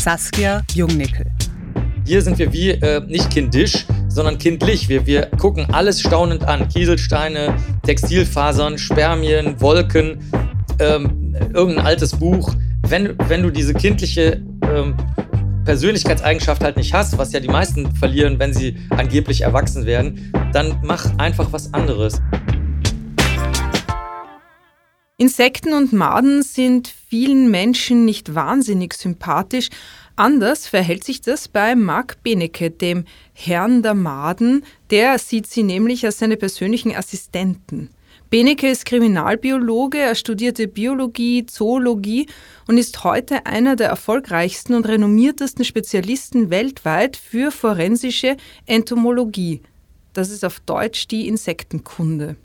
Saskia 0.00 0.62
Jungnickel. 0.72 1.26
Hier 2.06 2.22
sind 2.22 2.38
wir 2.38 2.50
wie 2.54 2.70
äh, 2.70 3.02
nicht 3.06 3.30
kindisch, 3.30 3.84
sondern 4.08 4.38
kindlich. 4.38 4.88
Wir, 4.88 5.04
wir 5.06 5.26
gucken 5.26 5.66
alles 5.74 6.00
staunend 6.00 6.42
an. 6.42 6.66
Kieselsteine, 6.68 7.54
Textilfasern, 7.82 8.78
Spermien, 8.78 9.60
Wolken, 9.60 10.22
ähm, 10.78 11.36
irgendein 11.52 11.84
altes 11.84 12.16
Buch. 12.16 12.54
Wenn, 12.88 13.14
wenn 13.28 13.42
du 13.42 13.50
diese 13.50 13.74
kindliche 13.74 14.42
ähm, 14.62 14.96
Persönlichkeitseigenschaft 15.66 16.64
halt 16.64 16.78
nicht 16.78 16.94
hast, 16.94 17.18
was 17.18 17.32
ja 17.32 17.40
die 17.40 17.48
meisten 17.48 17.94
verlieren, 17.94 18.38
wenn 18.38 18.54
sie 18.54 18.78
angeblich 18.88 19.42
erwachsen 19.42 19.84
werden, 19.84 20.32
dann 20.54 20.80
mach 20.82 21.18
einfach 21.18 21.52
was 21.52 21.74
anderes. 21.74 22.22
Insekten 25.18 25.74
und 25.74 25.92
Maden 25.92 26.42
sind 26.42 26.94
vielen 27.10 27.50
Menschen 27.50 28.04
nicht 28.04 28.36
wahnsinnig 28.36 28.94
sympathisch. 28.94 29.68
Anders 30.14 30.68
verhält 30.68 31.02
sich 31.02 31.20
das 31.20 31.48
bei 31.48 31.74
Marc 31.74 32.22
Benecke, 32.22 32.70
dem 32.70 33.04
Herrn 33.32 33.82
der 33.82 33.94
Maden. 33.94 34.64
Der 34.90 35.18
sieht 35.18 35.48
sie 35.48 35.64
nämlich 35.64 36.06
als 36.06 36.20
seine 36.20 36.36
persönlichen 36.36 36.94
Assistenten. 36.94 37.90
Benecke 38.30 38.70
ist 38.70 38.84
Kriminalbiologe, 38.84 39.98
er 39.98 40.14
studierte 40.14 40.68
Biologie, 40.68 41.46
Zoologie 41.46 42.28
und 42.68 42.78
ist 42.78 43.02
heute 43.02 43.44
einer 43.44 43.74
der 43.74 43.88
erfolgreichsten 43.88 44.74
und 44.74 44.86
renommiertesten 44.86 45.64
Spezialisten 45.64 46.48
weltweit 46.48 47.16
für 47.16 47.50
forensische 47.50 48.36
Entomologie. 48.66 49.62
Das 50.12 50.30
ist 50.30 50.44
auf 50.44 50.60
Deutsch 50.60 51.08
die 51.08 51.26
Insektenkunde. 51.26 52.36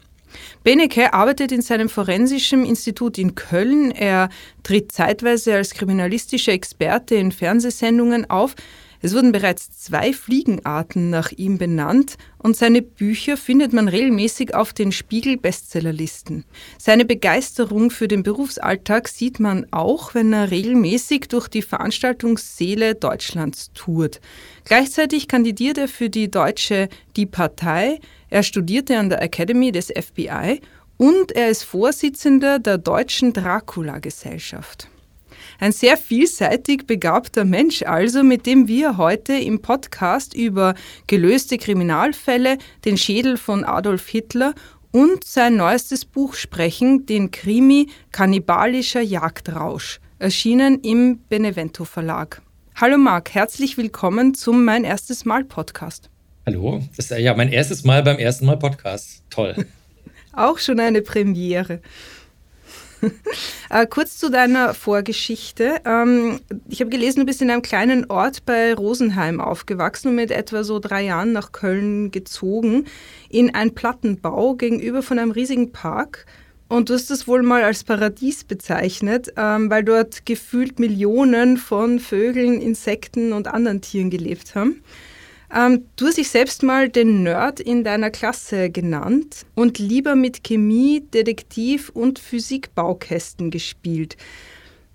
Benecke 0.63 1.13
arbeitet 1.13 1.51
in 1.51 1.61
seinem 1.61 1.89
forensischen 1.89 2.65
Institut 2.65 3.17
in 3.17 3.35
Köln. 3.35 3.91
Er 3.91 4.29
tritt 4.63 4.91
zeitweise 4.91 5.55
als 5.55 5.73
kriminalistischer 5.73 6.53
Experte 6.53 7.15
in 7.15 7.31
Fernsehsendungen 7.31 8.29
auf. 8.29 8.55
Es 9.05 9.13
wurden 9.13 9.31
bereits 9.31 9.69
zwei 9.69 10.13
Fliegenarten 10.13 11.11
nach 11.11 11.31
ihm 11.31 11.59
benannt 11.59 12.15
und 12.39 12.57
seine 12.57 12.81
Bücher 12.81 13.37
findet 13.37 13.71
man 13.71 13.87
regelmäßig 13.87 14.55
auf 14.55 14.73
den 14.73 14.91
Spiegel-Bestsellerlisten. 14.91 16.43
Seine 16.79 17.05
Begeisterung 17.05 17.91
für 17.91 18.07
den 18.07 18.23
Berufsalltag 18.23 19.07
sieht 19.07 19.39
man 19.39 19.67
auch, 19.69 20.15
wenn 20.15 20.33
er 20.33 20.49
regelmäßig 20.49 21.27
durch 21.27 21.47
die 21.47 21.61
Veranstaltungssäle 21.61 22.95
Deutschlands 22.95 23.71
tourt. 23.75 24.21
Gleichzeitig 24.63 25.27
kandidiert 25.27 25.77
er 25.77 25.87
für 25.87 26.09
die 26.09 26.31
deutsche 26.31 26.89
Die 27.15 27.27
Partei, 27.27 27.99
er 28.31 28.41
studierte 28.41 28.97
an 28.97 29.09
der 29.09 29.21
Academy 29.21 29.71
des 29.71 29.89
FBI 29.89 30.61
und 30.97 31.31
er 31.31 31.51
ist 31.51 31.61
Vorsitzender 31.61 32.57
der 32.57 32.79
Deutschen 32.79 33.33
Dracula-Gesellschaft. 33.33 34.89
Ein 35.59 35.71
sehr 35.71 35.95
vielseitig 35.95 36.85
begabter 36.85 37.45
Mensch 37.45 37.83
also, 37.83 38.23
mit 38.23 38.45
dem 38.45 38.67
wir 38.67 38.97
heute 38.97 39.33
im 39.33 39.61
Podcast 39.61 40.33
über 40.33 40.75
gelöste 41.07 41.57
Kriminalfälle, 41.57 42.57
den 42.83 42.97
Schädel 42.97 43.37
von 43.37 43.63
Adolf 43.63 44.07
Hitler 44.07 44.53
und 44.91 45.23
sein 45.23 45.55
neuestes 45.55 46.03
Buch 46.03 46.33
sprechen, 46.33 47.05
den 47.05 47.31
Krimi 47.31 47.87
Kannibalischer 48.11 49.01
Jagdrausch, 49.01 49.99
erschienen 50.19 50.81
im 50.81 51.19
Benevento 51.29 51.85
Verlag. 51.85 52.41
Hallo 52.75 52.97
Marc, 52.97 53.33
herzlich 53.33 53.77
willkommen 53.77 54.33
zum 54.33 54.65
Mein 54.65 54.83
erstes 54.83 55.23
Mal 55.23 55.45
Podcast. 55.45 56.09
Hallo, 56.45 56.83
das 56.97 57.09
ist 57.09 57.17
ja 57.17 57.33
mein 57.33 57.49
erstes 57.49 57.85
Mal 57.85 58.03
beim 58.03 58.17
ersten 58.17 58.45
Mal 58.45 58.57
Podcast. 58.57 59.23
Toll. 59.29 59.55
Auch 60.33 60.59
schon 60.59 60.81
eine 60.81 61.01
Premiere. 61.01 61.81
äh, 63.69 63.85
kurz 63.87 64.17
zu 64.17 64.29
deiner 64.29 64.73
Vorgeschichte. 64.73 65.81
Ähm, 65.85 66.39
ich 66.69 66.79
habe 66.81 66.89
gelesen, 66.89 67.21
du 67.21 67.25
bist 67.25 67.41
in 67.41 67.49
einem 67.49 67.61
kleinen 67.61 68.09
Ort 68.09 68.45
bei 68.45 68.73
Rosenheim 68.73 69.39
aufgewachsen 69.39 70.09
und 70.09 70.15
mit 70.15 70.31
etwa 70.31 70.63
so 70.63 70.79
drei 70.79 71.03
Jahren 71.03 71.33
nach 71.33 71.51
Köln 71.51 72.11
gezogen, 72.11 72.85
in 73.29 73.53
einen 73.53 73.73
Plattenbau 73.73 74.55
gegenüber 74.55 75.01
von 75.01 75.19
einem 75.19 75.31
riesigen 75.31 75.71
Park. 75.71 76.25
Und 76.67 76.89
du 76.89 76.95
hast 76.95 77.11
es 77.11 77.27
wohl 77.27 77.43
mal 77.43 77.63
als 77.63 77.83
Paradies 77.83 78.43
bezeichnet, 78.43 79.31
ähm, 79.37 79.69
weil 79.69 79.83
dort 79.83 80.25
gefühlt 80.25 80.79
Millionen 80.79 81.57
von 81.57 81.99
Vögeln, 81.99 82.59
Insekten 82.59 83.33
und 83.33 83.47
anderen 83.47 83.81
Tieren 83.81 84.09
gelebt 84.09 84.55
haben. 84.55 84.81
Ähm, 85.53 85.85
du 85.95 86.07
hast 86.07 86.17
dich 86.17 86.29
selbst 86.29 86.63
mal 86.63 86.89
den 86.89 87.23
Nerd 87.23 87.59
in 87.59 87.83
deiner 87.83 88.09
Klasse 88.09 88.69
genannt 88.69 89.45
und 89.53 89.79
lieber 89.79 90.15
mit 90.15 90.43
Chemie, 90.43 91.01
Detektiv 91.13 91.89
und 91.89 92.19
Physikbaukästen 92.19 93.51
gespielt. 93.51 94.17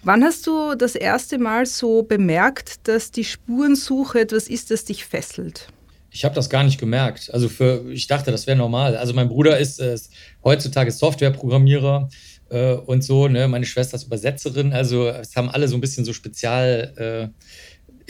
Wann 0.03 0.25
hast 0.25 0.47
du 0.47 0.75
das 0.75 0.95
erste 0.95 1.39
Mal 1.39 1.67
so 1.67 2.03
bemerkt, 2.03 2.89
dass 2.89 3.11
die 3.11 3.25
Spurensuche 3.25 4.21
etwas 4.21 4.49
ist, 4.49 4.71
das 4.71 4.85
dich 4.87 5.05
fesselt? 5.05 5.69
Ich 6.11 6.25
habe 6.25 6.35
das 6.35 6.51
gar 6.51 6.65
nicht 6.65 6.81
gemerkt. 6.81 7.33
Also 7.33 7.49
für, 7.49 7.85
ich 7.91 8.07
dachte, 8.07 8.31
das 8.33 8.47
wäre 8.47 8.57
normal. 8.57 8.97
Also 8.97 9.13
mein 9.13 9.29
Bruder 9.29 9.59
ist, 9.59 9.79
äh, 9.79 9.97
heutzutage 10.43 10.91
Softwareprogrammierer 10.91 12.09
äh, 12.49 12.73
und 12.73 13.05
so. 13.05 13.29
Ne? 13.29 13.47
Meine 13.47 13.67
Schwester 13.67 13.97
ist 13.97 14.05
Übersetzerin. 14.05 14.73
Also 14.73 15.09
es 15.09 15.37
haben 15.37 15.51
alle 15.51 15.69
so 15.69 15.77
ein 15.77 15.81
bisschen 15.81 16.05
so 16.05 16.13
Spezial. 16.13 16.95
Äh, 16.97 17.43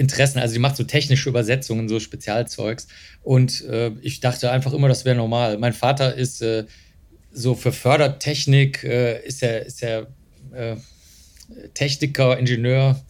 Interessen. 0.00 0.38
Also 0.38 0.54
die 0.54 0.60
macht 0.60 0.76
so 0.76 0.84
technische 0.84 1.28
Übersetzungen, 1.28 1.88
so 1.88 2.00
Spezialzeugs. 2.00 2.88
Und 3.22 3.64
äh, 3.66 3.92
ich 4.00 4.20
dachte 4.20 4.50
einfach 4.50 4.72
immer, 4.72 4.88
das 4.88 5.04
wäre 5.04 5.16
normal. 5.16 5.58
Mein 5.58 5.74
Vater 5.74 6.14
ist 6.14 6.42
äh, 6.42 6.64
so 7.30 7.54
für 7.54 7.70
Fördertechnik, 7.70 8.82
äh, 8.82 9.24
ist 9.24 9.42
er, 9.42 9.66
ist 9.66 9.82
er 9.82 10.08
äh, 10.52 10.76
Techniker, 11.74 12.38
Ingenieur 12.38 13.00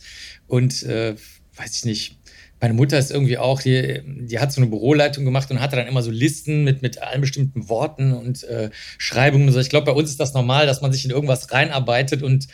und 0.46 0.82
äh, 0.82 1.14
weiß 1.56 1.76
ich 1.76 1.84
nicht, 1.84 2.16
meine 2.60 2.74
Mutter 2.74 2.98
ist 2.98 3.10
irgendwie 3.10 3.38
auch, 3.38 3.62
die, 3.62 4.02
die 4.04 4.38
hat 4.38 4.52
so 4.52 4.60
eine 4.60 4.68
Büroleitung 4.68 5.24
gemacht 5.24 5.50
und 5.50 5.60
hatte 5.60 5.76
dann 5.76 5.86
immer 5.86 6.02
so 6.02 6.10
Listen 6.10 6.62
mit, 6.62 6.82
mit 6.82 7.00
allen 7.00 7.22
bestimmten 7.22 7.70
Worten 7.70 8.12
und 8.12 8.44
äh, 8.44 8.70
Schreibungen 8.98 9.46
und 9.46 9.54
so. 9.54 9.60
Ich 9.60 9.70
glaube, 9.70 9.86
bei 9.86 9.92
uns 9.92 10.10
ist 10.10 10.20
das 10.20 10.34
normal, 10.34 10.66
dass 10.66 10.82
man 10.82 10.92
sich 10.92 11.06
in 11.06 11.10
irgendwas 11.10 11.52
reinarbeitet 11.52 12.22
und 12.22 12.48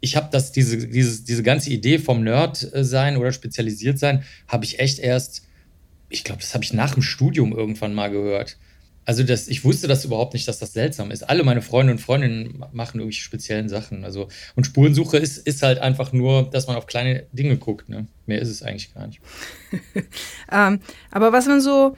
ich 0.00 0.16
habe 0.16 0.28
das, 0.32 0.52
diese, 0.52 0.88
diese, 0.88 1.24
diese 1.24 1.42
ganze 1.42 1.70
Idee 1.70 1.98
vom 1.98 2.24
Nerd 2.24 2.68
sein 2.72 3.16
oder 3.16 3.32
spezialisiert 3.32 3.98
sein, 3.98 4.24
habe 4.48 4.64
ich 4.64 4.80
echt 4.80 4.98
erst, 4.98 5.46
ich 6.08 6.24
glaube, 6.24 6.40
das 6.40 6.54
habe 6.54 6.64
ich 6.64 6.72
nach 6.72 6.94
dem 6.94 7.02
Studium 7.02 7.52
irgendwann 7.56 7.94
mal 7.94 8.10
gehört. 8.10 8.56
Also 9.06 9.22
das, 9.22 9.48
ich 9.48 9.64
wusste 9.64 9.86
das 9.86 10.04
überhaupt 10.04 10.32
nicht, 10.32 10.48
dass 10.48 10.58
das 10.58 10.72
seltsam 10.72 11.10
ist. 11.10 11.28
Alle 11.28 11.44
meine 11.44 11.62
Freunde 11.62 11.92
und 11.92 11.98
Freundinnen 11.98 12.64
machen 12.72 12.98
irgendwelche 12.98 13.22
speziellen 13.22 13.68
Sachen. 13.68 14.04
Also, 14.04 14.28
und 14.56 14.64
Spurensuche 14.64 15.18
ist, 15.18 15.38
ist 15.38 15.62
halt 15.62 15.78
einfach 15.78 16.12
nur, 16.12 16.48
dass 16.50 16.66
man 16.66 16.76
auf 16.76 16.86
kleine 16.86 17.26
Dinge 17.32 17.56
guckt. 17.56 17.88
Ne? 17.88 18.06
Mehr 18.26 18.40
ist 18.40 18.48
es 18.48 18.62
eigentlich 18.62 18.94
gar 18.94 19.06
nicht. 19.06 19.20
ähm, 20.52 20.80
aber 21.10 21.32
was 21.32 21.46
waren 21.46 21.60
so 21.60 21.96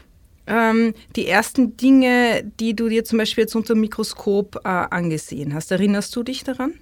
ähm, 0.48 0.94
die 1.14 1.28
ersten 1.28 1.76
Dinge, 1.76 2.42
die 2.58 2.74
du 2.74 2.88
dir 2.88 3.04
zum 3.04 3.18
Beispiel 3.18 3.42
jetzt 3.42 3.54
unter 3.54 3.74
dem 3.74 3.80
Mikroskop 3.82 4.56
äh, 4.64 4.68
angesehen 4.68 5.54
hast? 5.54 5.70
Erinnerst 5.70 6.14
du 6.16 6.24
dich 6.24 6.42
daran? 6.42 6.74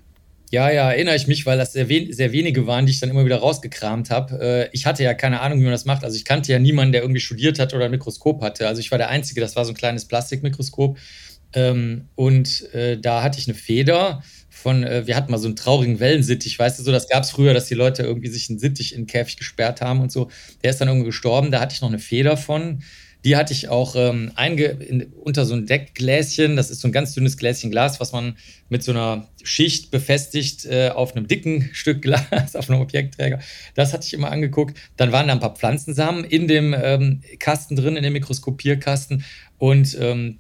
Ja, 0.51 0.71
ja, 0.71 0.93
erinnere 0.93 1.17
ich 1.17 1.27
mich, 1.27 1.47
weil 1.47 1.59
das 1.59 1.73
sehr, 1.73 1.89
wen 1.89 2.13
sehr 2.13 2.31
wenige 2.33 2.67
waren, 2.67 2.87
die 2.87 2.93
ich 2.93 3.01
dann 3.01 3.11
immer 3.11 3.25
wieder 3.25 3.39
rausgekramt 3.39 4.11
habe. 4.11 4.41
Äh, 4.41 4.69
ich 4.73 4.87
hatte 4.87 5.03
ja 5.03 5.15
keine 5.15 5.41
Ahnung, 5.41 5.59
wie 5.59 5.65
man 5.65 5.73
das 5.73 5.85
macht. 5.85 6.05
Also 6.05 6.17
ich 6.17 6.25
kannte 6.25 6.53
ja 6.53 6.59
niemanden, 6.59 6.93
der 6.93 7.03
irgendwie 7.03 7.21
studiert 7.21 7.59
hat 7.59 7.75
oder 7.75 7.87
ein 7.87 7.91
Mikroskop 7.91 8.43
hatte. 8.43 8.69
Also 8.69 8.81
ich 8.81 8.91
war 8.91 8.99
der 8.99 9.09
Einzige, 9.09 9.41
das 9.41 9.57
war 9.57 9.65
so 9.65 9.73
ein 9.73 9.77
kleines 9.77 10.07
Plastikmikroskop. 10.07 10.99
Ähm, 11.55 12.09
und 12.15 12.73
äh, 12.75 12.99
da 12.99 13.23
hatte 13.23 13.39
ich 13.39 13.49
eine 13.49 13.55
Feder 13.55 14.23
von, 14.51 14.85
äh, 14.85 15.07
wir 15.07 15.17
hatten 15.17 15.31
mal 15.31 15.39
so 15.39 15.47
einen 15.47 15.57
traurigen 15.57 16.01
Wellensittich, 16.01 16.59
weißt 16.59 16.79
du, 16.79 16.83
so, 16.83 16.93
das 16.93 17.09
gab 17.09 17.25
es 17.25 17.31
früher, 17.31 17.55
dass 17.55 17.67
die 17.67 17.75
Leute 17.75 18.03
irgendwie 18.03 18.29
sich 18.29 18.49
einen 18.51 18.59
Sittich 18.59 18.95
in 18.95 19.03
den 19.03 19.07
Käfig 19.07 19.37
gesperrt 19.37 19.81
haben 19.81 20.01
und 20.01 20.13
so. 20.13 20.31
Der 20.63 20.71
ist 20.71 20.81
dann 20.81 20.89
irgendwie 20.89 21.07
gestorben, 21.07 21.51
da 21.51 21.61
hatte 21.61 21.75
ich 21.75 21.81
noch 21.81 21.89
eine 21.89 21.99
Feder 21.99 22.37
von. 22.37 22.83
Die 23.25 23.37
hatte 23.37 23.53
ich 23.53 23.69
auch 23.69 23.97
ähm, 23.97 24.33
einge 24.35 24.65
in, 24.65 25.13
unter 25.15 25.47
so 25.47 25.55
ein 25.55 25.67
Deckgläschen. 25.67 26.57
Das 26.57 26.71
ist 26.71 26.81
so 26.81 26.89
ein 26.89 26.93
ganz 26.93 27.15
dünnes 27.15 27.37
Gläschen 27.37 27.71
Glas, 27.71 27.99
was 28.01 28.13
man 28.13 28.37
mit 28.69 28.83
so 28.83 28.93
einer 28.93 29.29
Schicht 29.43 29.91
befestigt 29.91 30.67
äh, 30.67 30.91
auf 30.91 31.17
einem 31.17 31.27
dicken 31.27 31.71
Stück 31.73 32.03
Glas, 32.03 32.55
auf 32.55 32.69
einem 32.69 32.81
Objektträger. 32.81 33.41
Das 33.75 33.93
hatte 33.93 34.07
ich 34.07 34.13
immer 34.13 34.31
angeguckt. 34.31 34.77
Dann 34.97 35.13
waren 35.13 35.29
da 35.29 35.33
ein 35.33 35.41
paar 35.41 35.55
Pflanzensamen 35.55 36.25
in 36.25 36.49
dem 36.49 36.75
ähm, 36.77 37.23
Kasten 37.39 37.77
drin, 37.77 37.97
in 37.97 38.03
dem 38.03 38.13
Mikroskopierkasten. 38.13 39.25
Und 39.59 39.97
ähm, 40.01 40.39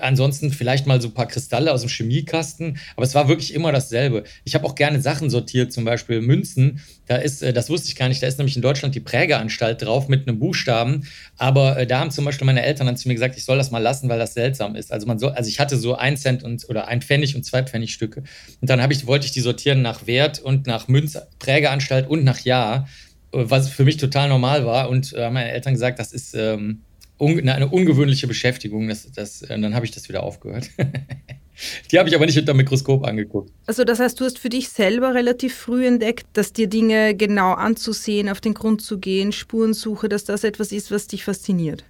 ansonsten 0.00 0.52
vielleicht 0.52 0.86
mal 0.86 1.00
so 1.00 1.08
ein 1.08 1.14
paar 1.14 1.26
Kristalle 1.26 1.72
aus 1.72 1.80
dem 1.80 1.90
Chemiekasten, 1.90 2.78
aber 2.94 3.04
es 3.04 3.14
war 3.14 3.28
wirklich 3.28 3.52
immer 3.54 3.72
dasselbe. 3.72 4.24
Ich 4.44 4.54
habe 4.54 4.64
auch 4.64 4.74
gerne 4.74 5.00
Sachen 5.00 5.30
sortiert, 5.30 5.72
zum 5.72 5.84
Beispiel 5.84 6.20
Münzen. 6.20 6.80
Da 7.06 7.16
ist, 7.16 7.42
äh, 7.42 7.52
das 7.52 7.68
wusste 7.70 7.88
ich 7.88 7.96
gar 7.96 8.08
nicht, 8.08 8.22
da 8.22 8.26
ist 8.26 8.38
nämlich 8.38 8.56
in 8.56 8.62
Deutschland 8.62 8.94
die 8.94 9.00
Prägeanstalt 9.00 9.82
drauf 9.82 10.08
mit 10.08 10.28
einem 10.28 10.38
Buchstaben. 10.38 11.06
Aber 11.36 11.78
äh, 11.78 11.86
da 11.86 12.00
haben 12.00 12.10
zum 12.10 12.24
Beispiel 12.24 12.46
meine 12.46 12.62
Eltern 12.62 12.86
dann 12.86 12.96
zu 12.96 13.08
mir 13.08 13.14
gesagt, 13.14 13.36
ich 13.36 13.44
soll 13.44 13.58
das 13.58 13.70
mal 13.70 13.78
lassen, 13.78 14.08
weil 14.08 14.18
das 14.18 14.34
seltsam 14.34 14.76
ist. 14.76 14.92
Also 14.92 15.06
man 15.06 15.18
soll, 15.18 15.32
also 15.32 15.48
ich 15.48 15.58
hatte 15.60 15.76
so 15.76 15.96
ein 15.96 16.16
Cent 16.16 16.42
und 16.42 16.68
oder 16.68 16.88
ein 16.88 17.02
Pfennig 17.02 17.34
und 17.34 17.44
zwei 17.44 17.62
Pfennigstücke. 17.62 18.22
Und 18.60 18.70
dann 18.70 18.90
ich, 18.90 19.06
wollte 19.06 19.26
ich 19.26 19.32
die 19.32 19.40
sortieren 19.40 19.82
nach 19.82 20.06
Wert 20.06 20.38
und 20.38 20.66
nach 20.66 20.88
Münz, 20.88 21.18
Prägeanstalt 21.38 22.08
und 22.08 22.24
nach 22.24 22.40
Jahr, 22.40 22.88
äh, 23.32 23.38
was 23.42 23.68
für 23.68 23.84
mich 23.84 23.96
total 23.96 24.28
normal 24.28 24.64
war. 24.64 24.88
Und 24.88 25.12
äh, 25.12 25.30
meine 25.30 25.50
Eltern 25.50 25.74
gesagt, 25.74 25.98
das 25.98 26.12
ist 26.12 26.34
ähm, 26.34 26.82
un 27.18 27.48
eine 27.48 27.68
ungewöhnliche 27.68 28.26
Beschäftigung. 28.26 28.88
Das, 28.88 29.10
das, 29.12 29.42
und 29.42 29.62
dann 29.62 29.74
habe 29.74 29.84
ich 29.84 29.92
das 29.92 30.08
wieder 30.08 30.22
aufgehört. 30.22 30.70
Die 31.90 31.98
habe 31.98 32.08
ich 32.08 32.14
aber 32.14 32.26
nicht 32.26 32.38
unter 32.38 32.52
Mikroskop 32.52 33.04
angeguckt. 33.06 33.50
Also 33.66 33.84
das 33.84 33.98
heißt, 33.98 34.20
du 34.20 34.24
hast 34.24 34.38
für 34.38 34.50
dich 34.50 34.68
selber 34.68 35.14
relativ 35.14 35.54
früh 35.54 35.86
entdeckt, 35.86 36.26
dass 36.34 36.52
dir 36.52 36.66
Dinge 36.66 37.14
genau 37.14 37.54
anzusehen, 37.54 38.28
auf 38.28 38.42
den 38.42 38.52
Grund 38.52 38.82
zu 38.82 38.98
gehen, 38.98 39.32
Spurensuche, 39.32 40.08
dass 40.08 40.24
das 40.24 40.44
etwas 40.44 40.70
ist, 40.72 40.90
was 40.90 41.06
dich 41.06 41.24
fasziniert. 41.24 41.84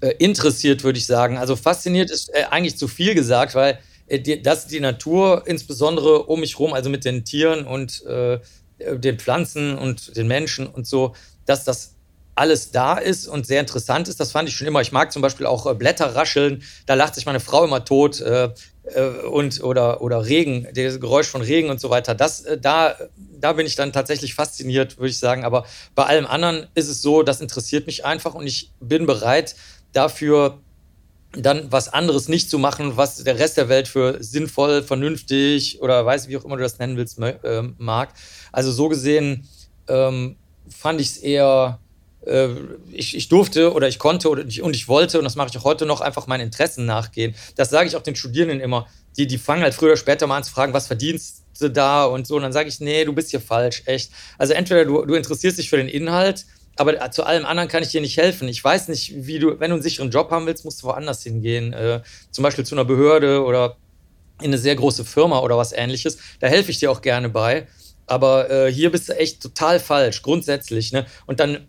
Äh, 0.00 0.14
interessiert, 0.18 0.84
würde 0.84 0.98
ich 0.98 1.06
sagen. 1.06 1.36
Also 1.36 1.56
fasziniert 1.56 2.10
ist 2.10 2.32
äh, 2.32 2.44
eigentlich 2.50 2.76
zu 2.76 2.86
viel 2.86 3.14
gesagt, 3.14 3.56
weil 3.56 3.80
äh, 4.06 4.20
die, 4.20 4.40
dass 4.40 4.68
die 4.68 4.78
Natur 4.78 5.42
insbesondere 5.46 6.24
um 6.24 6.38
mich 6.40 6.54
herum, 6.54 6.72
also 6.72 6.88
mit 6.88 7.04
den 7.04 7.24
Tieren 7.24 7.66
und 7.66 8.04
äh, 8.06 8.38
den 8.78 9.18
Pflanzen 9.18 9.76
und 9.76 10.16
den 10.16 10.28
Menschen 10.28 10.68
und 10.68 10.86
so, 10.86 11.14
dass 11.46 11.64
das 11.64 11.96
alles 12.38 12.70
da 12.70 12.96
ist 12.96 13.26
und 13.26 13.46
sehr 13.46 13.60
interessant 13.60 14.08
ist. 14.08 14.20
Das 14.20 14.32
fand 14.32 14.48
ich 14.48 14.56
schon 14.56 14.66
immer. 14.66 14.80
Ich 14.80 14.92
mag 14.92 15.12
zum 15.12 15.22
Beispiel 15.22 15.46
auch 15.46 15.66
äh, 15.66 15.74
Blätter 15.74 16.14
rascheln. 16.14 16.62
Da 16.86 16.94
lacht 16.94 17.14
sich 17.14 17.26
meine 17.26 17.40
Frau 17.40 17.64
immer 17.64 17.84
tot. 17.84 18.20
Äh, 18.20 18.50
äh, 18.94 19.26
und, 19.26 19.62
oder, 19.62 20.00
oder 20.00 20.26
Regen, 20.26 20.66
das 20.74 21.00
Geräusch 21.00 21.26
von 21.26 21.42
Regen 21.42 21.70
und 21.70 21.80
so 21.80 21.90
weiter. 21.90 22.14
Das, 22.14 22.40
äh, 22.42 22.58
da, 22.58 22.96
da 23.16 23.52
bin 23.52 23.66
ich 23.66 23.74
dann 23.74 23.92
tatsächlich 23.92 24.34
fasziniert, 24.34 24.98
würde 24.98 25.10
ich 25.10 25.18
sagen. 25.18 25.44
Aber 25.44 25.66
bei 25.94 26.04
allem 26.04 26.26
anderen 26.26 26.66
ist 26.74 26.88
es 26.88 27.02
so, 27.02 27.22
das 27.22 27.40
interessiert 27.40 27.86
mich 27.86 28.04
einfach 28.04 28.34
und 28.34 28.46
ich 28.46 28.72
bin 28.80 29.06
bereit, 29.06 29.56
dafür 29.92 30.58
dann 31.32 31.70
was 31.70 31.92
anderes 31.92 32.28
nicht 32.28 32.48
zu 32.48 32.58
machen, 32.58 32.96
was 32.96 33.22
der 33.22 33.38
Rest 33.38 33.58
der 33.58 33.68
Welt 33.68 33.86
für 33.86 34.22
sinnvoll, 34.22 34.82
vernünftig 34.82 35.82
oder 35.82 36.04
weiß 36.06 36.28
wie 36.28 36.36
auch 36.38 36.44
immer 36.44 36.56
du 36.56 36.62
das 36.62 36.78
nennen 36.78 36.96
willst, 36.96 37.20
mag. 37.76 38.14
Also 38.50 38.72
so 38.72 38.88
gesehen 38.88 39.46
ähm, 39.88 40.36
fand 40.70 41.02
ich 41.02 41.08
es 41.08 41.16
eher 41.18 41.80
ich, 42.92 43.16
ich, 43.16 43.28
durfte 43.28 43.72
oder 43.72 43.88
ich 43.88 43.98
konnte 43.98 44.28
oder 44.28 44.44
ich, 44.44 44.62
und 44.62 44.76
ich 44.76 44.88
wollte, 44.88 45.18
und 45.18 45.24
das 45.24 45.36
mache 45.36 45.48
ich 45.50 45.58
auch 45.58 45.64
heute 45.64 45.86
noch, 45.86 46.00
einfach 46.00 46.26
meinen 46.26 46.42
Interessen 46.42 46.84
nachgehen. 46.84 47.34
Das 47.56 47.70
sage 47.70 47.88
ich 47.88 47.96
auch 47.96 48.02
den 48.02 48.16
Studierenden 48.16 48.60
immer. 48.60 48.86
Die, 49.16 49.26
die 49.26 49.38
fangen 49.38 49.62
halt 49.62 49.74
früher 49.74 49.88
oder 49.88 49.96
später 49.96 50.26
mal 50.26 50.36
an 50.36 50.44
zu 50.44 50.52
fragen, 50.52 50.72
was 50.72 50.86
verdienst 50.86 51.44
du 51.58 51.70
da 51.70 52.04
und 52.04 52.26
so. 52.26 52.36
Und 52.36 52.42
dann 52.42 52.52
sage 52.52 52.68
ich, 52.68 52.80
nee, 52.80 53.04
du 53.04 53.12
bist 53.12 53.30
hier 53.30 53.40
falsch, 53.40 53.82
echt. 53.86 54.12
Also 54.36 54.52
entweder 54.52 54.84
du, 54.84 55.04
du 55.04 55.14
interessierst 55.14 55.58
dich 55.58 55.70
für 55.70 55.76
den 55.76 55.88
Inhalt, 55.88 56.44
aber 56.76 57.10
zu 57.10 57.24
allem 57.24 57.44
anderen 57.44 57.68
kann 57.68 57.82
ich 57.82 57.88
dir 57.88 58.00
nicht 58.00 58.16
helfen. 58.16 58.48
Ich 58.48 58.62
weiß 58.62 58.88
nicht, 58.88 59.26
wie 59.26 59.38
du, 59.38 59.58
wenn 59.58 59.70
du 59.70 59.74
einen 59.74 59.82
sicheren 59.82 60.10
Job 60.10 60.30
haben 60.30 60.46
willst, 60.46 60.64
musst 60.64 60.82
du 60.82 60.86
woanders 60.86 61.22
hingehen. 61.22 61.72
Äh, 61.72 62.02
zum 62.30 62.42
Beispiel 62.44 62.64
zu 62.64 62.74
einer 62.74 62.84
Behörde 62.84 63.42
oder 63.42 63.76
in 64.40 64.46
eine 64.46 64.58
sehr 64.58 64.76
große 64.76 65.04
Firma 65.04 65.40
oder 65.40 65.56
was 65.56 65.72
ähnliches. 65.72 66.18
Da 66.38 66.46
helfe 66.46 66.70
ich 66.70 66.78
dir 66.78 66.90
auch 66.90 67.02
gerne 67.02 67.28
bei. 67.28 67.66
Aber 68.06 68.50
äh, 68.50 68.72
hier 68.72 68.90
bist 68.90 69.08
du 69.08 69.16
echt 69.16 69.42
total 69.42 69.80
falsch, 69.80 70.22
grundsätzlich. 70.22 70.92
Ne? 70.92 71.06
Und 71.26 71.40
dann 71.40 71.66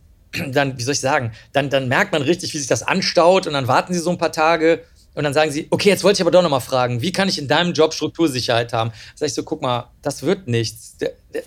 dann, 0.52 0.78
wie 0.78 0.84
soll 0.84 0.94
ich 0.94 1.00
sagen, 1.00 1.32
dann, 1.54 1.70
dann 1.70 1.88
merkt 1.88 2.12
man 2.12 2.22
richtig, 2.22 2.54
wie 2.54 2.58
sich 2.58 2.68
das 2.68 2.84
anstaut 2.84 3.48
und 3.48 3.54
dann 3.54 3.68
warten 3.68 3.94
sie 3.94 4.00
so 4.00 4.10
ein 4.10 4.18
paar 4.18 4.32
Tage 4.32 4.84
und 5.16 5.24
dann 5.24 5.34
sagen 5.34 5.52
sie, 5.52 5.68
okay, 5.72 5.90
jetzt 5.90 6.04
wollte 6.04 6.18
ich 6.18 6.22
aber 6.22 6.32
doch 6.32 6.44
nochmal 6.44 6.62
fragen, 6.62 7.02
wie 7.02 7.12
kann 7.12 7.28
ich 7.28 7.40
in 7.40 7.48
deinem 7.48 7.74
Job 7.74 7.94
Struktursicherheit 7.94 8.74
haben? 8.74 8.92
Sag 9.16 9.28
ich 9.28 9.34
so, 9.34 9.44
guck 9.44 9.62
mal, 9.62 9.90
das 10.02 10.24
wird 10.24 10.48
nichts. 10.48 10.98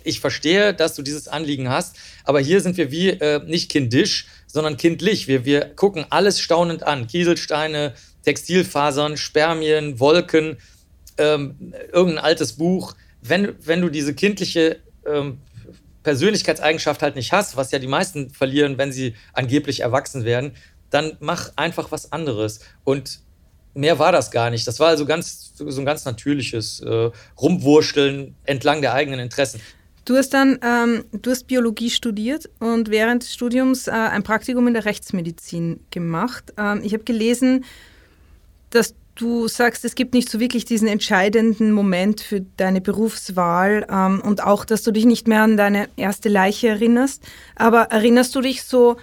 Ich 0.04 0.20
verstehe, 0.20 0.74
dass 0.74 0.94
du 0.94 1.02
dieses 1.02 1.28
Anliegen 1.28 1.68
hast, 1.68 1.96
aber 2.24 2.40
hier 2.40 2.60
sind 2.60 2.76
wir 2.76 2.90
wie 2.90 3.10
äh, 3.10 3.40
nicht 3.46 3.70
kindisch, 3.70 4.26
sondern 4.46 4.76
kindlich. 4.76 5.28
Wir, 5.28 5.44
wir 5.44 5.64
gucken 5.64 6.04
alles 6.10 6.40
staunend 6.40 6.82
an. 6.82 7.06
Kieselsteine, 7.06 7.94
Textilfasern, 8.24 9.16
Spermien, 9.16 9.98
Wolken, 10.00 10.58
ähm, 11.18 11.72
irgendein 11.92 12.24
altes 12.24 12.54
Buch. 12.54 12.94
Wenn, 13.22 13.54
wenn 13.64 13.80
du 13.80 13.88
diese 13.88 14.14
kindliche 14.14 14.80
ähm, 15.06 15.38
Persönlichkeitseigenschaft 16.02 17.02
halt 17.02 17.16
nicht 17.16 17.32
hast, 17.32 17.56
was 17.56 17.70
ja 17.70 17.78
die 17.78 17.86
meisten 17.86 18.30
verlieren, 18.30 18.78
wenn 18.78 18.92
sie 18.92 19.14
angeblich 19.32 19.80
erwachsen 19.80 20.24
werden, 20.24 20.52
dann 20.90 21.16
mach 21.20 21.52
einfach 21.56 21.90
was 21.90 22.12
anderes. 22.12 22.60
Und 22.84 23.20
mehr 23.74 23.98
war 23.98 24.12
das 24.12 24.30
gar 24.30 24.50
nicht. 24.50 24.66
Das 24.66 24.80
war 24.80 24.88
also 24.88 25.06
ganz, 25.06 25.52
so 25.56 25.80
ein 25.80 25.86
ganz 25.86 26.04
natürliches 26.04 26.80
äh, 26.80 27.10
Rumwurschteln 27.40 28.34
entlang 28.44 28.82
der 28.82 28.94
eigenen 28.94 29.20
Interessen. 29.20 29.60
Du 30.04 30.16
hast 30.16 30.30
dann, 30.30 30.58
ähm, 30.62 31.04
du 31.12 31.30
hast 31.30 31.46
Biologie 31.46 31.88
studiert 31.88 32.50
und 32.58 32.90
während 32.90 33.22
des 33.22 33.32
Studiums 33.32 33.86
äh, 33.86 33.92
ein 33.92 34.24
Praktikum 34.24 34.66
in 34.66 34.74
der 34.74 34.84
Rechtsmedizin 34.84 35.80
gemacht. 35.90 36.52
Ähm, 36.58 36.80
ich 36.82 36.92
habe 36.92 37.04
gelesen, 37.04 37.64
dass 38.70 38.94
Du 39.14 39.46
sagst, 39.46 39.84
es 39.84 39.94
gibt 39.94 40.14
nicht 40.14 40.30
so 40.30 40.40
wirklich 40.40 40.64
diesen 40.64 40.88
entscheidenden 40.88 41.72
Moment 41.72 42.22
für 42.22 42.40
deine 42.56 42.80
Berufswahl 42.80 43.86
ähm, 43.90 44.22
und 44.24 44.42
auch, 44.42 44.64
dass 44.64 44.82
du 44.82 44.90
dich 44.90 45.04
nicht 45.04 45.28
mehr 45.28 45.42
an 45.42 45.58
deine 45.58 45.88
erste 45.96 46.30
Leiche 46.30 46.68
erinnerst. 46.68 47.22
Aber 47.54 47.82
erinnerst 47.90 48.34
du 48.34 48.40
dich 48.40 48.62
so 48.64 48.96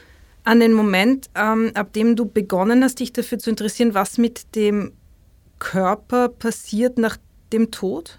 an 0.43 0.59
den 0.59 0.73
Moment, 0.73 1.29
ähm, 1.35 1.71
ab 1.75 1.93
dem 1.93 2.15
du 2.15 2.25
begonnen 2.25 2.83
hast, 2.83 2.99
dich 2.99 3.13
dafür 3.13 3.37
zu 3.37 3.51
interessieren, 3.51 3.93
was 3.93 4.17
mit 4.17 4.55
dem 4.55 4.93
Körper 5.59 6.29
passiert 6.29 6.97
nach 6.97 7.17
dem 7.53 7.69
Tod? 7.69 8.17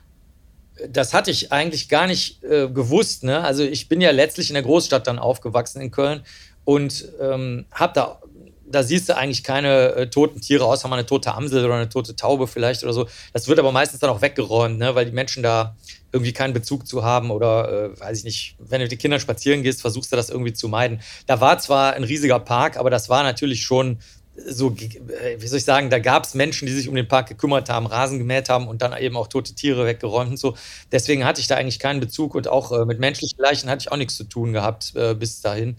Das 0.88 1.12
hatte 1.12 1.32
ich 1.32 1.52
eigentlich 1.52 1.88
gar 1.88 2.06
nicht 2.06 2.42
äh, 2.44 2.68
gewusst. 2.68 3.24
Ne? 3.24 3.42
Also 3.42 3.64
ich 3.64 3.88
bin 3.88 4.00
ja 4.00 4.12
letztlich 4.12 4.48
in 4.48 4.54
der 4.54 4.62
Großstadt 4.62 5.08
dann 5.08 5.18
aufgewachsen 5.18 5.80
in 5.80 5.90
Köln 5.90 6.22
und 6.64 7.08
ähm, 7.20 7.66
habe 7.72 7.92
da 7.94 8.20
da 8.70 8.82
siehst 8.82 9.08
du 9.08 9.16
eigentlich 9.16 9.44
keine 9.44 9.94
äh, 9.94 10.06
toten 10.08 10.40
Tiere, 10.40 10.64
außer 10.64 10.88
mal 10.88 10.96
eine 10.96 11.06
tote 11.06 11.34
Amsel 11.34 11.64
oder 11.64 11.74
eine 11.74 11.88
tote 11.88 12.16
Taube 12.16 12.46
vielleicht 12.46 12.82
oder 12.82 12.92
so. 12.92 13.06
Das 13.32 13.48
wird 13.48 13.58
aber 13.58 13.72
meistens 13.72 14.00
dann 14.00 14.10
auch 14.10 14.22
weggeräumt, 14.22 14.78
ne? 14.78 14.94
weil 14.94 15.06
die 15.06 15.12
Menschen 15.12 15.42
da 15.42 15.76
irgendwie 16.12 16.32
keinen 16.32 16.52
Bezug 16.52 16.86
zu 16.86 17.04
haben 17.04 17.30
oder 17.30 17.92
äh, 17.92 18.00
weiß 18.00 18.18
ich 18.18 18.24
nicht, 18.24 18.56
wenn 18.58 18.80
du 18.80 18.84
mit 18.84 18.92
den 18.92 18.98
Kindern 18.98 19.20
spazieren 19.20 19.62
gehst, 19.62 19.80
versuchst 19.80 20.10
du 20.12 20.16
das 20.16 20.30
irgendwie 20.30 20.52
zu 20.52 20.68
meiden. 20.68 21.00
Da 21.26 21.40
war 21.40 21.58
zwar 21.58 21.94
ein 21.94 22.04
riesiger 22.04 22.38
Park, 22.38 22.76
aber 22.76 22.90
das 22.90 23.08
war 23.08 23.22
natürlich 23.22 23.62
schon 23.62 23.98
so, 24.46 24.70
äh, 24.70 25.40
wie 25.40 25.46
soll 25.46 25.58
ich 25.58 25.64
sagen, 25.64 25.90
da 25.90 25.98
gab 25.98 26.24
es 26.24 26.34
Menschen, 26.34 26.66
die 26.66 26.72
sich 26.72 26.88
um 26.88 26.94
den 26.94 27.08
Park 27.08 27.28
gekümmert 27.28 27.68
haben, 27.68 27.86
Rasen 27.86 28.18
gemäht 28.18 28.48
haben 28.48 28.68
und 28.68 28.82
dann 28.82 28.96
eben 28.96 29.16
auch 29.16 29.28
tote 29.28 29.54
Tiere 29.54 29.86
weggeräumt 29.86 30.30
und 30.30 30.36
so. 30.36 30.56
Deswegen 30.92 31.24
hatte 31.24 31.40
ich 31.40 31.46
da 31.46 31.56
eigentlich 31.56 31.78
keinen 31.78 32.00
Bezug 32.00 32.34
und 32.34 32.48
auch 32.48 32.72
äh, 32.72 32.84
mit 32.84 33.00
menschlichen 33.00 33.38
Leichen 33.38 33.68
hatte 33.68 33.82
ich 33.82 33.92
auch 33.92 33.96
nichts 33.96 34.16
zu 34.16 34.24
tun 34.24 34.52
gehabt 34.52 34.94
äh, 34.96 35.14
bis 35.14 35.40
dahin. 35.40 35.76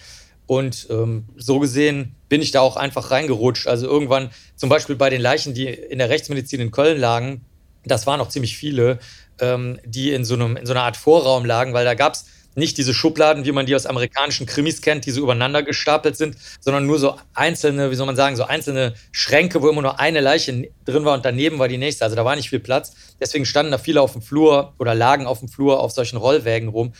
Und 0.52 0.88
ähm, 0.90 1.24
so 1.38 1.60
gesehen 1.60 2.14
bin 2.28 2.42
ich 2.42 2.52
da 2.52 2.60
auch 2.60 2.76
einfach 2.76 3.10
reingerutscht. 3.10 3.68
Also 3.68 3.88
irgendwann, 3.88 4.32
zum 4.58 4.68
Beispiel 4.68 4.98
bei 4.98 5.10
den 5.10 5.22
Leichen, 5.22 5.54
die 5.54 5.68
in 5.68 5.98
der 5.98 6.10
Rechtsmedizin 6.10 6.60
in 6.60 6.72
Köln 6.72 7.00
lagen, 7.00 7.46
das 7.86 8.06
waren 8.06 8.20
auch 8.20 8.28
ziemlich 8.28 8.58
viele, 8.58 9.00
ähm, 9.40 9.80
die 9.86 10.12
in 10.12 10.26
so, 10.26 10.34
einem, 10.34 10.58
in 10.58 10.66
so 10.66 10.74
einer 10.74 10.84
Art 10.84 10.98
Vorraum 10.98 11.46
lagen, 11.46 11.74
weil 11.74 11.86
da 11.86 11.94
gab 11.94 12.16
es 12.16 12.26
nicht 12.54 12.78
diese 12.78 12.94
Schubladen, 12.94 13.46
wie 13.46 13.54
man 13.54 13.66
die 13.66 13.74
aus 13.76 13.86
amerikanischen 13.86 14.46
Krimis 14.46 14.82
kennt, 14.82 15.06
die 15.06 15.12
so 15.12 15.22
übereinander 15.22 15.64
gestapelt 15.64 16.18
sind, 16.18 16.36
sondern 16.60 16.86
nur 16.86 17.00
so 17.00 17.16
einzelne, 17.34 17.90
wie 17.90 17.96
soll 17.96 18.06
man 18.06 18.18
sagen, 18.18 18.36
so 18.36 18.44
einzelne 18.44 18.94
Schränke, 19.14 19.62
wo 19.62 19.70
immer 19.70 19.82
nur 19.82 20.02
eine 20.02 20.20
Leiche 20.20 20.68
drin 20.84 21.06
war 21.06 21.14
und 21.14 21.24
daneben 21.24 21.60
war 21.60 21.70
die 21.70 21.78
nächste. 21.78 22.04
Also 22.04 22.18
da 22.18 22.26
war 22.26 22.36
nicht 22.36 22.50
viel 22.50 22.60
Platz. 22.60 22.94
Deswegen 23.22 23.46
standen 23.46 23.72
da 23.72 23.78
viele 23.78 24.02
auf 24.02 24.12
dem 24.12 24.22
Flur 24.22 24.74
oder 24.80 24.96
lagen 24.96 25.28
auf 25.28 25.40
dem 25.40 25.48
Flur 25.48 25.80
auf 25.80 25.94
solchen 25.94 26.18
Rollwägen 26.18 26.68
rum. 26.68 26.92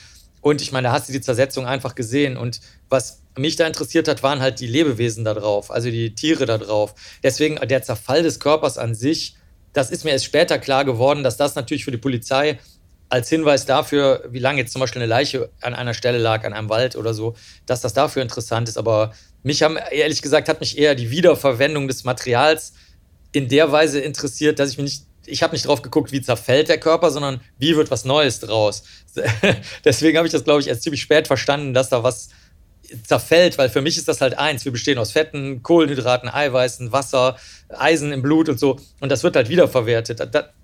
Und 0.42 0.62
ich 0.62 0.72
meine, 0.72 0.88
da 0.88 0.94
hast 0.94 1.08
du 1.08 1.14
die 1.14 1.22
Zersetzung 1.22 1.66
einfach 1.66 1.96
gesehen. 1.96 2.36
Und 2.36 2.60
was 2.90 3.22
mich 3.38 3.56
da 3.56 3.68
interessiert 3.68 4.08
hat, 4.08 4.24
waren 4.24 4.42
halt 4.42 4.60
die 4.60 4.68
Lebewesen 4.68 5.24
da 5.24 5.34
drauf, 5.34 5.72
also 5.72 5.90
die 5.90 6.14
Tiere 6.16 6.46
da 6.46 6.58
drauf. 6.58 6.96
Deswegen 7.24 7.56
der 7.56 7.84
Zerfall 7.84 8.24
des 8.24 8.40
Körpers 8.40 8.78
an 8.78 8.96
sich, 8.96 9.36
das 9.74 9.92
ist 9.92 10.04
mir 10.04 10.12
erst 10.12 10.26
später 10.26 10.60
klar 10.60 10.84
geworden, 10.84 11.24
dass 11.24 11.38
das 11.38 11.56
natürlich 11.56 11.86
für 11.86 11.92
die 11.92 11.98
Polizei 11.98 12.60
als 13.08 13.30
Hinweis 13.30 13.66
dafür, 13.66 14.24
wie 14.30 14.40
lange 14.40 14.60
jetzt 14.60 14.72
zum 14.72 14.80
Beispiel 14.80 15.02
eine 15.02 15.10
Leiche 15.10 15.50
an 15.62 15.74
einer 15.74 15.94
Stelle 15.94 16.18
lag, 16.18 16.46
an 16.46 16.54
einem 16.54 16.70
Wald 16.70 16.96
oder 16.96 17.14
so, 17.14 17.36
dass 17.66 17.82
das 17.82 17.94
dafür 17.94 18.22
interessant 18.22 18.70
ist. 18.70 18.78
Aber 18.78 19.14
mich 19.44 19.64
haben, 19.64 19.78
ehrlich 19.92 20.22
gesagt, 20.22 20.48
hat 20.48 20.62
mich 20.62 20.78
eher 20.78 20.96
die 20.96 21.12
Wiederverwendung 21.12 21.88
des 21.88 22.06
Materials 22.06 22.74
in 23.34 23.50
der 23.50 23.72
Weise 23.72 24.00
interessiert, 24.00 24.60
dass 24.60 24.72
ich 24.72 24.78
mich 24.78 24.86
nicht 24.86 25.06
ich 25.26 25.44
habe 25.44 25.54
nicht 25.54 25.68
drauf 25.68 25.82
geguckt, 25.82 26.12
wie 26.12 26.22
zerfällt 26.22 26.70
der 26.70 26.80
Körper, 26.80 27.12
sondern 27.12 27.42
wie 27.58 27.76
wird 27.76 27.92
was 27.92 28.06
Neues 28.06 28.40
draus. 28.40 28.84
Deswegen 29.86 30.18
habe 30.18 30.28
ich 30.28 30.34
das, 30.34 30.44
glaube 30.44 30.62
ich, 30.62 30.68
erst 30.68 30.84
ziemlich 30.84 31.02
spät 31.02 31.28
verstanden, 31.28 31.74
dass 31.74 31.90
da 31.90 32.04
was 32.04 32.30
zerfällt, 33.04 33.58
weil 33.58 33.70
für 33.70 33.82
mich 33.82 33.98
ist 33.98 34.08
das 34.08 34.22
halt 34.22 34.38
eins. 34.38 34.66
Wir 34.66 34.72
bestehen 34.72 34.98
aus 34.98 35.12
Fetten, 35.12 35.64
Kohlenhydraten, 35.64 36.30
Eiweißen, 36.30 36.92
Wasser, 36.92 37.38
Eisen 37.70 38.12
im 38.12 38.22
Blut 38.22 38.50
und 38.50 38.60
so. 38.60 38.78
Und 39.00 39.10
das 39.10 39.24
wird 39.24 39.36
halt 39.36 39.50
wiederverwertet. 39.50 40.22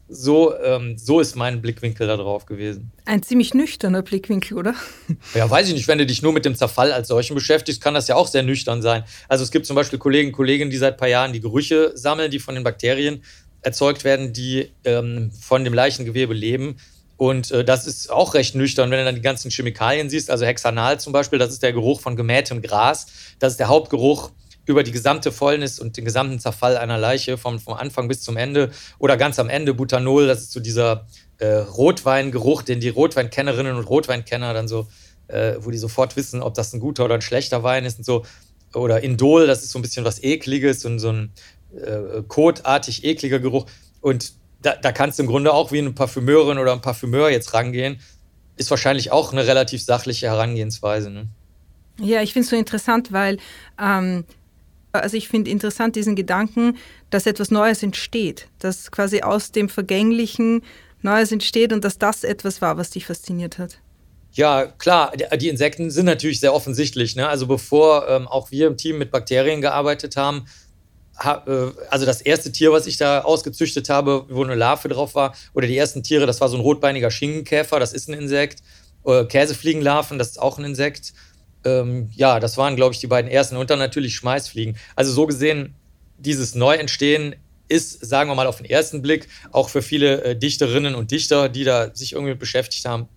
So, 0.10 0.58
ähm, 0.58 0.98
so 0.98 1.20
ist 1.20 1.36
mein 1.36 1.62
Blickwinkel 1.62 2.08
darauf 2.08 2.46
gewesen. 2.46 2.92
Ein 3.06 3.24
ziemlich 3.24 3.54
nüchterner 3.54 4.02
Blickwinkel, 4.02 4.58
oder? 4.58 4.74
Ja, 5.34 5.50
weiß 5.50 5.68
ich 5.68 5.74
nicht. 5.74 5.88
Wenn 5.88 5.98
du 5.98 6.06
dich 6.06 6.22
nur 6.22 6.34
mit 6.34 6.46
dem 6.46 6.56
Zerfall 6.56 6.92
als 6.92 7.10
solchen 7.10 7.34
beschäftigst, 7.34 7.82
kann 7.82 7.94
das 7.94 8.08
ja 8.08 8.16
auch 8.16 8.28
sehr 8.28 8.44
nüchtern 8.44 8.82
sein. 8.82 9.04
Also 9.28 9.44
es 9.44 9.52
gibt 9.52 9.66
zum 9.66 9.76
Beispiel 9.76 10.00
Kollegen 10.00 10.30
und 10.30 10.34
Kolleginnen, 10.34 10.72
die 10.72 10.78
seit 10.78 10.94
ein 10.94 10.98
paar 10.98 11.10
Jahren 11.10 11.34
die 11.34 11.42
Gerüche 11.42 11.92
sammeln, 11.96 12.32
die 12.32 12.40
von 12.40 12.56
den 12.56 12.64
Bakterien 12.64 13.22
erzeugt 13.62 14.04
werden, 14.04 14.34
die 14.34 14.72
ähm, 14.84 15.32
von 15.32 15.64
dem 15.64 15.74
Leichengewebe 15.74 16.34
leben. 16.34 16.78
Und 17.18 17.52
äh, 17.52 17.66
das 17.66 17.88
ist 17.88 18.12
auch 18.12 18.36
recht 18.36 18.56
nüchtern, 18.56 18.92
wenn 18.92 19.00
du 19.00 19.06
dann 19.06 19.16
die 19.16 19.22
ganzen 19.22 19.50
Chemikalien 19.50 20.10
siehst. 20.10 20.30
Also 20.30 20.46
Hexanal 20.46 21.00
zum 21.00 21.14
Beispiel, 21.14 21.40
das 21.40 21.52
ist 21.52 21.64
der 21.64 21.74
Geruch 21.74 22.00
von 22.00 22.16
gemähtem 22.16 22.62
Gras. 22.62 23.08
Das 23.40 23.54
ist 23.54 23.60
der 23.60 23.68
Hauptgeruch 23.68 24.32
über 24.68 24.84
die 24.84 24.92
gesamte 24.92 25.32
Fäulnis 25.32 25.80
und 25.80 25.98
den 25.98 26.06
gesamten 26.06 26.40
Zerfall 26.40 26.78
einer 26.78 26.98
Leiche, 26.98 27.38
vom, 27.38 27.58
vom 27.60 27.74
Anfang 27.74 28.08
bis 28.08 28.22
zum 28.22 28.38
Ende. 28.38 28.70
Oder 29.00 29.18
ganz 29.18 29.40
am 29.40 29.50
Ende 29.50 29.74
Butanol, 29.74 30.28
das 30.28 30.42
ist 30.42 30.52
so 30.52 30.60
dieser 30.60 31.08
äh, 31.40 31.48
Rotweingeruch, 31.48 32.62
den 32.62 32.80
die 32.80 32.90
Rotweinkennerinnen 32.90 33.76
und 33.76 33.86
Rotweinkenner 33.86 34.54
dann 34.54 34.68
so, 34.68 34.88
äh, 35.28 35.56
wo 35.60 35.72
die 35.72 35.78
sofort 35.78 36.16
wissen, 36.18 36.44
ob 36.44 36.54
das 36.54 36.74
ein 36.74 36.80
guter 36.80 37.06
oder 37.06 37.16
ein 37.16 37.22
schlechter 37.22 37.64
Wein 37.64 37.86
ist 37.86 38.00
und 38.00 38.04
so. 38.04 38.26
Oder 38.74 39.02
Indol, 39.02 39.48
das 39.48 39.64
ist 39.64 39.72
so 39.72 39.80
ein 39.80 39.82
bisschen 39.82 40.04
was 40.04 40.22
Ekliges 40.22 40.84
und 40.84 41.00
so 41.00 41.10
ein 41.10 41.32
äh, 41.76 42.24
kotartig 42.28 43.04
ekliger 43.04 43.40
Geruch. 43.40 43.66
Und 44.02 44.34
da, 44.62 44.76
da 44.76 44.92
kannst 44.92 45.20
du 45.20 45.24
im 45.24 45.30
Grunde 45.30 45.54
auch 45.54 45.72
wie 45.72 45.80
eine 45.80 45.92
Parfümeurin 45.92 46.58
oder 46.58 46.74
ein 46.74 46.82
Parfümeur 46.82 47.30
jetzt 47.30 47.54
rangehen. 47.54 48.00
Ist 48.56 48.72
wahrscheinlich 48.72 49.12
auch 49.12 49.32
eine 49.32 49.46
relativ 49.46 49.84
sachliche 49.84 50.28
Herangehensweise. 50.28 51.10
Ne? 51.10 51.28
Ja, 52.00 52.22
ich 52.22 52.34
finde 52.34 52.46
es 52.46 52.50
so 52.50 52.56
interessant, 52.56 53.12
weil 53.12 53.38
ähm, 53.80 54.26
also 54.92 55.18
ich 55.18 55.28
finde 55.28 55.52
interessant 55.52 55.96
diesen 55.96 56.16
Gedanken, 56.16 56.78
dass 57.10 57.26
etwas 57.26 57.52
Neues 57.52 57.84
entsteht, 57.84 58.48
dass 58.60 58.92
quasi 58.92 59.22
aus 59.22 59.52
dem 59.52 59.70
Vergänglichen 59.70 60.64
Neues 61.02 61.32
entsteht 61.32 61.74
und 61.74 61.84
dass 61.84 62.00
das 62.00 62.24
etwas 62.24 62.62
war, 62.62 62.78
was 62.78 62.90
dich 62.90 63.06
fasziniert 63.06 63.58
hat. 63.58 63.80
Ja, 64.34 64.66
klar, 64.66 65.14
die 65.16 65.50
Insekten 65.50 65.90
sind 65.90 66.06
natürlich 66.06 66.40
sehr 66.40 66.54
offensichtlich. 66.54 67.16
Ne? 67.16 67.28
Also 67.28 67.48
bevor 67.48 68.08
ähm, 68.08 68.28
auch 68.28 68.52
wir 68.52 68.68
im 68.68 68.78
Team 68.78 68.98
mit 68.98 69.10
Bakterien 69.10 69.62
gearbeitet 69.62 70.16
haben, 70.16 70.46
also 71.18 72.06
das 72.06 72.22
erste 72.22 72.52
Tier, 72.52 72.72
was 72.72 72.86
ich 72.86 72.98
da 72.98 73.22
ausgezüchtet 73.22 73.90
habe, 73.90 74.26
wo 74.30 74.44
eine 74.44 74.56
Larve 74.56 74.88
drauf 74.88 75.16
war, 75.16 75.36
oder 75.54 75.68
die 75.68 75.78
ersten 75.78 76.04
Tiere, 76.04 76.26
das 76.26 76.42
war 76.42 76.50
so 76.50 76.58
ein 76.58 76.62
rotbeiniger 76.62 77.12
Schinkenkäfer, 77.12 77.80
das 77.80 77.94
ist 77.94 78.08
ein 78.08 78.14
Insekt. 78.14 78.62
Äh, 79.06 79.26
Käsefliegenlarven, 79.26 80.20
das 80.20 80.32
ist 80.32 80.42
auch 80.42 80.58
ein 80.58 80.66
Insekt. 80.66 81.14
Ähm, 81.66 82.10
ja, 82.14 82.40
das 82.40 82.58
waren, 82.58 82.76
glaube 82.76 82.94
ich, 82.94 83.00
die 83.00 83.08
beiden 83.08 83.32
ersten. 83.32 83.58
Und 83.58 83.70
dann 83.70 83.80
natürlich 83.80 84.16
Schmeißfliegen. 84.16 84.78
Also 84.96 85.12
so 85.12 85.26
gesehen, 85.26 85.76
dieses 86.18 86.56
Neuentstehen 86.56 87.36
ist, 87.70 88.06
sagen 88.06 88.30
wir 88.30 88.36
mal 88.36 88.48
auf 88.48 88.58
den 88.58 88.66
ersten 88.66 89.02
Blick, 89.02 89.28
auch 89.52 89.70
für 89.70 89.82
viele 89.82 90.24
äh, 90.24 90.36
Dichterinnen 90.36 90.96
und 90.96 91.12
Dichter, 91.12 91.50
die 91.50 91.64
da 91.64 91.94
sich 91.94 92.14
irgendwie 92.14 92.36
beschäftigt 92.36 92.86
haben, 92.86 93.08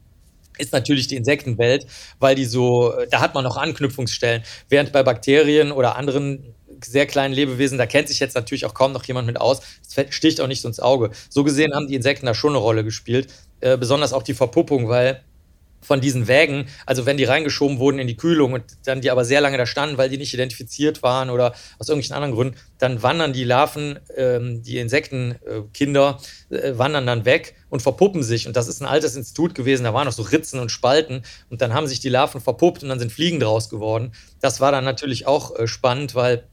ist 0.59 0.73
natürlich 0.73 1.07
die 1.07 1.17
Insektenwelt, 1.17 1.87
weil 2.19 2.35
die 2.35 2.45
so, 2.45 2.93
da 3.11 3.21
hat 3.21 3.35
man 3.35 3.45
noch 3.45 3.57
Anknüpfungsstellen. 3.57 4.43
Während 4.69 4.93
bei 4.93 5.03
Bakterien 5.03 5.73
oder 5.73 5.97
anderen 5.97 6.55
sehr 6.85 7.07
kleinen 7.07 7.35
Lebewesen, 7.35 7.79
da 7.79 7.87
kennt 7.87 8.09
sich 8.09 8.21
jetzt 8.21 8.35
natürlich 8.35 8.67
auch 8.67 8.75
kaum 8.75 8.93
noch 8.93 9.05
jemand 9.05 9.27
mit 9.27 9.41
aus. 9.41 9.61
Das 9.95 10.15
sticht 10.15 10.41
auch 10.41 10.47
nicht 10.47 10.61
so 10.61 10.69
ins 10.69 10.81
Auge. 10.81 11.11
So 11.29 11.45
gesehen 11.45 11.75
haben 11.75 11.89
die 11.89 11.95
Insekten 11.95 12.27
da 12.27 12.35
schon 12.35 12.51
eine 12.51 12.59
Rolle 12.59 12.85
gespielt. 12.85 13.29
Äh, 13.61 13.77
besonders 13.77 14.13
auch 14.13 14.23
die 14.23 14.35
Verpuppung, 14.35 14.89
weil 14.89 15.23
von 15.83 16.01
diesen 16.01 16.29
Wägen, 16.29 16.67
also 16.87 17.07
wenn 17.07 17.17
die 17.17 17.25
reingeschoben 17.25 17.79
wurden 17.79 17.99
in 17.99 18.07
die 18.07 18.17
Kühlung 18.17 18.53
und 18.53 18.65
dann 18.85 19.01
die 19.01 19.11
aber 19.11 19.25
sehr 19.25 19.41
lange 19.41 19.57
da 19.57 19.67
standen, 19.67 19.99
weil 19.99 20.09
die 20.09 20.19
nicht 20.19 20.35
identifiziert 20.35 21.03
waren 21.03 21.31
oder 21.31 21.55
aus 21.79 21.89
irgendwelchen 21.89 22.15
anderen 22.15 22.35
Gründen, 22.35 22.57
dann 22.79 23.03
wandern 23.03 23.33
die 23.33 23.45
Larven, 23.45 23.99
ähm, 24.17 24.63
die 24.63 24.79
Insektenkinder, 24.79 26.21
äh, 26.51 26.77
wandern 26.77 27.07
dann 27.07 27.25
weg 27.25 27.57
und 27.71 27.81
verpuppen 27.83 28.23
sich. 28.23 28.47
Und 28.47 28.57
das 28.57 28.69
ist 28.69 28.81
ein 28.81 28.87
altes 28.87 29.17
Institut 29.17 29.55
gewesen, 29.55 29.85
da 29.85 29.95
waren 29.95 30.07
noch 30.07 30.13
so 30.13 30.23
Ritzen 30.23 30.61
und 30.61 30.71
Spalten 30.71 31.23
und 31.49 31.63
dann 31.63 31.73
haben 31.73 31.87
sich 31.87 32.01
die 32.01 32.09
Larven 32.09 32.41
verpuppt 32.41 32.83
und 32.83 32.89
dann 32.89 32.99
sind 32.99 33.13
Fliegen 33.13 33.41
draus 33.41 33.71
geworden. 33.71 34.13
Das 34.41 34.61
war 34.61 34.73
dann 34.73 34.85
natürlich 34.85 35.27
auch 35.27 35.59
äh, 35.59 35.67
spannend, 35.67 36.15
weil 36.15 36.45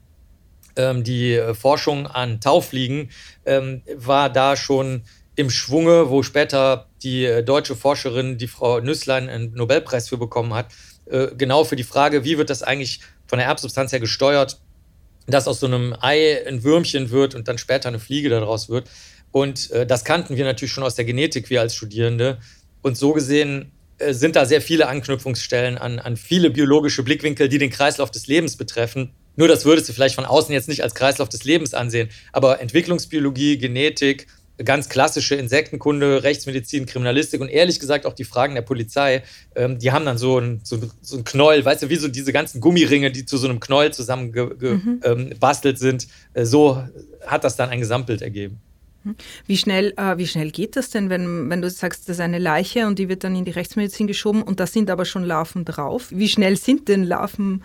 ähm, 0.77 1.03
die 1.03 1.33
äh, 1.33 1.53
Forschung 1.53 2.07
an 2.07 2.39
Taufliegen 2.39 3.09
ähm, 3.45 3.81
war 3.95 4.29
da 4.29 4.55
schon 4.55 5.03
im 5.35 5.49
Schwunge, 5.49 6.09
wo 6.09 6.23
später 6.23 6.87
die 7.03 7.25
äh, 7.25 7.43
deutsche 7.43 7.75
Forscherin, 7.75 8.37
die 8.37 8.47
Frau 8.47 8.79
Nüsslein, 8.79 9.29
einen 9.29 9.53
Nobelpreis 9.53 10.09
für 10.09 10.17
bekommen 10.17 10.53
hat, 10.53 10.67
äh, 11.05 11.27
genau 11.37 11.63
für 11.63 11.75
die 11.75 11.83
Frage, 11.83 12.23
wie 12.23 12.37
wird 12.37 12.49
das 12.49 12.63
eigentlich 12.63 13.01
von 13.27 13.39
der 13.39 13.47
Erbsubstanz 13.47 13.91
her 13.91 13.99
gesteuert, 13.99 14.59
dass 15.27 15.47
aus 15.47 15.59
so 15.59 15.67
einem 15.67 15.95
Ei 15.99 16.45
ein 16.47 16.63
Würmchen 16.63 17.11
wird 17.11 17.35
und 17.35 17.47
dann 17.47 17.57
später 17.57 17.89
eine 17.89 17.99
Fliege 17.99 18.29
daraus 18.29 18.69
wird. 18.69 18.89
Und 19.31 19.71
äh, 19.71 19.85
das 19.85 20.05
kannten 20.05 20.37
wir 20.37 20.45
natürlich 20.45 20.71
schon 20.71 20.83
aus 20.83 20.95
der 20.95 21.05
Genetik, 21.05 21.49
wir 21.49 21.61
als 21.61 21.75
Studierende. 21.75 22.39
Und 22.81 22.97
so 22.97 23.13
gesehen 23.13 23.71
äh, 23.99 24.13
sind 24.13 24.35
da 24.35 24.45
sehr 24.45 24.61
viele 24.61 24.87
Anknüpfungsstellen 24.87 25.77
an, 25.77 25.99
an 25.99 26.17
viele 26.17 26.49
biologische 26.49 27.03
Blickwinkel, 27.03 27.49
die 27.49 27.57
den 27.57 27.69
Kreislauf 27.69 28.09
des 28.09 28.27
Lebens 28.27 28.55
betreffen. 28.55 29.13
Nur 29.37 29.47
das 29.47 29.63
würdest 29.63 29.87
du 29.87 29.93
vielleicht 29.93 30.15
von 30.15 30.25
außen 30.25 30.51
jetzt 30.53 30.67
nicht 30.67 30.83
als 30.83 30.93
Kreislauf 30.93 31.29
des 31.29 31.45
Lebens 31.45 31.73
ansehen. 31.73 32.09
Aber 32.33 32.59
Entwicklungsbiologie, 32.59 33.57
Genetik, 33.57 34.27
ganz 34.63 34.89
klassische 34.89 35.35
Insektenkunde, 35.35 36.23
Rechtsmedizin, 36.23 36.85
Kriminalistik 36.85 37.41
und 37.41 37.49
ehrlich 37.49 37.79
gesagt 37.79 38.05
auch 38.05 38.13
die 38.13 38.23
Fragen 38.23 38.55
der 38.55 38.63
Polizei, 38.63 39.23
ähm, 39.55 39.77
die 39.77 39.91
haben 39.91 40.05
dann 40.05 40.17
so 40.17 40.39
ein, 40.39 40.61
so, 40.63 40.79
so 41.01 41.17
ein 41.17 41.23
Knäuel, 41.23 41.63
weißt 41.63 41.83
du, 41.83 41.89
wie 41.89 41.95
so 41.95 42.07
diese 42.07 42.33
ganzen 42.33 42.59
Gummiringe, 42.59 43.11
die 43.11 43.25
zu 43.25 43.37
so 43.37 43.47
einem 43.47 43.59
Knäuel 43.59 43.93
zusammengebastelt 43.93 45.81
mhm. 45.81 45.87
ähm, 45.87 45.99
sind. 45.99 46.07
Äh, 46.33 46.45
so 46.45 46.83
hat 47.25 47.43
das 47.43 47.55
dann 47.55 47.69
ein 47.69 47.79
Gesamtbild 47.79 48.21
ergeben. 48.21 48.59
Mhm. 49.03 49.15
Wie 49.45 49.57
schnell, 49.57 49.93
äh, 49.97 50.17
wie 50.17 50.27
schnell 50.27 50.51
geht 50.51 50.75
das 50.75 50.89
denn, 50.89 51.09
wenn, 51.09 51.49
wenn 51.49 51.61
du 51.61 51.69
sagst, 51.69 52.09
das 52.09 52.17
ist 52.17 52.21
eine 52.21 52.39
Leiche 52.39 52.87
und 52.87 52.97
die 52.97 53.09
wird 53.09 53.23
dann 53.23 53.35
in 53.35 53.45
die 53.45 53.51
Rechtsmedizin 53.51 54.07
geschoben 54.07 54.41
und 54.41 54.59
da 54.59 54.65
sind 54.65 54.89
aber 54.89 55.05
schon 55.05 55.23
Larven 55.23 55.65
drauf? 55.65 56.07
Wie 56.09 56.29
schnell 56.29 56.57
sind 56.57 56.87
denn 56.87 57.03
Larven 57.03 57.63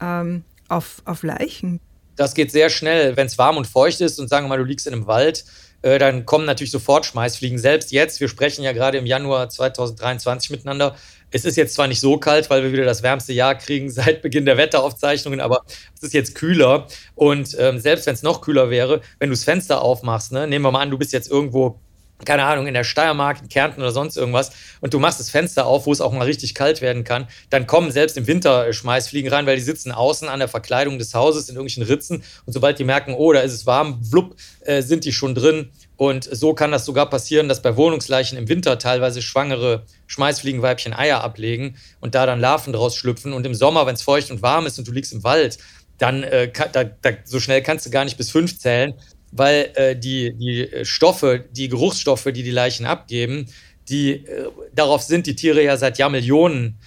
ähm, 0.00 0.44
auf, 0.68 1.02
auf 1.04 1.22
Leichen? 1.22 1.80
Das 2.16 2.34
geht 2.34 2.50
sehr 2.50 2.68
schnell, 2.70 3.16
wenn 3.16 3.26
es 3.26 3.38
warm 3.38 3.56
und 3.56 3.66
feucht 3.66 4.00
ist 4.00 4.18
und 4.18 4.28
sagen 4.28 4.46
wir 4.46 4.50
mal, 4.50 4.58
du 4.58 4.64
liegst 4.64 4.86
in 4.86 4.92
einem 4.92 5.06
Wald, 5.06 5.44
äh, 5.82 5.98
dann 5.98 6.26
kommen 6.26 6.44
natürlich 6.44 6.72
sofort 6.72 7.06
Schmeißfliegen. 7.06 7.58
Selbst 7.58 7.92
jetzt, 7.92 8.20
wir 8.20 8.28
sprechen 8.28 8.64
ja 8.64 8.72
gerade 8.72 8.98
im 8.98 9.06
Januar 9.06 9.48
2023 9.48 10.50
miteinander. 10.50 10.96
Es 11.30 11.44
ist 11.44 11.56
jetzt 11.56 11.74
zwar 11.74 11.86
nicht 11.86 12.00
so 12.00 12.18
kalt, 12.18 12.50
weil 12.50 12.62
wir 12.64 12.72
wieder 12.72 12.84
das 12.84 13.02
wärmste 13.02 13.32
Jahr 13.32 13.54
kriegen 13.54 13.90
seit 13.90 14.22
Beginn 14.22 14.46
der 14.46 14.56
Wetteraufzeichnungen, 14.56 15.40
aber 15.40 15.62
es 15.94 16.02
ist 16.02 16.14
jetzt 16.14 16.34
kühler. 16.34 16.88
Und 17.14 17.56
ähm, 17.58 17.78
selbst 17.78 18.06
wenn 18.06 18.14
es 18.14 18.22
noch 18.22 18.40
kühler 18.40 18.70
wäre, 18.70 19.00
wenn 19.18 19.28
du 19.28 19.34
das 19.34 19.44
Fenster 19.44 19.82
aufmachst, 19.82 20.32
ne, 20.32 20.48
nehmen 20.48 20.64
wir 20.64 20.72
mal 20.72 20.80
an, 20.80 20.90
du 20.90 20.98
bist 20.98 21.12
jetzt 21.12 21.30
irgendwo 21.30 21.78
keine 22.24 22.44
Ahnung, 22.44 22.66
in 22.66 22.74
der 22.74 22.84
Steiermark, 22.84 23.42
in 23.42 23.48
Kärnten 23.48 23.80
oder 23.80 23.92
sonst 23.92 24.16
irgendwas 24.16 24.50
und 24.80 24.92
du 24.92 24.98
machst 24.98 25.20
das 25.20 25.30
Fenster 25.30 25.66
auf, 25.66 25.86
wo 25.86 25.92
es 25.92 26.00
auch 26.00 26.12
mal 26.12 26.24
richtig 26.24 26.54
kalt 26.54 26.80
werden 26.80 27.04
kann, 27.04 27.28
dann 27.50 27.66
kommen 27.66 27.90
selbst 27.90 28.16
im 28.16 28.26
Winter 28.26 28.66
äh, 28.66 28.72
Schmeißfliegen 28.72 29.30
rein, 29.30 29.46
weil 29.46 29.56
die 29.56 29.62
sitzen 29.62 29.92
außen 29.92 30.28
an 30.28 30.40
der 30.40 30.48
Verkleidung 30.48 30.98
des 30.98 31.14
Hauses 31.14 31.48
in 31.48 31.54
irgendwelchen 31.54 31.84
Ritzen 31.84 32.22
und 32.44 32.52
sobald 32.52 32.78
die 32.78 32.84
merken, 32.84 33.14
oh, 33.14 33.32
da 33.32 33.40
ist 33.40 33.52
es 33.52 33.66
warm, 33.66 34.02
flupp, 34.04 34.36
äh, 34.60 34.82
sind 34.82 35.04
die 35.04 35.12
schon 35.12 35.34
drin. 35.34 35.70
Und 35.96 36.28
so 36.30 36.54
kann 36.54 36.70
das 36.70 36.84
sogar 36.84 37.10
passieren, 37.10 37.48
dass 37.48 37.60
bei 37.60 37.76
Wohnungsleichen 37.76 38.38
im 38.38 38.48
Winter 38.48 38.78
teilweise 38.78 39.20
schwangere 39.20 39.84
Schmeißfliegenweibchen 40.06 40.94
Eier 40.94 41.24
ablegen 41.24 41.76
und 42.00 42.14
da 42.14 42.24
dann 42.24 42.38
Larven 42.38 42.72
draus 42.72 42.94
schlüpfen. 42.94 43.32
Und 43.32 43.44
im 43.44 43.54
Sommer, 43.54 43.84
wenn 43.84 43.96
es 43.96 44.02
feucht 44.02 44.30
und 44.30 44.40
warm 44.40 44.66
ist 44.66 44.78
und 44.78 44.86
du 44.86 44.92
liegst 44.92 45.12
im 45.12 45.24
Wald, 45.24 45.58
dann 45.98 46.22
äh, 46.22 46.52
da, 46.72 46.84
da, 46.84 47.10
so 47.24 47.40
schnell 47.40 47.62
kannst 47.62 47.84
du 47.84 47.90
gar 47.90 48.04
nicht 48.04 48.16
bis 48.16 48.30
fünf 48.30 48.56
zählen 48.60 48.94
weil 49.32 49.70
äh, 49.74 49.96
die, 49.96 50.34
die 50.34 50.84
Stoffe, 50.84 51.44
die 51.50 51.68
Geruchsstoffe, 51.68 52.24
die 52.24 52.42
die 52.42 52.50
Leichen 52.50 52.86
abgeben, 52.86 53.46
die, 53.88 54.26
äh, 54.26 54.48
darauf 54.74 55.02
sind 55.02 55.26
die 55.26 55.34
Tiere 55.34 55.62
ja 55.62 55.76
seit 55.76 55.98
Jahrmillionen 55.98 56.78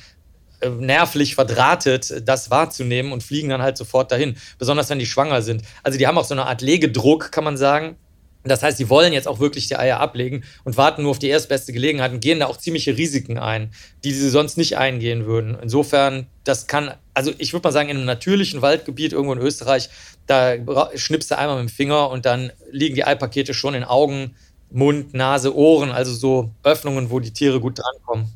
äh, 0.61 0.69
nervlich 0.69 1.35
verdrahtet, 1.35 2.27
das 2.27 2.49
wahrzunehmen 2.51 3.11
und 3.11 3.23
fliegen 3.23 3.49
dann 3.49 3.61
halt 3.61 3.77
sofort 3.77 4.11
dahin, 4.11 4.35
besonders 4.57 4.89
wenn 4.89 4.99
die 4.99 5.05
schwanger 5.05 5.41
sind. 5.41 5.63
Also 5.83 5.97
die 5.97 6.07
haben 6.07 6.17
auch 6.17 6.25
so 6.25 6.33
eine 6.33 6.45
Art 6.45 6.61
Legedruck, 6.61 7.31
kann 7.31 7.43
man 7.43 7.57
sagen. 7.57 7.95
Das 8.43 8.63
heißt, 8.63 8.77
sie 8.77 8.89
wollen 8.89 9.13
jetzt 9.13 9.27
auch 9.27 9.39
wirklich 9.39 9.67
die 9.67 9.77
Eier 9.77 9.99
ablegen 9.99 10.43
und 10.63 10.77
warten 10.77 11.03
nur 11.03 11.11
auf 11.11 11.19
die 11.19 11.29
erstbeste 11.29 11.73
Gelegenheit 11.73 12.11
und 12.11 12.21
gehen 12.21 12.39
da 12.39 12.47
auch 12.47 12.57
ziemliche 12.57 12.97
Risiken 12.97 13.37
ein, 13.37 13.71
die 14.03 14.13
sie 14.13 14.29
sonst 14.29 14.57
nicht 14.57 14.77
eingehen 14.77 15.25
würden. 15.25 15.57
Insofern, 15.61 16.27
das 16.43 16.67
kann, 16.67 16.93
also 17.13 17.31
ich 17.37 17.53
würde 17.53 17.67
mal 17.67 17.71
sagen, 17.71 17.89
in 17.89 17.97
einem 17.97 18.05
natürlichen 18.05 18.61
Waldgebiet 18.61 19.13
irgendwo 19.13 19.33
in 19.33 19.39
Österreich, 19.39 19.89
da 20.25 20.55
schnippst 20.95 21.29
du 21.31 21.37
einmal 21.37 21.61
mit 21.61 21.69
dem 21.69 21.75
Finger 21.75 22.09
und 22.09 22.25
dann 22.25 22.51
liegen 22.71 22.95
die 22.95 23.05
Eipakete 23.05 23.53
schon 23.53 23.75
in 23.75 23.83
Augen, 23.83 24.35
Mund, 24.71 25.13
Nase, 25.13 25.55
Ohren, 25.55 25.91
also 25.91 26.13
so 26.13 26.51
Öffnungen, 26.63 27.09
wo 27.09 27.19
die 27.19 27.31
Tiere 27.31 27.59
gut 27.59 27.79
drankommen. 27.79 28.27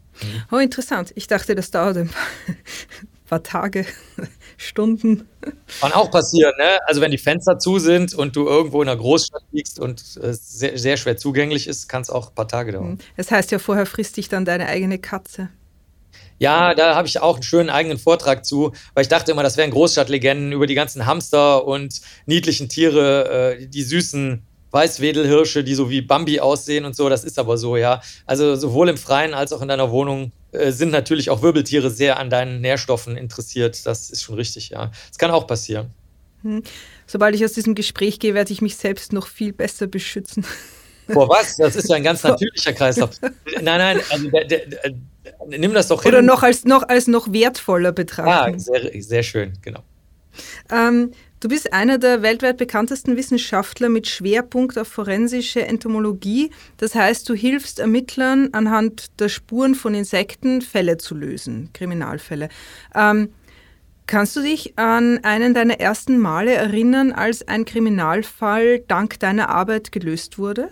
Oh, 0.51 0.57
interessant. 0.57 1.12
Ich 1.15 1.27
dachte, 1.27 1.55
das 1.55 1.71
dauert 1.71 1.97
ein 1.97 2.09
paar 3.27 3.43
Tage, 3.43 3.85
Stunden. 4.57 5.27
Kann 5.79 5.91
auch 5.91 6.12
passieren, 6.12 6.53
ne? 6.57 6.79
Also 6.88 7.01
wenn 7.01 7.12
die 7.12 7.17
Fenster 7.17 7.59
zu 7.59 7.79
sind 7.79 8.13
und 8.13 8.35
du 8.35 8.47
irgendwo 8.47 8.81
in 8.81 8.89
einer 8.89 8.97
Großstadt 8.97 9.43
liegst 9.51 9.79
und 9.79 10.01
es 10.01 10.59
sehr, 10.59 10.77
sehr 10.77 10.97
schwer 10.97 11.17
zugänglich 11.17 11.67
ist, 11.67 11.88
kann 11.88 12.01
es 12.01 12.09
auch 12.09 12.29
ein 12.29 12.35
paar 12.35 12.47
Tage 12.47 12.71
dauern. 12.71 12.91
Mhm. 12.91 12.97
Das 13.17 13.31
heißt 13.31 13.51
ja, 13.51 13.59
vorher 13.59 13.85
frisst 13.85 14.17
dich 14.17 14.29
dann 14.29 14.45
deine 14.45 14.67
eigene 14.67 15.00
Katze. 15.00 15.50
Ja, 16.38 16.74
da 16.74 16.95
habe 16.95 17.07
ich 17.07 17.21
auch 17.21 17.35
einen 17.35 17.43
schönen 17.43 17.69
eigenen 17.69 17.97
Vortrag 17.97 18.45
zu, 18.45 18.74
weil 18.93 19.03
ich 19.03 19.07
dachte 19.07 19.31
immer, 19.31 19.43
das 19.43 19.55
wären 19.55 19.71
Großstadtlegenden 19.71 20.51
über 20.51 20.67
die 20.67 20.75
ganzen 20.75 21.05
Hamster 21.05 21.65
und 21.65 22.01
niedlichen 22.25 22.67
Tiere, 22.67 23.55
äh, 23.57 23.67
die 23.67 23.83
süßen 23.83 24.45
Weißwedelhirsche, 24.75 25.63
die 25.63 25.74
so 25.74 25.89
wie 25.89 26.01
Bambi 26.01 26.39
aussehen 26.39 26.86
und 26.86 26.96
so. 26.96 27.10
Das 27.10 27.24
ist 27.24 27.39
aber 27.39 27.58
so, 27.58 27.77
ja. 27.77 28.01
Also 28.25 28.55
sowohl 28.55 28.89
im 28.89 28.98
Freien 28.98 29.34
als 29.34 29.53
auch 29.53 29.62
in 29.62 29.70
deiner 29.70 29.89
Wohnung 29.89 30.32
äh, 30.51 30.72
sind 30.72 30.91
natürlich 30.91 31.29
auch 31.29 31.41
Wirbeltiere 31.41 31.89
sehr 31.89 32.20
an 32.20 32.29
deinen 32.29 32.62
Nährstoffen 32.62 33.17
interessiert. 33.17 33.86
Das 33.86 34.10
ist 34.10 34.22
schon 34.22 34.36
richtig, 34.36 34.70
ja. 34.70 34.91
Das 35.08 35.17
kann 35.17 35.32
auch 35.32 35.48
passieren. 35.48 35.91
Hm. 36.44 36.62
Sobald 37.08 37.36
ich 37.36 37.44
aus 37.46 37.53
diesem 37.53 37.74
Gespräch 37.74 38.20
gehe, 38.20 38.34
werde 38.34 38.51
ich 38.51 38.62
mich 38.62 38.75
selbst 38.75 39.13
noch 39.13 39.27
viel 39.27 39.53
besser 39.53 39.88
beschützen. 39.88 40.46
Boah, 41.08 41.29
was? 41.29 41.55
Das 41.58 41.75
ist 41.75 41.89
ja 41.89 41.96
ein 41.96 42.03
ganz 42.03 42.24
natürlicher 42.24 42.74
Kreislauf. 42.74 43.12
Nein, 43.22 43.63
nein, 43.63 44.00
also 44.10 44.29
der, 44.29 44.46
der, 44.46 44.65
der, 44.65 44.94
nimm 45.48 45.74
das 45.74 45.88
doch 45.88 46.03
hin. 46.03 46.10
Oder 46.10 46.22
noch 46.22 46.44
als 46.44 46.65
noch, 46.65 46.84
als 46.88 47.08
noch 47.08 47.32
wertvoller 47.32 47.91
betrachten. 47.91 48.53
Ja, 48.53 48.60
sehr, 48.60 49.01
sehr 49.01 49.24
schön, 49.24 49.53
genau. 49.62 49.82
Ähm, 50.72 51.12
du 51.39 51.48
bist 51.48 51.74
einer 51.74 51.98
der 51.98 52.22
weltweit 52.22 52.58
bekanntesten 52.58 53.15
Wissenschaftler 53.18 53.89
mit 53.89 54.08
Schwerpunkt 54.08 54.77
auf 54.77 54.88
forensische 54.88 55.65
Entomologie. 55.65 56.51
Das 56.77 56.96
heißt, 56.96 57.27
du 57.30 57.34
hilfst 57.34 57.80
Ermittlern 57.80 58.50
anhand 58.54 59.20
der 59.20 59.30
Spuren 59.30 59.75
von 59.75 59.94
Insekten 59.94 60.62
Fälle 60.62 60.98
zu 60.98 61.15
lösen, 61.15 61.70
Kriminalfälle. 61.74 62.50
Ähm, 62.94 63.30
Kannst 64.08 64.36
du 64.36 64.42
dich 64.42 64.77
an 64.77 65.24
einen 65.24 65.56
deiner 65.56 65.80
ersten 65.80 66.20
Male 66.20 66.54
erinnern, 66.54 67.12
als 67.12 67.48
ein 67.48 67.65
Kriminalfall 67.65 68.80
dank 68.82 69.20
deiner 69.20 69.50
Arbeit 69.50 69.92
gelöst 69.92 70.38
wurde? 70.38 70.70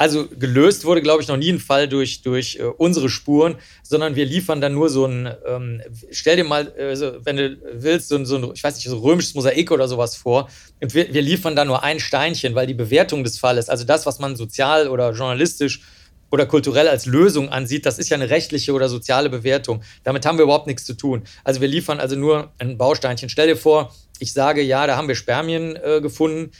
Also 0.00 0.28
gelöst 0.28 0.84
wurde, 0.84 1.02
glaube 1.02 1.22
ich, 1.22 1.28
noch 1.28 1.36
nie 1.36 1.50
ein 1.50 1.58
Fall 1.58 1.88
durch, 1.88 2.22
durch 2.22 2.56
äh, 2.60 2.62
unsere 2.62 3.08
Spuren, 3.08 3.56
sondern 3.82 4.14
wir 4.14 4.24
liefern 4.24 4.60
dann 4.60 4.72
nur 4.72 4.90
so 4.90 5.06
ein, 5.06 5.28
ähm, 5.44 5.82
stell 6.12 6.36
dir 6.36 6.44
mal, 6.44 6.72
äh, 6.78 6.94
so, 6.94 7.14
wenn 7.24 7.36
du 7.36 7.56
willst, 7.72 8.08
so 8.08 8.14
ein, 8.14 8.24
so 8.24 8.36
ein, 8.36 8.52
ich 8.54 8.62
weiß 8.62 8.76
nicht, 8.76 8.88
so 8.88 8.98
römisches 8.98 9.34
Mosaik 9.34 9.72
oder 9.72 9.88
sowas 9.88 10.14
vor. 10.14 10.48
Und 10.80 10.94
wir, 10.94 11.12
wir 11.12 11.22
liefern 11.22 11.56
da 11.56 11.64
nur 11.64 11.82
ein 11.82 11.98
Steinchen, 11.98 12.54
weil 12.54 12.68
die 12.68 12.74
Bewertung 12.74 13.24
des 13.24 13.40
Falles, 13.40 13.68
also 13.68 13.84
das, 13.84 14.06
was 14.06 14.20
man 14.20 14.36
sozial 14.36 14.86
oder 14.86 15.10
journalistisch 15.10 15.82
oder 16.30 16.46
kulturell 16.46 16.88
als 16.88 17.06
Lösung 17.06 17.48
ansieht, 17.48 17.86
das 17.86 17.98
ist 17.98 18.08
ja 18.08 18.16
eine 18.16 18.30
rechtliche 18.30 18.72
oder 18.72 18.88
soziale 18.88 19.30
Bewertung. 19.30 19.82
Damit 20.04 20.26
haben 20.26 20.38
wir 20.38 20.44
überhaupt 20.44 20.66
nichts 20.66 20.84
zu 20.84 20.94
tun. 20.94 21.22
Also 21.42 21.60
wir 21.60 21.68
liefern 21.68 22.00
also 22.00 22.16
nur 22.16 22.52
ein 22.58 22.78
Bausteinchen. 22.78 23.28
Stell 23.28 23.48
dir 23.48 23.56
vor, 23.56 23.94
ich 24.18 24.32
sage, 24.32 24.62
ja, 24.62 24.86
da 24.86 24.96
haben 24.96 25.08
wir 25.08 25.14
Spermien 25.14 25.76
äh, 25.76 26.00
gefunden. 26.00 26.50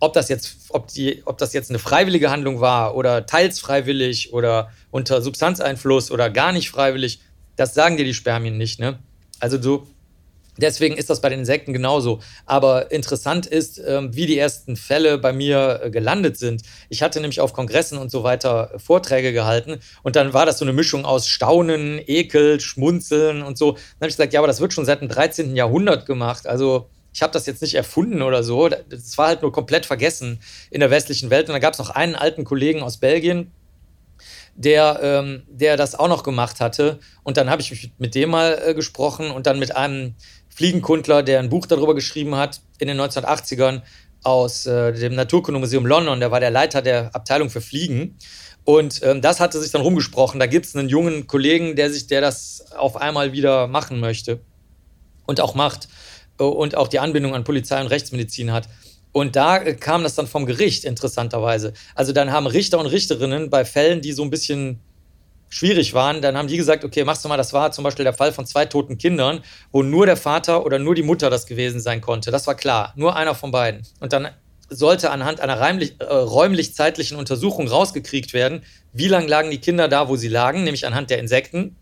Ob 0.00 0.14
das, 0.14 0.28
jetzt, 0.28 0.56
ob, 0.70 0.88
die, 0.88 1.22
ob 1.26 1.38
das 1.38 1.52
jetzt 1.52 1.70
eine 1.70 1.78
freiwillige 1.78 2.30
Handlung 2.30 2.60
war 2.60 2.96
oder 2.96 3.26
teils 3.26 3.60
freiwillig 3.60 4.32
oder 4.32 4.70
unter 4.90 5.22
Substanzeinfluss 5.22 6.10
oder 6.10 6.30
gar 6.30 6.52
nicht 6.52 6.70
freiwillig, 6.70 7.20
das 7.56 7.74
sagen 7.74 7.96
dir 7.96 8.04
die 8.04 8.14
Spermien 8.14 8.56
nicht. 8.56 8.80
Ne? 8.80 8.98
Also 9.38 9.58
du 9.58 9.86
Deswegen 10.60 10.96
ist 10.96 11.10
das 11.10 11.20
bei 11.20 11.28
den 11.28 11.40
Insekten 11.40 11.72
genauso. 11.72 12.20
Aber 12.44 12.90
interessant 12.92 13.46
ist, 13.46 13.80
ähm, 13.84 14.14
wie 14.14 14.26
die 14.26 14.38
ersten 14.38 14.76
Fälle 14.76 15.18
bei 15.18 15.32
mir 15.32 15.80
äh, 15.82 15.90
gelandet 15.90 16.36
sind. 16.36 16.62
Ich 16.88 17.02
hatte 17.02 17.20
nämlich 17.20 17.40
auf 17.40 17.52
Kongressen 17.52 17.98
und 17.98 18.10
so 18.10 18.22
weiter 18.22 18.72
Vorträge 18.76 19.32
gehalten 19.32 19.80
und 20.02 20.16
dann 20.16 20.32
war 20.32 20.46
das 20.46 20.58
so 20.58 20.64
eine 20.64 20.72
Mischung 20.72 21.04
aus 21.04 21.28
Staunen, 21.28 22.00
Ekel, 22.06 22.60
Schmunzeln 22.60 23.42
und 23.42 23.56
so. 23.56 23.72
Dann 23.72 23.80
habe 24.00 24.08
ich 24.08 24.16
gesagt, 24.16 24.32
ja, 24.32 24.40
aber 24.40 24.48
das 24.48 24.60
wird 24.60 24.72
schon 24.72 24.84
seit 24.84 25.00
dem 25.00 25.08
13. 25.08 25.56
Jahrhundert 25.56 26.06
gemacht. 26.06 26.46
Also 26.46 26.88
ich 27.20 27.22
habe 27.22 27.34
das 27.34 27.44
jetzt 27.44 27.60
nicht 27.60 27.74
erfunden 27.74 28.22
oder 28.22 28.42
so. 28.42 28.70
Das 28.70 29.18
war 29.18 29.26
halt 29.26 29.42
nur 29.42 29.52
komplett 29.52 29.84
vergessen 29.84 30.40
in 30.70 30.80
der 30.80 30.90
westlichen 30.90 31.28
Welt. 31.28 31.50
Und 31.50 31.52
da 31.52 31.58
gab 31.58 31.74
es 31.74 31.78
noch 31.78 31.90
einen 31.90 32.14
alten 32.14 32.44
Kollegen 32.44 32.80
aus 32.80 32.96
Belgien, 32.96 33.52
der, 34.54 35.00
ähm, 35.02 35.42
der 35.46 35.76
das 35.76 35.94
auch 35.94 36.08
noch 36.08 36.22
gemacht 36.22 36.60
hatte. 36.60 36.98
Und 37.22 37.36
dann 37.36 37.50
habe 37.50 37.60
ich 37.60 37.92
mit 37.98 38.14
dem 38.14 38.30
mal 38.30 38.58
äh, 38.64 38.72
gesprochen 38.72 39.30
und 39.30 39.46
dann 39.46 39.58
mit 39.58 39.76
einem 39.76 40.14
Fliegenkundler, 40.48 41.22
der 41.22 41.40
ein 41.40 41.50
Buch 41.50 41.66
darüber 41.66 41.94
geschrieben 41.94 42.36
hat 42.36 42.62
in 42.78 42.88
den 42.88 42.98
1980ern 42.98 43.82
aus 44.22 44.64
äh, 44.64 44.94
dem 44.94 45.14
Naturkundemuseum 45.14 45.84
London. 45.84 46.20
Der 46.20 46.30
war 46.30 46.40
der 46.40 46.50
Leiter 46.50 46.80
der 46.80 47.14
Abteilung 47.14 47.50
für 47.50 47.60
Fliegen. 47.60 48.16
Und 48.64 49.02
ähm, 49.02 49.20
das 49.20 49.40
hatte 49.40 49.60
sich 49.60 49.72
dann 49.72 49.82
rumgesprochen. 49.82 50.40
Da 50.40 50.46
gibt 50.46 50.64
es 50.64 50.74
einen 50.74 50.88
jungen 50.88 51.26
Kollegen, 51.26 51.76
der 51.76 51.92
sich, 51.92 52.06
der 52.06 52.22
das 52.22 52.72
auf 52.72 52.96
einmal 52.96 53.32
wieder 53.32 53.66
machen 53.66 54.00
möchte 54.00 54.40
und 55.26 55.40
auch 55.42 55.54
macht 55.54 55.88
und 56.48 56.76
auch 56.76 56.88
die 56.88 56.98
Anbindung 56.98 57.34
an 57.34 57.44
Polizei 57.44 57.80
und 57.80 57.88
Rechtsmedizin 57.88 58.52
hat. 58.52 58.68
Und 59.12 59.36
da 59.36 59.58
äh, 59.58 59.74
kam 59.74 60.02
das 60.02 60.14
dann 60.14 60.26
vom 60.26 60.46
Gericht, 60.46 60.84
interessanterweise. 60.84 61.72
Also 61.94 62.12
dann 62.12 62.32
haben 62.32 62.46
Richter 62.46 62.78
und 62.78 62.86
Richterinnen 62.86 63.50
bei 63.50 63.64
Fällen, 63.64 64.00
die 64.00 64.12
so 64.12 64.22
ein 64.22 64.30
bisschen 64.30 64.80
schwierig 65.50 65.94
waren, 65.94 66.22
dann 66.22 66.36
haben 66.36 66.46
die 66.46 66.56
gesagt, 66.56 66.84
okay, 66.84 67.04
machst 67.04 67.24
du 67.24 67.28
mal, 67.28 67.36
das 67.36 67.52
war 67.52 67.72
zum 67.72 67.82
Beispiel 67.82 68.04
der 68.04 68.14
Fall 68.14 68.32
von 68.32 68.46
zwei 68.46 68.66
toten 68.66 68.98
Kindern, 68.98 69.40
wo 69.72 69.82
nur 69.82 70.06
der 70.06 70.16
Vater 70.16 70.64
oder 70.64 70.78
nur 70.78 70.94
die 70.94 71.02
Mutter 71.02 71.28
das 71.28 71.46
gewesen 71.46 71.80
sein 71.80 72.00
konnte. 72.00 72.30
Das 72.30 72.46
war 72.46 72.54
klar, 72.54 72.92
nur 72.94 73.16
einer 73.16 73.34
von 73.34 73.50
beiden. 73.50 73.82
Und 73.98 74.12
dann 74.12 74.28
sollte 74.68 75.10
anhand 75.10 75.40
einer 75.40 75.58
äh, 75.58 76.04
räumlich-zeitlichen 76.04 77.18
Untersuchung 77.18 77.66
rausgekriegt 77.66 78.32
werden, 78.32 78.62
wie 78.92 79.08
lange 79.08 79.26
lagen 79.26 79.50
die 79.50 79.58
Kinder 79.58 79.88
da, 79.88 80.08
wo 80.08 80.14
sie 80.14 80.28
lagen, 80.28 80.62
nämlich 80.62 80.86
anhand 80.86 81.10
der 81.10 81.18
Insekten, 81.18 81.74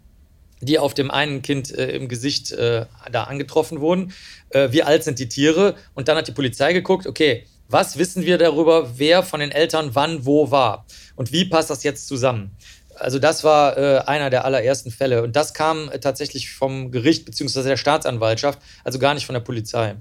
die 0.62 0.78
auf 0.78 0.94
dem 0.94 1.10
einen 1.10 1.42
Kind 1.42 1.70
äh, 1.70 1.90
im 1.90 2.08
Gesicht 2.08 2.50
äh, 2.52 2.86
da 3.12 3.24
angetroffen 3.24 3.80
wurden. 3.80 4.12
Äh, 4.50 4.72
wie 4.72 4.82
alt 4.82 5.04
sind 5.04 5.18
die 5.18 5.28
Tiere? 5.28 5.74
Und 5.94 6.08
dann 6.08 6.16
hat 6.16 6.28
die 6.28 6.32
Polizei 6.32 6.72
geguckt, 6.72 7.06
okay, 7.06 7.44
was 7.68 7.98
wissen 7.98 8.24
wir 8.24 8.38
darüber, 8.38 8.98
wer 8.98 9.22
von 9.22 9.40
den 9.40 9.50
Eltern 9.50 9.90
wann 9.94 10.24
wo 10.24 10.50
war? 10.50 10.86
Und 11.16 11.32
wie 11.32 11.44
passt 11.44 11.70
das 11.70 11.82
jetzt 11.82 12.08
zusammen? 12.08 12.56
Also 12.94 13.18
das 13.18 13.44
war 13.44 13.76
äh, 13.76 13.98
einer 14.06 14.30
der 14.30 14.44
allerersten 14.44 14.90
Fälle. 14.90 15.22
Und 15.22 15.36
das 15.36 15.54
kam 15.54 15.88
äh, 15.90 16.00
tatsächlich 16.00 16.52
vom 16.52 16.90
Gericht 16.90 17.26
bzw. 17.26 17.62
der 17.62 17.76
Staatsanwaltschaft, 17.76 18.60
also 18.84 18.98
gar 18.98 19.14
nicht 19.14 19.26
von 19.26 19.34
der 19.34 19.40
Polizei. 19.40 19.96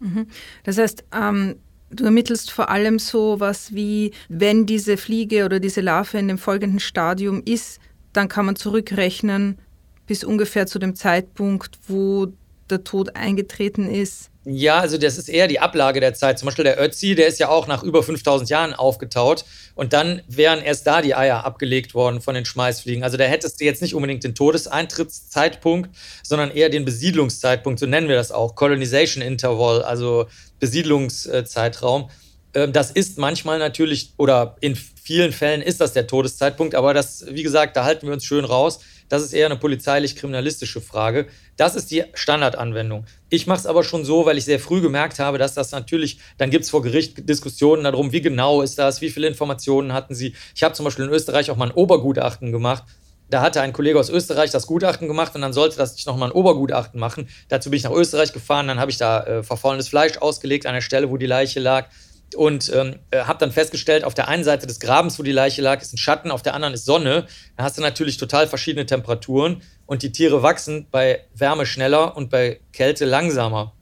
Mhm. 0.00 0.26
Das 0.64 0.76
heißt, 0.76 1.04
ähm, 1.14 1.56
du 1.90 2.04
ermittelst 2.04 2.50
vor 2.50 2.68
allem 2.68 2.98
so 2.98 3.40
was 3.40 3.74
wie, 3.74 4.12
wenn 4.28 4.66
diese 4.66 4.96
Fliege 4.96 5.44
oder 5.44 5.60
diese 5.60 5.80
Larve 5.80 6.18
in 6.18 6.28
dem 6.28 6.38
folgenden 6.38 6.80
Stadium 6.80 7.42
ist, 7.44 7.80
dann 8.12 8.28
kann 8.28 8.46
man 8.46 8.56
zurückrechnen 8.56 9.58
bis 10.06 10.24
ungefähr 10.24 10.66
zu 10.66 10.78
dem 10.78 10.94
Zeitpunkt, 10.94 11.78
wo 11.88 12.28
der 12.74 12.84
Tod 12.84 13.16
eingetreten 13.16 13.88
ist. 13.88 14.30
Ja, 14.46 14.78
also 14.78 14.98
das 14.98 15.16
ist 15.16 15.28
eher 15.28 15.48
die 15.48 15.58
Ablage 15.58 16.00
der 16.00 16.12
Zeit. 16.12 16.38
Zum 16.38 16.46
Beispiel 16.46 16.64
der 16.64 16.78
Ötzi, 16.78 17.14
der 17.14 17.28
ist 17.28 17.38
ja 17.38 17.48
auch 17.48 17.66
nach 17.66 17.82
über 17.82 18.02
5000 18.02 18.50
Jahren 18.50 18.74
aufgetaut 18.74 19.46
und 19.74 19.94
dann 19.94 20.20
wären 20.28 20.60
erst 20.60 20.86
da 20.86 21.00
die 21.00 21.14
Eier 21.14 21.44
abgelegt 21.44 21.94
worden 21.94 22.20
von 22.20 22.34
den 22.34 22.44
Schmeißfliegen. 22.44 23.02
Also 23.02 23.16
da 23.16 23.24
eintrittszeitpunkt, 23.24 23.60
jetzt 23.62 23.80
nicht 23.80 23.94
unbedingt 23.94 24.22
den 24.22 24.34
Todeseintrittszeitpunkt, 24.34 25.90
sondern 26.22 26.50
eher 26.50 26.68
den 26.68 26.84
Besiedlungszeitpunkt, 26.84 27.80
so 27.80 27.86
nennen 27.86 28.08
wir 28.08 28.16
das 28.16 28.32
auch, 28.32 28.54
Colonization 28.54 29.22
Interval, 29.22 29.82
also 29.82 30.26
Besiedlungszeitraum. 30.60 32.10
Ähm, 32.52 32.72
das 32.72 32.90
ist 32.90 33.16
manchmal 33.16 33.58
natürlich 33.58 34.12
oder 34.18 34.56
in 34.60 34.76
vielen 34.76 35.32
Fällen 35.32 35.62
ist 35.62 35.80
das 35.80 35.94
der 35.94 36.06
Todeszeitpunkt, 36.06 36.74
aber 36.74 36.92
das, 36.92 37.24
wie 37.30 37.42
gesagt, 37.42 37.76
da 37.76 37.84
halten 37.84 38.06
wir 38.06 38.12
uns 38.12 38.24
schön 38.24 38.44
raus. 38.44 38.80
Das 39.14 39.22
ist 39.22 39.32
eher 39.32 39.46
eine 39.46 39.54
polizeilich-kriminalistische 39.54 40.80
Frage. 40.80 41.28
Das 41.56 41.76
ist 41.76 41.92
die 41.92 42.02
Standardanwendung. 42.14 43.04
Ich 43.30 43.46
mache 43.46 43.60
es 43.60 43.66
aber 43.66 43.84
schon 43.84 44.04
so, 44.04 44.26
weil 44.26 44.38
ich 44.38 44.44
sehr 44.44 44.58
früh 44.58 44.80
gemerkt 44.80 45.20
habe, 45.20 45.38
dass 45.38 45.54
das 45.54 45.70
natürlich, 45.70 46.18
dann 46.36 46.50
gibt 46.50 46.64
es 46.64 46.70
vor 46.70 46.82
Gericht 46.82 47.28
Diskussionen 47.28 47.84
darum, 47.84 48.10
wie 48.10 48.20
genau 48.20 48.60
ist 48.60 48.76
das, 48.76 49.02
wie 49.02 49.10
viele 49.10 49.28
Informationen 49.28 49.92
hatten 49.92 50.16
sie. 50.16 50.34
Ich 50.56 50.64
habe 50.64 50.74
zum 50.74 50.82
Beispiel 50.82 51.04
in 51.04 51.12
Österreich 51.12 51.52
auch 51.52 51.56
mal 51.56 51.68
ein 51.68 51.74
Obergutachten 51.76 52.50
gemacht. 52.50 52.82
Da 53.30 53.40
hatte 53.40 53.60
ein 53.60 53.72
Kollege 53.72 54.00
aus 54.00 54.10
Österreich 54.10 54.50
das 54.50 54.66
Gutachten 54.66 55.06
gemacht 55.06 55.32
und 55.36 55.42
dann 55.42 55.52
sollte 55.52 55.76
das 55.76 55.94
nicht 55.94 56.08
nochmal 56.08 56.30
ein 56.30 56.34
Obergutachten 56.34 56.98
machen. 56.98 57.28
Dazu 57.48 57.70
bin 57.70 57.76
ich 57.76 57.84
nach 57.84 57.92
Österreich 57.92 58.32
gefahren, 58.32 58.66
dann 58.66 58.80
habe 58.80 58.90
ich 58.90 58.96
da 58.96 59.22
äh, 59.22 59.42
verfallenes 59.44 59.86
Fleisch 59.86 60.18
ausgelegt 60.18 60.66
an 60.66 60.74
der 60.74 60.80
Stelle, 60.80 61.08
wo 61.08 61.18
die 61.18 61.26
Leiche 61.26 61.60
lag 61.60 61.86
und 62.34 62.70
ähm, 62.74 62.96
äh, 63.10 63.20
habe 63.24 63.38
dann 63.38 63.52
festgestellt, 63.52 64.04
auf 64.04 64.14
der 64.14 64.28
einen 64.28 64.44
Seite 64.44 64.66
des 64.66 64.80
Grabens, 64.80 65.18
wo 65.18 65.22
die 65.22 65.32
Leiche 65.32 65.62
lag, 65.62 65.80
ist 65.80 65.92
ein 65.92 65.98
Schatten, 65.98 66.30
auf 66.30 66.42
der 66.42 66.54
anderen 66.54 66.74
ist 66.74 66.84
Sonne. 66.84 67.26
Da 67.56 67.64
hast 67.64 67.78
du 67.78 67.82
natürlich 67.82 68.16
total 68.16 68.46
verschiedene 68.46 68.86
Temperaturen 68.86 69.62
und 69.86 70.02
die 70.02 70.12
Tiere 70.12 70.42
wachsen 70.42 70.86
bei 70.90 71.20
Wärme 71.34 71.66
schneller 71.66 72.16
und 72.16 72.30
bei 72.30 72.60
Kälte 72.72 73.04
langsamer. 73.04 73.72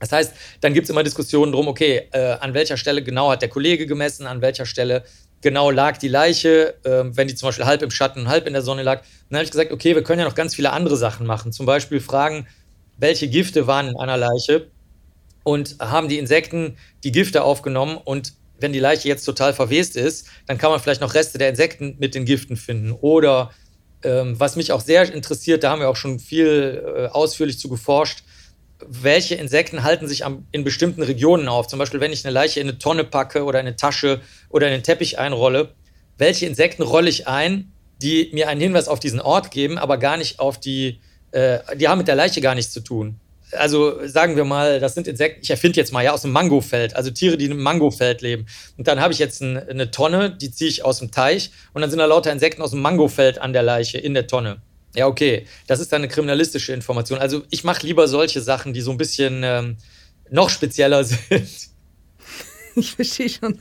Das 0.00 0.12
heißt, 0.12 0.34
dann 0.60 0.74
gibt 0.74 0.84
es 0.84 0.90
immer 0.90 1.02
Diskussionen 1.02 1.52
drum, 1.52 1.68
okay, 1.68 2.08
äh, 2.12 2.36
an 2.40 2.52
welcher 2.52 2.76
Stelle 2.76 3.02
genau 3.02 3.30
hat 3.30 3.42
der 3.42 3.48
Kollege 3.48 3.86
gemessen, 3.86 4.26
an 4.26 4.42
welcher 4.42 4.66
Stelle 4.66 5.04
genau 5.40 5.70
lag 5.70 5.98
die 5.98 6.08
Leiche, 6.08 6.74
äh, 6.84 7.04
wenn 7.16 7.28
die 7.28 7.34
zum 7.34 7.48
Beispiel 7.48 7.66
halb 7.66 7.82
im 7.82 7.90
Schatten, 7.90 8.28
halb 8.28 8.46
in 8.46 8.52
der 8.52 8.62
Sonne 8.62 8.82
lag. 8.82 9.02
Dann 9.28 9.38
habe 9.38 9.44
ich 9.44 9.50
gesagt, 9.50 9.72
okay, 9.72 9.94
wir 9.94 10.02
können 10.02 10.20
ja 10.20 10.26
noch 10.26 10.34
ganz 10.34 10.54
viele 10.54 10.72
andere 10.72 10.96
Sachen 10.96 11.26
machen. 11.26 11.52
Zum 11.52 11.66
Beispiel 11.66 12.00
fragen, 12.00 12.46
welche 12.98 13.28
Gifte 13.28 13.66
waren 13.66 13.88
in 13.88 13.96
einer 13.96 14.16
Leiche 14.16 14.66
und 15.44 15.76
haben 15.78 16.08
die 16.08 16.18
Insekten 16.18 16.76
die 17.04 17.12
Gifte 17.12 17.44
aufgenommen 17.44 17.96
und 18.02 18.32
wenn 18.58 18.72
die 18.72 18.80
Leiche 18.80 19.08
jetzt 19.08 19.24
total 19.24 19.52
verwest 19.52 19.96
ist, 19.96 20.28
dann 20.46 20.58
kann 20.58 20.70
man 20.70 20.80
vielleicht 20.80 21.00
noch 21.00 21.14
Reste 21.14 21.38
der 21.38 21.50
Insekten 21.50 21.96
mit 21.98 22.14
den 22.14 22.24
Giften 22.24 22.56
finden. 22.56 22.92
Oder 22.92 23.50
ähm, 24.02 24.38
was 24.38 24.56
mich 24.56 24.72
auch 24.72 24.80
sehr 24.80 25.12
interessiert, 25.12 25.62
da 25.62 25.70
haben 25.70 25.80
wir 25.80 25.88
auch 25.88 25.96
schon 25.96 26.18
viel 26.18 26.82
äh, 26.84 27.06
ausführlich 27.06 27.58
zu 27.58 27.68
geforscht, 27.68 28.24
welche 28.86 29.34
Insekten 29.34 29.82
halten 29.82 30.08
sich 30.08 30.24
am, 30.24 30.46
in 30.52 30.64
bestimmten 30.64 31.02
Regionen 31.02 31.48
auf. 31.48 31.66
Zum 31.66 31.78
Beispiel, 31.78 32.00
wenn 32.00 32.12
ich 32.12 32.24
eine 32.24 32.32
Leiche 32.32 32.60
in 32.60 32.68
eine 32.68 32.78
Tonne 32.78 33.04
packe 33.04 33.44
oder 33.44 33.60
in 33.60 33.66
eine 33.66 33.76
Tasche 33.76 34.20
oder 34.48 34.68
in 34.68 34.74
einen 34.74 34.82
Teppich 34.82 35.18
einrolle, 35.18 35.74
welche 36.16 36.46
Insekten 36.46 36.82
rolle 36.82 37.10
ich 37.10 37.26
ein, 37.26 37.72
die 38.02 38.30
mir 38.32 38.48
einen 38.48 38.60
Hinweis 38.60 38.88
auf 38.88 39.00
diesen 39.00 39.20
Ort 39.20 39.50
geben, 39.50 39.78
aber 39.78 39.98
gar 39.98 40.16
nicht 40.16 40.38
auf 40.38 40.58
die, 40.58 41.00
äh, 41.32 41.58
die 41.76 41.88
haben 41.88 41.98
mit 41.98 42.08
der 42.08 42.14
Leiche 42.14 42.40
gar 42.40 42.54
nichts 42.54 42.72
zu 42.72 42.80
tun 42.80 43.20
also 43.56 44.06
sagen 44.06 44.36
wir 44.36 44.44
mal, 44.44 44.80
das 44.80 44.94
sind 44.94 45.06
Insekten, 45.06 45.40
ich 45.42 45.50
erfinde 45.50 45.76
jetzt 45.76 45.92
mal, 45.92 46.04
ja, 46.04 46.12
aus 46.12 46.22
dem 46.22 46.32
Mangofeld, 46.32 46.96
also 46.96 47.10
Tiere, 47.10 47.36
die 47.36 47.46
im 47.46 47.62
Mangofeld 47.62 48.22
leben. 48.22 48.46
Und 48.76 48.88
dann 48.88 49.00
habe 49.00 49.12
ich 49.12 49.18
jetzt 49.18 49.40
ein, 49.40 49.56
eine 49.56 49.90
Tonne, 49.90 50.30
die 50.30 50.50
ziehe 50.50 50.70
ich 50.70 50.84
aus 50.84 50.98
dem 50.98 51.10
Teich 51.10 51.50
und 51.72 51.80
dann 51.80 51.90
sind 51.90 51.98
da 51.98 52.06
lauter 52.06 52.32
Insekten 52.32 52.62
aus 52.62 52.70
dem 52.70 52.82
Mangofeld 52.82 53.38
an 53.38 53.52
der 53.52 53.62
Leiche 53.62 53.98
in 53.98 54.14
der 54.14 54.26
Tonne. 54.26 54.60
Ja, 54.94 55.06
okay, 55.08 55.46
das 55.66 55.80
ist 55.80 55.92
dann 55.92 56.02
eine 56.02 56.08
kriminalistische 56.08 56.72
Information. 56.72 57.18
Also 57.18 57.42
ich 57.50 57.64
mache 57.64 57.86
lieber 57.86 58.06
solche 58.06 58.40
Sachen, 58.40 58.72
die 58.72 58.80
so 58.80 58.92
ein 58.92 58.96
bisschen 58.96 59.42
ähm, 59.42 59.76
noch 60.30 60.50
spezieller 60.50 61.04
sind. 61.04 61.48
Ich 62.76 62.94
verstehe 62.94 63.28
schon. 63.28 63.58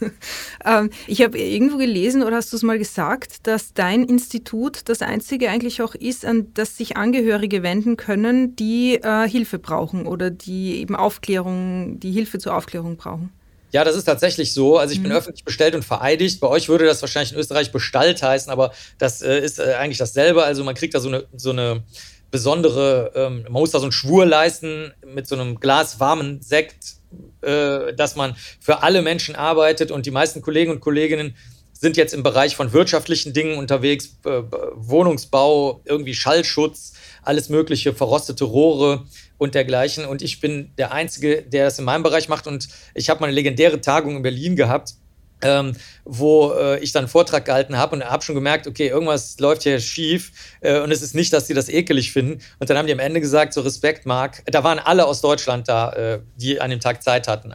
ähm, 0.64 0.90
ich 1.06 1.22
habe 1.22 1.38
irgendwo 1.38 1.76
gelesen 1.78 2.22
oder 2.22 2.36
hast 2.36 2.52
du 2.52 2.56
es 2.56 2.62
mal 2.62 2.78
gesagt, 2.78 3.46
dass 3.46 3.72
dein 3.74 4.04
Institut 4.04 4.88
das 4.88 5.02
einzige 5.02 5.50
eigentlich 5.50 5.82
auch 5.82 5.94
ist, 5.94 6.24
an 6.24 6.52
das 6.54 6.76
sich 6.76 6.96
Angehörige 6.96 7.62
wenden 7.62 7.96
können, 7.96 8.56
die 8.56 8.96
äh, 8.96 9.28
Hilfe 9.28 9.58
brauchen 9.58 10.06
oder 10.06 10.30
die 10.30 10.80
eben 10.80 10.96
Aufklärung, 10.96 11.98
die 12.00 12.12
Hilfe 12.12 12.38
zur 12.38 12.56
Aufklärung 12.56 12.96
brauchen. 12.96 13.30
Ja, 13.72 13.84
das 13.84 13.96
ist 13.96 14.04
tatsächlich 14.04 14.52
so. 14.52 14.78
Also 14.78 14.92
ich 14.92 15.00
mhm. 15.00 15.04
bin 15.04 15.12
öffentlich 15.12 15.44
bestellt 15.44 15.74
und 15.74 15.84
vereidigt. 15.84 16.40
Bei 16.40 16.48
euch 16.48 16.68
würde 16.68 16.86
das 16.86 17.02
wahrscheinlich 17.02 17.32
in 17.32 17.38
Österreich 17.38 17.72
Bestalt 17.72 18.22
heißen, 18.22 18.50
aber 18.50 18.72
das 18.98 19.22
äh, 19.22 19.38
ist 19.40 19.58
äh, 19.58 19.74
eigentlich 19.74 19.98
dasselbe. 19.98 20.44
Also 20.44 20.64
man 20.64 20.74
kriegt 20.74 20.94
da 20.94 21.00
so 21.00 21.08
eine, 21.08 21.26
so 21.36 21.50
eine 21.50 21.82
besondere, 22.30 23.12
ähm, 23.14 23.42
man 23.44 23.52
muss 23.52 23.72
da 23.72 23.78
so 23.78 23.84
einen 23.84 23.92
Schwur 23.92 24.26
leisten 24.26 24.92
mit 25.04 25.26
so 25.26 25.34
einem 25.34 25.60
Glas 25.60 26.00
warmen 26.00 26.40
Sekt 26.42 26.95
äh, 27.42 27.94
dass 27.94 28.16
man 28.16 28.36
für 28.60 28.82
alle 28.82 29.02
Menschen 29.02 29.36
arbeitet 29.36 29.90
und 29.90 30.06
die 30.06 30.10
meisten 30.10 30.42
Kollegen 30.42 30.70
und 30.72 30.80
Kolleginnen 30.80 31.36
sind 31.72 31.96
jetzt 31.96 32.14
im 32.14 32.22
Bereich 32.22 32.56
von 32.56 32.72
wirtschaftlichen 32.72 33.32
Dingen 33.32 33.58
unterwegs, 33.58 34.16
äh, 34.24 34.42
Wohnungsbau, 34.74 35.82
irgendwie 35.84 36.14
Schallschutz, 36.14 36.94
alles 37.22 37.48
mögliche, 37.48 37.92
verrostete 37.92 38.44
Rohre 38.44 39.04
und 39.36 39.54
dergleichen. 39.54 40.06
Und 40.06 40.22
ich 40.22 40.40
bin 40.40 40.72
der 40.78 40.92
Einzige, 40.92 41.42
der 41.42 41.66
das 41.66 41.78
in 41.78 41.84
meinem 41.84 42.02
Bereich 42.02 42.28
macht. 42.28 42.46
Und 42.46 42.68
ich 42.94 43.10
habe 43.10 43.20
mal 43.20 43.26
eine 43.26 43.34
legendäre 43.34 43.80
Tagung 43.80 44.16
in 44.16 44.22
Berlin 44.22 44.56
gehabt 44.56 44.94
ähm, 45.42 45.74
wo 46.04 46.52
äh, 46.52 46.78
ich 46.80 46.92
dann 46.92 47.04
einen 47.04 47.08
Vortrag 47.08 47.44
gehalten 47.44 47.76
habe 47.76 47.96
und 47.96 48.04
habe 48.04 48.22
schon 48.22 48.34
gemerkt, 48.34 48.66
okay, 48.66 48.88
irgendwas 48.88 49.38
läuft 49.38 49.62
hier 49.62 49.80
schief 49.80 50.32
äh, 50.60 50.80
und 50.80 50.90
es 50.90 51.02
ist 51.02 51.14
nicht, 51.14 51.32
dass 51.32 51.46
die 51.46 51.54
das 51.54 51.68
ekelig 51.68 52.12
finden. 52.12 52.40
Und 52.58 52.70
dann 52.70 52.78
haben 52.78 52.86
die 52.86 52.92
am 52.92 52.98
Ende 52.98 53.20
gesagt, 53.20 53.52
so 53.52 53.60
Respekt, 53.60 54.06
Marc. 54.06 54.42
Da 54.46 54.64
waren 54.64 54.78
alle 54.78 55.06
aus 55.06 55.20
Deutschland 55.20 55.68
da, 55.68 55.92
äh, 55.92 56.20
die 56.36 56.60
an 56.60 56.70
dem 56.70 56.80
Tag 56.80 57.02
Zeit 57.02 57.28
hatten 57.28 57.54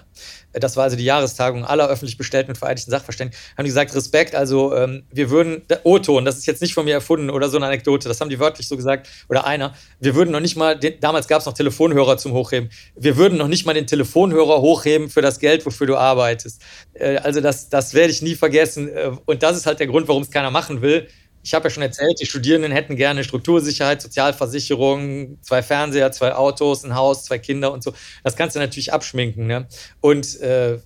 das 0.53 0.75
war 0.75 0.83
also 0.83 0.97
die 0.97 1.03
Jahrestagung 1.03 1.65
aller 1.65 1.87
öffentlich 1.87 2.17
bestellten 2.17 2.51
und 2.51 2.57
vereidigten 2.57 2.91
Sachverständigen, 2.91 3.39
haben 3.57 3.65
die 3.65 3.69
gesagt, 3.69 3.95
Respekt, 3.95 4.35
also 4.35 4.75
ähm, 4.75 5.03
wir 5.11 5.29
würden, 5.29 5.63
O-Ton, 5.83 6.25
das 6.25 6.37
ist 6.37 6.45
jetzt 6.45 6.61
nicht 6.61 6.73
von 6.73 6.85
mir 6.85 6.95
erfunden 6.95 7.29
oder 7.29 7.49
so 7.49 7.57
eine 7.57 7.67
Anekdote, 7.67 8.07
das 8.07 8.19
haben 8.21 8.29
die 8.29 8.39
wörtlich 8.39 8.67
so 8.67 8.75
gesagt, 8.75 9.07
oder 9.29 9.45
einer, 9.45 9.73
wir 9.99 10.15
würden 10.15 10.31
noch 10.31 10.39
nicht 10.39 10.55
mal, 10.55 10.77
den, 10.77 10.99
damals 10.99 11.27
gab 11.27 11.39
es 11.39 11.45
noch 11.45 11.53
Telefonhörer 11.53 12.17
zum 12.17 12.33
Hochheben, 12.33 12.69
wir 12.95 13.17
würden 13.17 13.37
noch 13.37 13.47
nicht 13.47 13.65
mal 13.65 13.73
den 13.73 13.87
Telefonhörer 13.87 14.61
hochheben 14.61 15.09
für 15.09 15.21
das 15.21 15.39
Geld, 15.39 15.65
wofür 15.65 15.87
du 15.87 15.97
arbeitest. 15.97 16.61
Äh, 16.93 17.17
also 17.17 17.41
das, 17.41 17.69
das 17.69 17.93
werde 17.93 18.11
ich 18.11 18.21
nie 18.21 18.35
vergessen 18.35 18.89
äh, 18.89 19.11
und 19.25 19.43
das 19.43 19.57
ist 19.57 19.65
halt 19.65 19.79
der 19.79 19.87
Grund, 19.87 20.07
warum 20.07 20.23
es 20.23 20.31
keiner 20.31 20.51
machen 20.51 20.81
will, 20.81 21.07
ich 21.43 21.53
habe 21.53 21.65
ja 21.65 21.69
schon 21.69 21.83
erzählt, 21.83 22.19
die 22.19 22.25
Studierenden 22.25 22.71
hätten 22.71 22.95
gerne 22.95 23.23
Struktursicherheit, 23.23 24.01
Sozialversicherung, 24.01 25.37
zwei 25.41 25.63
Fernseher, 25.63 26.11
zwei 26.11 26.35
Autos, 26.35 26.83
ein 26.83 26.95
Haus, 26.95 27.25
zwei 27.25 27.39
Kinder 27.39 27.71
und 27.71 27.83
so. 27.83 27.93
Das 28.23 28.35
kannst 28.35 28.55
du 28.55 28.59
natürlich 28.59 28.93
abschminken. 28.93 29.47
Ne? 29.47 29.67
Und 30.01 30.39
äh, 30.41 30.79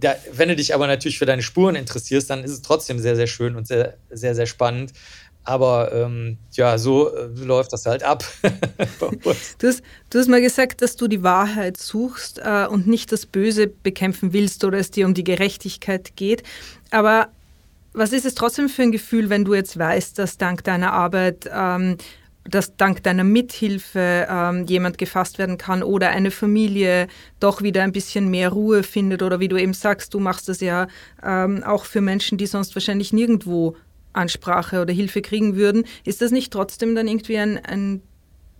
da, 0.00 0.14
wenn 0.32 0.48
du 0.48 0.56
dich 0.56 0.74
aber 0.74 0.86
natürlich 0.86 1.18
für 1.18 1.26
deine 1.26 1.42
Spuren 1.42 1.74
interessierst, 1.74 2.30
dann 2.30 2.44
ist 2.44 2.52
es 2.52 2.62
trotzdem 2.62 2.98
sehr, 2.98 3.16
sehr 3.16 3.26
schön 3.26 3.56
und 3.56 3.66
sehr, 3.66 3.98
sehr, 4.10 4.34
sehr 4.34 4.46
spannend. 4.46 4.92
Aber 5.44 5.92
ähm, 5.94 6.36
ja, 6.52 6.76
so 6.76 7.14
äh, 7.14 7.26
läuft 7.34 7.72
das 7.72 7.86
halt 7.86 8.02
ab. 8.02 8.22
du, 9.00 9.30
hast, 9.30 9.82
du, 10.10 10.18
hast, 10.18 10.28
mal 10.28 10.42
gesagt, 10.42 10.82
dass 10.82 10.96
du 10.96 11.08
die 11.08 11.22
Wahrheit 11.22 11.78
suchst 11.78 12.38
äh, 12.38 12.66
und 12.68 12.86
nicht 12.86 13.12
das 13.12 13.24
Böse 13.24 13.66
bekämpfen 13.66 14.34
willst 14.34 14.62
oder 14.64 14.78
es 14.78 14.90
dir 14.90 15.06
um 15.06 15.14
die 15.14 15.24
Gerechtigkeit 15.24 16.16
geht. 16.16 16.42
Aber 16.90 17.30
was 17.98 18.12
ist 18.12 18.24
es 18.24 18.34
trotzdem 18.34 18.68
für 18.68 18.82
ein 18.82 18.92
Gefühl, 18.92 19.30
wenn 19.30 19.44
du 19.44 19.54
jetzt 19.54 19.78
weißt, 19.78 20.18
dass 20.18 20.38
dank 20.38 20.64
deiner 20.64 20.92
Arbeit, 20.92 21.48
ähm, 21.52 21.96
dass 22.44 22.76
dank 22.76 23.02
deiner 23.02 23.24
Mithilfe 23.24 24.26
ähm, 24.30 24.64
jemand 24.66 24.96
gefasst 24.96 25.38
werden 25.38 25.58
kann 25.58 25.82
oder 25.82 26.10
eine 26.10 26.30
Familie 26.30 27.08
doch 27.40 27.62
wieder 27.62 27.82
ein 27.82 27.92
bisschen 27.92 28.30
mehr 28.30 28.50
Ruhe 28.50 28.82
findet 28.82 29.22
oder 29.22 29.40
wie 29.40 29.48
du 29.48 29.56
eben 29.56 29.74
sagst, 29.74 30.14
du 30.14 30.20
machst 30.20 30.48
das 30.48 30.60
ja 30.60 30.86
ähm, 31.22 31.62
auch 31.62 31.84
für 31.84 32.00
Menschen, 32.00 32.38
die 32.38 32.46
sonst 32.46 32.74
wahrscheinlich 32.74 33.12
nirgendwo 33.12 33.76
Ansprache 34.12 34.80
oder 34.80 34.92
Hilfe 34.92 35.20
kriegen 35.20 35.56
würden. 35.56 35.84
Ist 36.04 36.22
das 36.22 36.30
nicht 36.30 36.52
trotzdem 36.52 36.94
dann 36.94 37.08
irgendwie 37.08 37.38
ein, 37.38 37.58
ein 37.64 38.02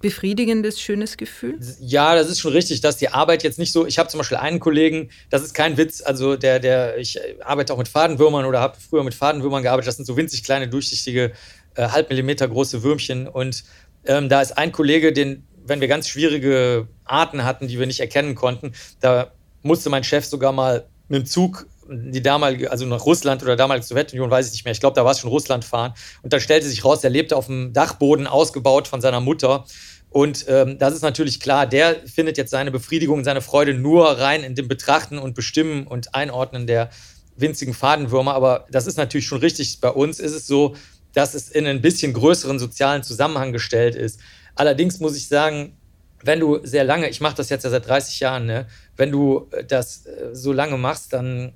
befriedigendes, 0.00 0.80
schönes 0.80 1.16
Gefühl? 1.16 1.58
Ja, 1.80 2.14
das 2.14 2.28
ist 2.28 2.40
schon 2.40 2.52
richtig, 2.52 2.80
dass 2.80 2.96
die 2.96 3.08
Arbeit 3.08 3.42
jetzt 3.42 3.58
nicht 3.58 3.72
so. 3.72 3.86
Ich 3.86 3.98
habe 3.98 4.08
zum 4.08 4.18
Beispiel 4.18 4.36
einen 4.36 4.60
Kollegen, 4.60 5.10
das 5.30 5.42
ist 5.42 5.54
kein 5.54 5.76
Witz, 5.76 6.02
also 6.02 6.36
der, 6.36 6.60
der, 6.60 6.98
ich 6.98 7.18
arbeite 7.44 7.72
auch 7.72 7.78
mit 7.78 7.88
Fadenwürmern 7.88 8.44
oder 8.44 8.60
habe 8.60 8.78
früher 8.78 9.04
mit 9.04 9.14
Fadenwürmern 9.14 9.62
gearbeitet. 9.62 9.88
Das 9.88 9.96
sind 9.96 10.04
so 10.04 10.16
winzig 10.16 10.44
kleine, 10.44 10.68
durchsichtige, 10.68 11.32
äh, 11.74 11.88
halb 11.88 12.10
Millimeter 12.10 12.46
große 12.48 12.82
Würmchen. 12.82 13.26
Und 13.26 13.64
ähm, 14.04 14.28
da 14.28 14.40
ist 14.40 14.56
ein 14.56 14.72
Kollege, 14.72 15.12
den, 15.12 15.46
wenn 15.64 15.80
wir 15.80 15.88
ganz 15.88 16.08
schwierige 16.08 16.88
Arten 17.04 17.44
hatten, 17.44 17.68
die 17.68 17.78
wir 17.78 17.86
nicht 17.86 18.00
erkennen 18.00 18.34
konnten, 18.34 18.72
da 19.00 19.32
musste 19.62 19.90
mein 19.90 20.04
Chef 20.04 20.24
sogar 20.24 20.52
mal 20.52 20.86
mit 21.08 21.22
dem 21.22 21.26
Zug 21.26 21.66
die 21.88 22.22
damalige, 22.22 22.70
also 22.70 22.86
nach 22.86 23.04
Russland 23.04 23.42
oder 23.42 23.56
damalige 23.56 23.86
Sowjetunion, 23.86 24.30
weiß 24.30 24.46
ich 24.46 24.52
nicht 24.52 24.64
mehr. 24.64 24.72
Ich 24.72 24.80
glaube, 24.80 24.94
da 24.94 25.04
war 25.04 25.12
es 25.12 25.20
schon 25.20 25.30
Russland 25.30 25.64
fahren. 25.64 25.94
Und 26.22 26.32
dann 26.32 26.40
stellte 26.40 26.66
sich 26.66 26.84
raus, 26.84 27.02
er 27.02 27.10
lebte 27.10 27.36
auf 27.36 27.46
dem 27.46 27.72
Dachboden, 27.72 28.26
ausgebaut 28.26 28.88
von 28.88 29.00
seiner 29.00 29.20
Mutter. 29.20 29.64
Und 30.10 30.46
ähm, 30.48 30.78
das 30.78 30.94
ist 30.94 31.02
natürlich 31.02 31.40
klar, 31.40 31.66
der 31.66 31.96
findet 32.06 32.38
jetzt 32.38 32.50
seine 32.50 32.70
Befriedigung, 32.70 33.24
seine 33.24 33.40
Freude 33.40 33.74
nur 33.74 34.06
rein 34.06 34.42
in 34.42 34.54
dem 34.54 34.68
Betrachten 34.68 35.18
und 35.18 35.34
Bestimmen 35.34 35.86
und 35.86 36.14
Einordnen 36.14 36.66
der 36.66 36.90
winzigen 37.36 37.74
Fadenwürmer. 37.74 38.34
Aber 38.34 38.66
das 38.70 38.86
ist 38.86 38.96
natürlich 38.96 39.26
schon 39.26 39.40
richtig. 39.40 39.80
Bei 39.80 39.90
uns 39.90 40.18
ist 40.20 40.32
es 40.32 40.46
so, 40.46 40.76
dass 41.14 41.34
es 41.34 41.48
in 41.48 41.66
einen 41.66 41.80
bisschen 41.80 42.12
größeren 42.12 42.58
sozialen 42.58 43.02
Zusammenhang 43.02 43.52
gestellt 43.52 43.94
ist. 43.94 44.20
Allerdings 44.54 45.00
muss 45.00 45.16
ich 45.16 45.28
sagen, 45.28 45.76
wenn 46.22 46.40
du 46.40 46.58
sehr 46.64 46.84
lange, 46.84 47.08
ich 47.08 47.20
mache 47.20 47.36
das 47.36 47.48
jetzt 47.48 47.64
ja 47.64 47.70
seit 47.70 47.86
30 47.86 48.20
Jahren, 48.20 48.46
ne, 48.46 48.66
wenn 48.96 49.12
du 49.12 49.48
das 49.68 50.06
äh, 50.06 50.34
so 50.34 50.52
lange 50.52 50.76
machst, 50.76 51.12
dann 51.12 51.52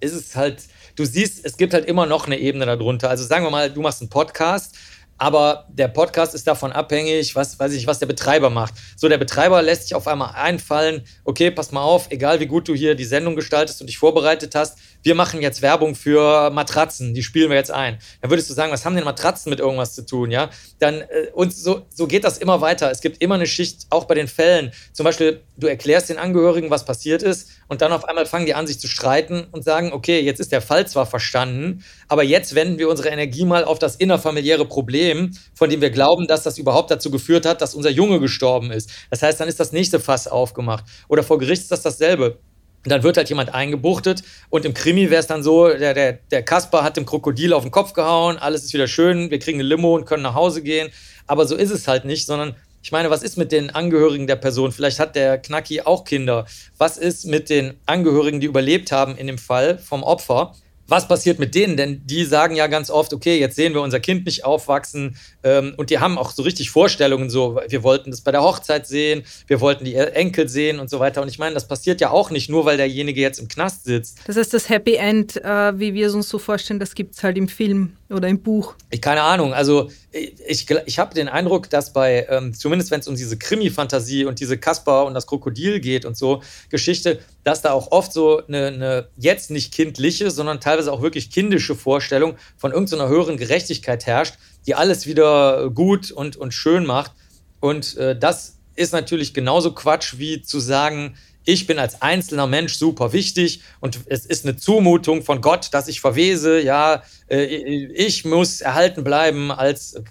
ist 0.00 0.12
es 0.12 0.36
halt, 0.36 0.62
du 0.96 1.04
siehst, 1.04 1.44
es 1.44 1.56
gibt 1.56 1.74
halt 1.74 1.84
immer 1.86 2.06
noch 2.06 2.26
eine 2.26 2.38
Ebene 2.38 2.66
darunter. 2.66 3.10
Also 3.10 3.24
sagen 3.24 3.44
wir 3.44 3.50
mal, 3.50 3.70
du 3.70 3.80
machst 3.80 4.00
einen 4.00 4.10
Podcast 4.10 4.74
aber 5.20 5.66
der 5.68 5.88
Podcast 5.88 6.34
ist 6.34 6.46
davon 6.46 6.72
abhängig, 6.72 7.36
was 7.36 7.58
weiß 7.58 7.74
ich, 7.74 7.86
was 7.86 7.98
der 7.98 8.06
Betreiber 8.06 8.48
macht. 8.48 8.72
So, 8.96 9.06
der 9.06 9.18
Betreiber 9.18 9.60
lässt 9.60 9.82
sich 9.82 9.94
auf 9.94 10.08
einmal 10.08 10.30
einfallen, 10.34 11.04
okay, 11.24 11.50
pass 11.50 11.72
mal 11.72 11.82
auf, 11.82 12.10
egal 12.10 12.40
wie 12.40 12.46
gut 12.46 12.66
du 12.68 12.74
hier 12.74 12.94
die 12.94 13.04
Sendung 13.04 13.36
gestaltest 13.36 13.82
und 13.82 13.88
dich 13.88 13.98
vorbereitet 13.98 14.54
hast, 14.54 14.78
wir 15.02 15.14
machen 15.14 15.40
jetzt 15.40 15.62
Werbung 15.62 15.94
für 15.94 16.50
Matratzen, 16.50 17.14
die 17.14 17.22
spielen 17.22 17.50
wir 17.50 17.56
jetzt 17.56 17.70
ein. 17.70 17.98
Dann 18.20 18.30
würdest 18.30 18.50
du 18.50 18.54
sagen, 18.54 18.72
was 18.72 18.84
haben 18.84 18.94
denn 18.94 19.04
Matratzen 19.04 19.50
mit 19.50 19.60
irgendwas 19.60 19.94
zu 19.94 20.04
tun, 20.04 20.30
ja? 20.30 20.50
Dann, 20.78 21.00
äh, 21.00 21.30
und 21.32 21.54
so, 21.54 21.86
so 21.90 22.06
geht 22.06 22.24
das 22.24 22.38
immer 22.38 22.60
weiter. 22.60 22.90
Es 22.90 23.00
gibt 23.00 23.22
immer 23.22 23.36
eine 23.36 23.46
Schicht, 23.46 23.86
auch 23.90 24.04
bei 24.04 24.14
den 24.14 24.28
Fällen. 24.28 24.72
Zum 24.92 25.04
Beispiel, 25.04 25.42
du 25.56 25.66
erklärst 25.66 26.08
den 26.08 26.18
Angehörigen, 26.18 26.70
was 26.70 26.84
passiert 26.84 27.22
ist, 27.22 27.50
und 27.68 27.82
dann 27.82 27.92
auf 27.92 28.04
einmal 28.04 28.26
fangen 28.26 28.46
die 28.46 28.54
an, 28.54 28.66
sich 28.66 28.80
zu 28.80 28.88
streiten 28.88 29.46
und 29.52 29.64
sagen, 29.64 29.92
okay, 29.92 30.20
jetzt 30.20 30.40
ist 30.40 30.52
der 30.52 30.60
Fall 30.60 30.86
zwar 30.86 31.06
verstanden, 31.06 31.84
aber 32.08 32.24
jetzt 32.24 32.54
wenden 32.54 32.78
wir 32.78 32.88
unsere 32.88 33.10
Energie 33.10 33.44
mal 33.44 33.64
auf 33.64 33.78
das 33.78 33.96
innerfamiliäre 33.96 34.66
Problem, 34.66 35.32
von 35.54 35.70
dem 35.70 35.80
wir 35.80 35.90
glauben, 35.90 36.26
dass 36.26 36.42
das 36.42 36.58
überhaupt 36.58 36.90
dazu 36.90 37.10
geführt 37.10 37.46
hat, 37.46 37.60
dass 37.62 37.74
unser 37.74 37.90
Junge 37.90 38.20
gestorben 38.20 38.70
ist. 38.72 38.90
Das 39.10 39.22
heißt, 39.22 39.40
dann 39.40 39.48
ist 39.48 39.60
das 39.60 39.72
nächste 39.72 40.00
Fass 40.00 40.26
aufgemacht. 40.26 40.84
Oder 41.08 41.22
vor 41.22 41.38
Gericht 41.38 41.62
ist 41.62 41.70
das 41.70 41.82
dasselbe. 41.82 42.38
Dann 42.84 43.02
wird 43.02 43.16
halt 43.16 43.28
jemand 43.28 43.54
eingebuchtet 43.54 44.22
und 44.48 44.64
im 44.64 44.72
Krimi 44.72 45.10
wäre 45.10 45.20
es 45.20 45.26
dann 45.26 45.42
so, 45.42 45.68
der, 45.68 45.92
der, 45.92 46.14
der 46.30 46.42
Kasper 46.42 46.82
hat 46.82 46.96
dem 46.96 47.04
Krokodil 47.04 47.52
auf 47.52 47.62
den 47.62 47.70
Kopf 47.70 47.92
gehauen, 47.92 48.38
alles 48.38 48.64
ist 48.64 48.72
wieder 48.72 48.88
schön, 48.88 49.30
wir 49.30 49.38
kriegen 49.38 49.60
eine 49.60 49.68
Limo 49.68 49.94
und 49.94 50.06
können 50.06 50.22
nach 50.22 50.34
Hause 50.34 50.62
gehen. 50.62 50.90
Aber 51.26 51.46
so 51.46 51.56
ist 51.56 51.70
es 51.70 51.86
halt 51.86 52.04
nicht, 52.04 52.26
sondern 52.26 52.56
ich 52.82 52.92
meine, 52.92 53.10
was 53.10 53.22
ist 53.22 53.36
mit 53.36 53.52
den 53.52 53.70
Angehörigen 53.70 54.26
der 54.26 54.36
Person? 54.36 54.72
Vielleicht 54.72 54.98
hat 54.98 55.14
der 55.14 55.36
Knacki 55.36 55.82
auch 55.82 56.04
Kinder. 56.04 56.46
Was 56.78 56.96
ist 56.96 57.26
mit 57.26 57.50
den 57.50 57.74
Angehörigen, 57.84 58.40
die 58.40 58.46
überlebt 58.46 58.90
haben 58.90 59.16
in 59.18 59.26
dem 59.26 59.36
Fall 59.36 59.76
vom 59.76 60.02
Opfer? 60.02 60.54
Was 60.90 61.08
passiert 61.08 61.38
mit 61.38 61.54
denen? 61.54 61.76
Denn 61.76 62.02
die 62.04 62.24
sagen 62.24 62.56
ja 62.56 62.66
ganz 62.66 62.90
oft, 62.90 63.12
okay, 63.12 63.38
jetzt 63.38 63.56
sehen 63.56 63.74
wir 63.74 63.80
unser 63.80 64.00
Kind 64.00 64.26
nicht 64.26 64.44
aufwachsen. 64.44 65.16
Ähm, 65.42 65.74
und 65.76 65.90
die 65.90 65.98
haben 65.98 66.18
auch 66.18 66.32
so 66.32 66.42
richtig 66.42 66.70
Vorstellungen, 66.70 67.30
so, 67.30 67.60
wir 67.68 67.82
wollten 67.82 68.10
das 68.10 68.20
bei 68.20 68.32
der 68.32 68.42
Hochzeit 68.42 68.86
sehen, 68.86 69.22
wir 69.46 69.60
wollten 69.60 69.84
die 69.84 69.94
Enkel 69.94 70.48
sehen 70.48 70.80
und 70.80 70.90
so 70.90 71.00
weiter. 71.00 71.22
Und 71.22 71.28
ich 71.28 71.38
meine, 71.38 71.54
das 71.54 71.68
passiert 71.68 72.00
ja 72.00 72.10
auch 72.10 72.30
nicht 72.30 72.50
nur, 72.50 72.64
weil 72.64 72.76
derjenige 72.76 73.20
jetzt 73.20 73.38
im 73.38 73.48
Knast 73.48 73.84
sitzt. 73.84 74.18
Das 74.26 74.36
heißt, 74.36 74.52
das 74.52 74.68
Happy 74.68 74.94
End, 74.94 75.36
äh, 75.36 75.78
wie 75.78 75.94
wir 75.94 76.08
es 76.08 76.14
uns 76.14 76.28
so 76.28 76.38
vorstellen, 76.38 76.80
das 76.80 76.94
gibt 76.94 77.14
es 77.14 77.22
halt 77.22 77.38
im 77.38 77.48
Film 77.48 77.96
oder 78.12 78.28
im 78.28 78.42
Buch. 78.42 78.74
Ich, 78.90 79.00
keine 79.00 79.22
Ahnung. 79.22 79.54
Also 79.54 79.90
ich, 80.12 80.66
ich 80.86 80.98
habe 80.98 81.14
den 81.14 81.28
Eindruck, 81.28 81.70
dass 81.70 81.92
bei, 81.92 82.26
ähm, 82.28 82.54
zumindest 82.54 82.90
wenn 82.90 83.00
es 83.00 83.08
um 83.08 83.14
diese 83.14 83.36
Krimi-Fantasie 83.36 84.24
und 84.24 84.40
diese 84.40 84.58
Kasper 84.58 85.04
und 85.06 85.14
das 85.14 85.26
Krokodil 85.26 85.80
geht 85.80 86.04
und 86.04 86.16
so 86.16 86.42
Geschichte, 86.68 87.20
dass 87.44 87.62
da 87.62 87.72
auch 87.72 87.92
oft 87.92 88.12
so 88.12 88.44
eine, 88.46 88.66
eine 88.66 89.08
jetzt 89.16 89.50
nicht 89.50 89.72
kindliche, 89.72 90.30
sondern 90.30 90.60
teilweise 90.60 90.92
auch 90.92 91.02
wirklich 91.02 91.30
kindische 91.30 91.74
Vorstellung 91.74 92.36
von 92.56 92.72
irgendeiner 92.72 93.08
höheren 93.08 93.36
Gerechtigkeit 93.36 94.06
herrscht, 94.06 94.34
die 94.66 94.74
alles 94.74 95.06
wieder 95.06 95.70
gut 95.70 96.10
und, 96.10 96.36
und 96.36 96.52
schön 96.52 96.84
macht. 96.84 97.12
Und 97.60 97.96
äh, 97.96 98.18
das 98.18 98.56
ist 98.74 98.92
natürlich 98.92 99.34
genauso 99.34 99.72
Quatsch 99.74 100.14
wie 100.18 100.42
zu 100.42 100.58
sagen, 100.58 101.16
ich 101.50 101.66
bin 101.66 101.80
als 101.80 102.00
einzelner 102.00 102.46
Mensch 102.46 102.74
super 102.74 103.12
wichtig 103.12 103.62
und 103.80 103.98
es 104.06 104.24
ist 104.24 104.44
eine 104.44 104.56
Zumutung 104.56 105.22
von 105.22 105.40
Gott, 105.40 105.70
dass 105.72 105.88
ich 105.88 106.00
verwese. 106.00 106.60
Ja, 106.60 107.02
äh, 107.28 107.44
ich 107.44 108.24
muss 108.24 108.60
erhalten 108.60 109.02
bleiben 109.02 109.50
als, 109.50 109.94
äh, 109.94 110.02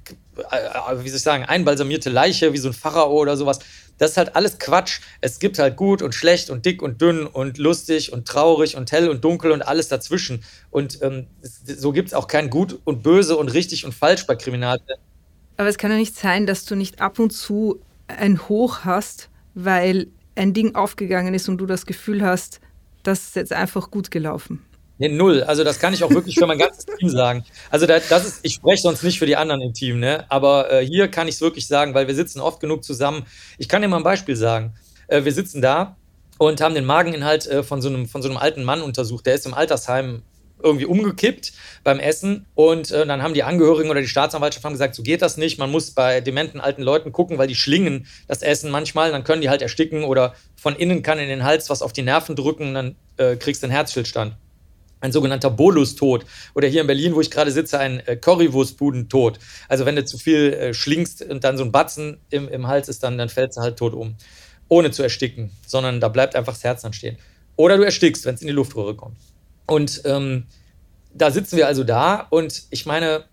wie 0.98 1.08
soll 1.08 1.18
ich 1.18 1.24
sagen, 1.24 1.46
einbalsamierte 1.46 2.10
Leiche, 2.10 2.52
wie 2.52 2.58
so 2.58 2.68
ein 2.68 2.74
Pharao 2.74 3.14
oder 3.14 3.38
sowas. 3.38 3.60
Das 3.98 4.12
ist 4.12 4.18
halt 4.18 4.36
alles 4.36 4.60
Quatsch. 4.60 5.00
Es 5.22 5.40
gibt 5.40 5.60
halt 5.60 5.78
gut 5.78 6.02
und 6.02 6.14
schlecht 6.14 6.50
und 6.50 6.66
dick 6.66 6.82
und 6.82 7.00
dünn 7.00 7.26
und 7.26 7.58
lustig 7.58 8.12
und 8.12 8.28
traurig 8.28 8.76
und 8.76 8.92
hell 8.92 9.10
und 9.10 9.24
dunkel 9.24 9.52
und 9.52 9.62
alles 9.62 9.88
dazwischen. 9.88 10.44
Und 10.72 11.02
ähm, 11.02 11.28
so 11.42 11.94
gibt 11.94 12.10
es 12.10 12.14
auch 12.14 12.28
kein 12.28 12.50
Gut 12.50 12.80
und 12.84 13.02
Böse 13.02 13.38
und 13.38 13.54
richtig 13.54 13.86
und 13.86 13.94
falsch 13.94 14.26
bei 14.26 14.36
Kriminalfällen. 14.36 15.00
Aber 15.56 15.70
es 15.70 15.78
kann 15.78 15.92
ja 15.92 15.98
nicht 15.98 16.18
sein, 16.18 16.46
dass 16.48 16.66
du 16.66 16.76
nicht 16.76 17.02
ab 17.02 17.18
und 17.20 17.32
zu 17.32 17.82
ein 18.08 18.50
Hoch 18.50 18.80
hast, 18.84 19.30
weil 19.54 20.08
ein 20.36 20.54
Ding 20.54 20.76
aufgegangen 20.76 21.34
ist 21.34 21.50
und 21.50 21.58
du 21.58 21.66
das 21.66 21.86
Gefühl 21.86 22.24
hast, 22.24 22.62
das 23.04 23.28
ist 23.28 23.36
jetzt 23.36 23.54
einfach 23.54 23.92
gut 23.92 24.12
gelaufen. 24.12 24.66
Nee, 25.00 25.08
null. 25.08 25.44
Also 25.44 25.64
das 25.64 25.80
kann 25.80 25.94
ich 25.94 26.04
auch 26.04 26.10
wirklich 26.10 26.36
für 26.36 26.46
mein 26.46 26.60
ganzes 26.60 26.86
Team 27.00 27.10
sagen. 27.10 27.46
Also 27.70 27.86
das 27.86 28.26
ist, 28.26 28.40
ich 28.44 28.56
spreche 28.56 28.82
sonst 28.82 29.02
nicht 29.02 29.18
für 29.18 29.26
die 29.26 29.38
anderen 29.38 29.62
im 29.62 29.74
Team, 29.74 30.00
ne? 30.00 30.26
Aber 30.30 30.70
äh, 30.72 30.86
hier 30.86 31.08
kann 31.08 31.30
ich 31.30 31.36
es 31.36 31.42
wirklich 31.42 31.68
sagen, 31.68 31.94
weil 31.94 32.08
wir 32.08 32.16
sitzen 32.16 32.42
oft 32.42 32.60
genug 32.60 32.84
zusammen. 32.84 33.26
Ich 33.58 33.70
kann 33.70 33.82
dir 33.82 33.88
mal 33.88 33.98
ein 33.98 34.04
Beispiel 34.04 34.36
sagen. 34.36 34.74
Äh, 35.08 35.24
wir 35.24 35.32
sitzen 35.32 35.62
da 35.62 35.96
und 36.38 36.60
haben 36.60 36.76
den 36.76 36.86
Mageninhalt 36.86 37.48
äh, 37.48 37.64
von, 37.64 37.82
so 37.82 37.88
einem, 37.88 38.08
von 38.08 38.22
so 38.22 38.28
einem 38.28 38.38
alten 38.38 38.66
Mann 38.66 38.82
untersucht. 38.82 39.26
Der 39.26 39.36
ist 39.36 39.46
im 39.46 39.54
Altersheim 39.54 40.22
irgendwie 40.62 40.86
umgekippt 40.86 41.54
beim 41.84 42.00
Essen 42.00 42.46
und 42.56 42.92
äh, 42.92 43.06
dann 43.06 43.24
haben 43.24 43.34
die 43.34 43.44
Angehörigen 43.44 43.90
oder 43.90 44.02
die 44.02 44.08
Staatsanwaltschaft 44.08 44.66
haben 44.66 44.74
gesagt, 44.74 44.96
so 44.96 45.04
geht 45.04 45.22
das 45.22 45.38
nicht. 45.38 45.58
Man 45.58 45.72
muss 45.72 45.92
bei 45.92 46.22
dementen 46.22 46.60
alten 46.60 46.82
Leuten 46.82 47.12
gucken, 47.12 47.38
weil 47.38 47.48
die 47.48 47.56
schlingen 47.56 48.08
das 48.28 48.42
Essen 48.42 48.72
manchmal, 48.72 49.12
dann 49.12 49.24
können 49.24 49.42
die 49.42 49.50
halt 49.50 49.62
ersticken 49.62 50.04
oder 50.04 50.34
von 50.56 50.76
innen 50.76 51.04
kann 51.04 51.20
in 51.20 51.30
den 51.30 51.44
Hals 51.44 51.70
was 51.70 51.82
auf 51.82 51.94
die 51.94 52.02
Nerven 52.02 52.36
drücken, 52.36 52.74
dann 52.74 52.96
äh, 53.18 53.36
kriegst 53.36 53.64
du 53.64 53.68
einen 53.68 53.74
Herzstillstand. 53.74 54.36
Ein 55.02 55.14
sogenannter 55.14 55.50
Bolustod. 55.50 56.26
Oder 56.56 56.68
hier 56.68 56.82
in 56.82 56.88
Berlin, 56.88 57.16
wo 57.16 57.22
ich 57.22 57.32
gerade 57.32 57.52
sitze, 57.52 57.80
ein 57.80 58.06
äh, 58.06 58.18
Currywurstbudentod. 58.18 59.40
Also 59.70 59.86
wenn 59.86 59.96
du 59.96 60.04
zu 60.04 60.18
viel 60.18 60.54
äh, 60.54 60.74
schlingst 60.74 61.22
und 61.22 61.46
dann 61.46 61.58
so 61.58 61.64
ein 61.64 61.72
Batzen 61.72 62.18
im, 62.30 62.50
im 62.50 62.68
Hals 62.68 62.90
ist, 62.90 63.02
dann, 63.04 63.18
dann 63.18 63.30
fällst 63.30 63.58
du 63.58 63.62
halt 63.62 63.78
tot 63.78 63.94
um. 63.94 64.16
Ohne 64.68 64.92
zu 64.92 65.02
ersticken, 65.02 65.52
sondern 65.66 66.02
da 66.02 66.10
bleibt 66.10 66.36
einfach 66.36 66.54
das 66.54 66.66
Herz 66.66 66.82
dann 66.82 66.92
stehen. 66.92 67.18
Oder 67.56 67.78
du 67.78 67.84
erstickst, 67.84 68.26
wenn 68.26 68.36
es 68.36 68.42
in 68.42 68.48
die 68.48 68.54
Luftröhre 68.54 68.96
kommt. 68.96 69.16
Und 69.70 70.02
ähm, 70.06 70.46
da 71.14 71.32
sitzen 71.32 71.58
wir 71.58 71.68
also 71.68 71.84
da 71.84 72.28
und 72.30 72.64
ich 72.70 72.86
meine, 72.86 73.26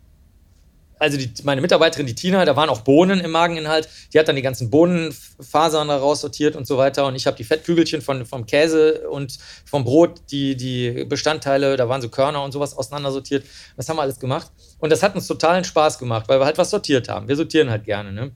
also 0.99 1.19
die, 1.19 1.31
meine 1.45 1.61
Mitarbeiterin, 1.61 2.07
die 2.07 2.15
Tina, 2.15 2.45
da 2.45 2.57
waren 2.57 2.71
auch 2.71 2.81
Bohnen 2.81 3.21
im 3.21 3.31
Mageninhalt. 3.31 3.89
Die 4.13 4.19
hat 4.19 4.29
dann 4.29 4.37
die 4.37 4.43
ganzen 4.43 4.71
Bohnenfasern 4.71 5.89
da 5.89 5.99
raussortiert 5.99 6.57
und 6.57 6.67
so 6.67 6.79
weiter. 6.79 7.07
Und 7.07 7.17
ich 7.17 7.27
habe 7.27 7.37
die 7.37 7.45
Fettkügelchen 7.45 8.01
von, 8.01 8.25
vom 8.25 8.47
Käse 8.47 9.09
und 9.11 9.39
vom 9.67 9.85
Brot, 9.85 10.23
die, 10.31 10.57
die 10.57 11.05
Bestandteile, 11.05 11.77
da 11.77 11.89
waren 11.89 12.01
so 12.01 12.09
Körner 12.09 12.43
und 12.43 12.53
sowas 12.53 12.77
auseinandersortiert. 12.77 13.45
Das 13.77 13.89
haben 13.89 13.97
wir 13.97 14.03
alles 14.03 14.19
gemacht. 14.19 14.51
Und 14.79 14.91
das 14.91 15.03
hat 15.03 15.15
uns 15.15 15.27
totalen 15.27 15.65
Spaß 15.65 15.99
gemacht, 15.99 16.29
weil 16.29 16.41
wir 16.41 16.47
halt 16.47 16.57
was 16.57 16.71
sortiert 16.71 17.11
haben. 17.11 17.29
Wir 17.29 17.37
sortieren 17.37 17.69
halt 17.69 17.85
gerne. 17.85 18.13
Ne? 18.13 18.33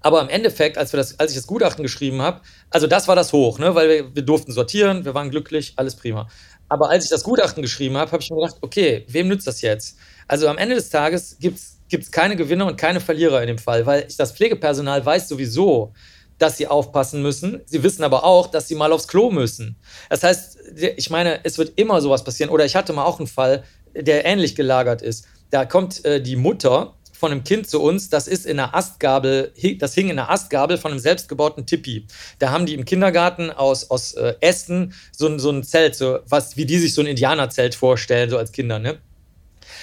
Aber 0.00 0.22
im 0.22 0.30
Endeffekt, 0.30 0.78
als, 0.78 0.92
wir 0.94 0.98
das, 0.98 1.18
als 1.18 1.32
ich 1.32 1.36
das 1.36 1.46
Gutachten 1.46 1.82
geschrieben 1.82 2.22
habe, 2.22 2.40
also 2.70 2.86
das 2.86 3.06
war 3.06 3.16
das 3.16 3.34
Hoch, 3.34 3.58
ne? 3.58 3.74
weil 3.74 3.88
wir, 3.88 4.14
wir 4.14 4.22
durften 4.22 4.52
sortieren, 4.52 5.04
wir 5.04 5.14
waren 5.14 5.30
glücklich, 5.30 5.74
alles 5.76 5.94
prima. 5.94 6.28
Aber 6.70 6.88
als 6.88 7.04
ich 7.04 7.10
das 7.10 7.24
Gutachten 7.24 7.62
geschrieben 7.62 7.96
habe, 7.96 8.10
habe 8.12 8.22
ich 8.22 8.30
mir 8.30 8.36
gedacht, 8.36 8.56
okay, 8.62 9.04
wem 9.08 9.28
nützt 9.28 9.46
das 9.46 9.60
jetzt? 9.60 9.98
Also 10.28 10.48
am 10.48 10.56
Ende 10.56 10.76
des 10.76 10.88
Tages 10.88 11.36
gibt 11.38 11.58
es 11.58 12.10
keine 12.12 12.36
Gewinner 12.36 12.66
und 12.66 12.76
keine 12.76 13.00
Verlierer 13.00 13.42
in 13.42 13.48
dem 13.48 13.58
Fall, 13.58 13.84
weil 13.84 14.06
das 14.16 14.32
Pflegepersonal 14.32 15.04
weiß 15.04 15.28
sowieso, 15.28 15.92
dass 16.38 16.56
sie 16.56 16.68
aufpassen 16.68 17.22
müssen. 17.22 17.60
Sie 17.66 17.82
wissen 17.82 18.04
aber 18.04 18.24
auch, 18.24 18.46
dass 18.46 18.68
sie 18.68 18.76
mal 18.76 18.92
aufs 18.92 19.08
Klo 19.08 19.30
müssen. 19.30 19.76
Das 20.08 20.22
heißt, 20.22 20.58
ich 20.96 21.10
meine, 21.10 21.44
es 21.44 21.58
wird 21.58 21.72
immer 21.76 22.00
sowas 22.00 22.22
passieren. 22.22 22.50
Oder 22.50 22.64
ich 22.64 22.76
hatte 22.76 22.92
mal 22.92 23.04
auch 23.04 23.18
einen 23.18 23.26
Fall, 23.26 23.64
der 23.94 24.24
ähnlich 24.24 24.54
gelagert 24.54 25.02
ist. 25.02 25.26
Da 25.50 25.64
kommt 25.64 26.04
äh, 26.04 26.22
die 26.22 26.36
Mutter 26.36 26.94
von 27.20 27.30
einem 27.30 27.44
Kind 27.44 27.68
zu 27.68 27.82
uns, 27.82 28.08
das 28.08 28.26
ist 28.26 28.46
in 28.46 28.58
einer 28.58 28.74
Astgabel, 28.74 29.52
das 29.78 29.94
hing 29.94 30.08
in 30.08 30.18
einer 30.18 30.30
Astgabel 30.30 30.78
von 30.78 30.90
einem 30.90 31.00
selbstgebauten 31.00 31.66
Tippi. 31.66 32.06
Da 32.38 32.50
haben 32.50 32.64
die 32.64 32.74
im 32.74 32.86
Kindergarten 32.86 33.50
aus, 33.50 33.90
aus 33.90 34.14
äh, 34.14 34.34
Ästen 34.40 34.94
so, 35.12 35.38
so 35.38 35.50
ein 35.50 35.62
Zelt, 35.62 35.94
so 35.94 36.20
was, 36.26 36.56
wie 36.56 36.64
die 36.64 36.78
sich 36.78 36.94
so 36.94 37.02
ein 37.02 37.06
Indianerzelt 37.06 37.74
vorstellen, 37.74 38.30
so 38.30 38.38
als 38.38 38.52
Kinder, 38.52 38.78
ne? 38.78 38.98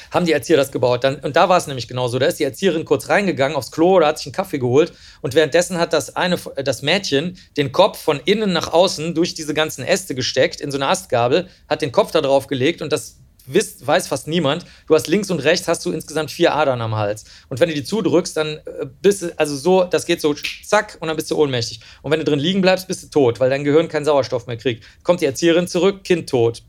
Haben 0.09 0.25
die 0.25 0.31
Erzieher 0.31 0.57
das 0.57 0.71
gebaut. 0.71 1.03
Dann, 1.03 1.17
und 1.17 1.35
da 1.35 1.47
war 1.49 1.57
es 1.57 1.67
nämlich 1.67 1.87
genauso. 1.87 2.17
Da 2.17 2.25
ist 2.25 2.39
die 2.39 2.43
Erzieherin 2.43 2.85
kurz 2.85 3.09
reingegangen 3.09 3.55
aufs 3.55 3.71
Klo 3.71 3.97
oder 3.97 4.07
hat 4.07 4.17
sich 4.17 4.27
einen 4.27 4.33
Kaffee 4.33 4.57
geholt. 4.57 4.93
Und 5.21 5.35
währenddessen 5.35 5.77
hat 5.77 5.93
das, 5.93 6.15
eine, 6.15 6.37
das 6.63 6.81
Mädchen 6.81 7.37
den 7.57 7.71
Kopf 7.71 7.99
von 7.99 8.19
innen 8.23 8.53
nach 8.53 8.71
außen 8.71 9.13
durch 9.13 9.33
diese 9.33 9.53
ganzen 9.53 9.83
Äste 9.83 10.15
gesteckt 10.15 10.61
in 10.61 10.71
so 10.71 10.77
eine 10.77 10.87
Astgabel, 10.87 11.49
hat 11.69 11.81
den 11.81 11.91
Kopf 11.91 12.11
da 12.11 12.21
drauf 12.21 12.47
gelegt 12.47 12.81
und 12.81 12.91
das 12.91 13.17
wisst, 13.47 13.85
weiß 13.85 14.07
fast 14.07 14.27
niemand. 14.27 14.65
Du 14.87 14.95
hast 14.95 15.07
links 15.07 15.31
und 15.31 15.39
rechts 15.39 15.67
hast 15.67 15.85
du 15.85 15.91
insgesamt 15.91 16.31
vier 16.31 16.53
Adern 16.53 16.81
am 16.81 16.95
Hals. 16.95 17.25
Und 17.49 17.59
wenn 17.59 17.69
du 17.69 17.75
die 17.75 17.83
zudrückst, 17.83 18.37
dann 18.37 18.57
äh, 18.57 18.85
bist 19.01 19.21
du, 19.23 19.39
also 19.39 19.55
so, 19.55 19.83
das 19.83 20.05
geht 20.05 20.21
so 20.21 20.35
zack 20.65 20.97
und 20.99 21.07
dann 21.07 21.15
bist 21.15 21.31
du 21.31 21.37
ohnmächtig. 21.37 21.79
Und 22.01 22.11
wenn 22.11 22.19
du 22.19 22.25
drin 22.25 22.39
liegen 22.39 22.61
bleibst, 22.61 22.87
bist 22.87 23.03
du 23.03 23.07
tot, 23.07 23.39
weil 23.39 23.49
dein 23.49 23.63
Gehirn 23.63 23.87
keinen 23.87 24.05
Sauerstoff 24.05 24.47
mehr 24.47 24.57
kriegt. 24.57 24.83
Kommt 25.03 25.21
die 25.21 25.25
Erzieherin 25.25 25.67
zurück, 25.67 26.03
Kind 26.03 26.29
tot. 26.29 26.63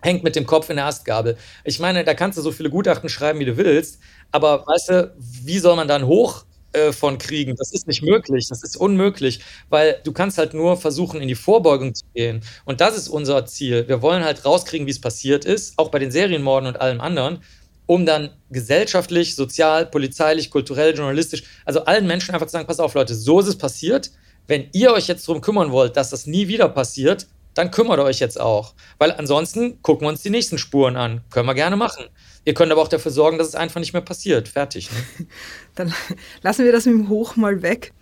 Hängt 0.00 0.24
mit 0.24 0.34
dem 0.34 0.46
Kopf 0.46 0.68
in 0.68 0.76
der 0.76 0.86
Astgabel. 0.86 1.36
Ich 1.64 1.78
meine, 1.78 2.04
da 2.04 2.14
kannst 2.14 2.36
du 2.36 2.42
so 2.42 2.50
viele 2.50 2.70
Gutachten 2.70 3.08
schreiben, 3.08 3.38
wie 3.38 3.44
du 3.44 3.56
willst. 3.56 4.00
Aber 4.32 4.66
weißt 4.66 4.88
du, 4.88 5.14
wie 5.18 5.58
soll 5.58 5.76
man 5.76 5.86
dann 5.86 6.06
hoch 6.06 6.44
äh, 6.72 6.92
von 6.92 7.18
kriegen. 7.18 7.56
Das 7.56 7.72
ist 7.72 7.86
nicht 7.86 8.02
möglich, 8.02 8.48
das 8.48 8.62
ist 8.62 8.76
unmöglich, 8.76 9.40
weil 9.68 10.00
du 10.04 10.12
kannst 10.12 10.38
halt 10.38 10.54
nur 10.54 10.76
versuchen, 10.76 11.20
in 11.20 11.28
die 11.28 11.34
Vorbeugung 11.34 11.94
zu 11.94 12.04
gehen. 12.14 12.42
Und 12.64 12.80
das 12.80 12.96
ist 12.96 13.08
unser 13.08 13.44
Ziel. 13.46 13.86
Wir 13.88 14.02
wollen 14.02 14.24
halt 14.24 14.44
rauskriegen, 14.44 14.86
wie 14.86 14.90
es 14.90 15.00
passiert 15.00 15.44
ist, 15.44 15.78
auch 15.78 15.90
bei 15.90 15.98
den 15.98 16.10
Serienmorden 16.10 16.68
und 16.68 16.80
allem 16.80 17.00
anderen, 17.00 17.42
um 17.86 18.06
dann 18.06 18.30
gesellschaftlich, 18.50 19.34
sozial, 19.34 19.86
polizeilich, 19.86 20.50
kulturell, 20.50 20.96
journalistisch, 20.96 21.44
also 21.64 21.84
allen 21.84 22.06
Menschen 22.06 22.34
einfach 22.34 22.46
zu 22.46 22.52
sagen, 22.52 22.66
pass 22.66 22.80
auf 22.80 22.94
Leute, 22.94 23.14
so 23.14 23.40
ist 23.40 23.48
es 23.48 23.58
passiert. 23.58 24.10
Wenn 24.46 24.68
ihr 24.72 24.92
euch 24.92 25.08
jetzt 25.08 25.28
darum 25.28 25.40
kümmern 25.40 25.70
wollt, 25.72 25.96
dass 25.96 26.10
das 26.10 26.26
nie 26.26 26.48
wieder 26.48 26.68
passiert, 26.68 27.26
dann 27.54 27.70
kümmert 27.70 28.00
euch 28.00 28.18
jetzt 28.18 28.40
auch. 28.40 28.74
Weil 28.98 29.12
ansonsten 29.12 29.82
gucken 29.82 30.06
wir 30.06 30.08
uns 30.08 30.22
die 30.22 30.30
nächsten 30.30 30.58
Spuren 30.58 30.96
an. 30.96 31.22
Können 31.30 31.46
wir 31.46 31.54
gerne 31.54 31.76
machen. 31.76 32.06
Ihr 32.44 32.54
könnt 32.54 32.72
aber 32.72 32.82
auch 32.82 32.88
dafür 32.88 33.12
sorgen, 33.12 33.38
dass 33.38 33.48
es 33.48 33.54
einfach 33.54 33.80
nicht 33.80 33.92
mehr 33.92 34.02
passiert. 34.02 34.48
Fertig. 34.48 34.90
Ne? 34.90 35.26
Dann 35.74 35.94
lassen 36.42 36.64
wir 36.64 36.72
das 36.72 36.86
mit 36.86 36.94
dem 36.94 37.08
Hoch 37.08 37.36
mal 37.36 37.62
weg. 37.62 37.92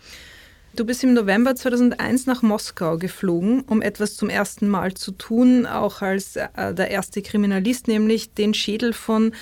Du 0.76 0.84
bist 0.84 1.02
im 1.02 1.14
November 1.14 1.56
2001 1.56 2.26
nach 2.26 2.42
Moskau 2.42 2.96
geflogen, 2.96 3.62
um 3.62 3.82
etwas 3.82 4.14
zum 4.14 4.30
ersten 4.30 4.68
Mal 4.68 4.94
zu 4.94 5.10
tun, 5.10 5.66
auch 5.66 6.00
als 6.00 6.36
äh, 6.36 6.48
der 6.72 6.90
erste 6.90 7.22
Kriminalist, 7.22 7.88
nämlich 7.88 8.34
den 8.34 8.54
Schädel 8.54 8.92
von 8.92 9.34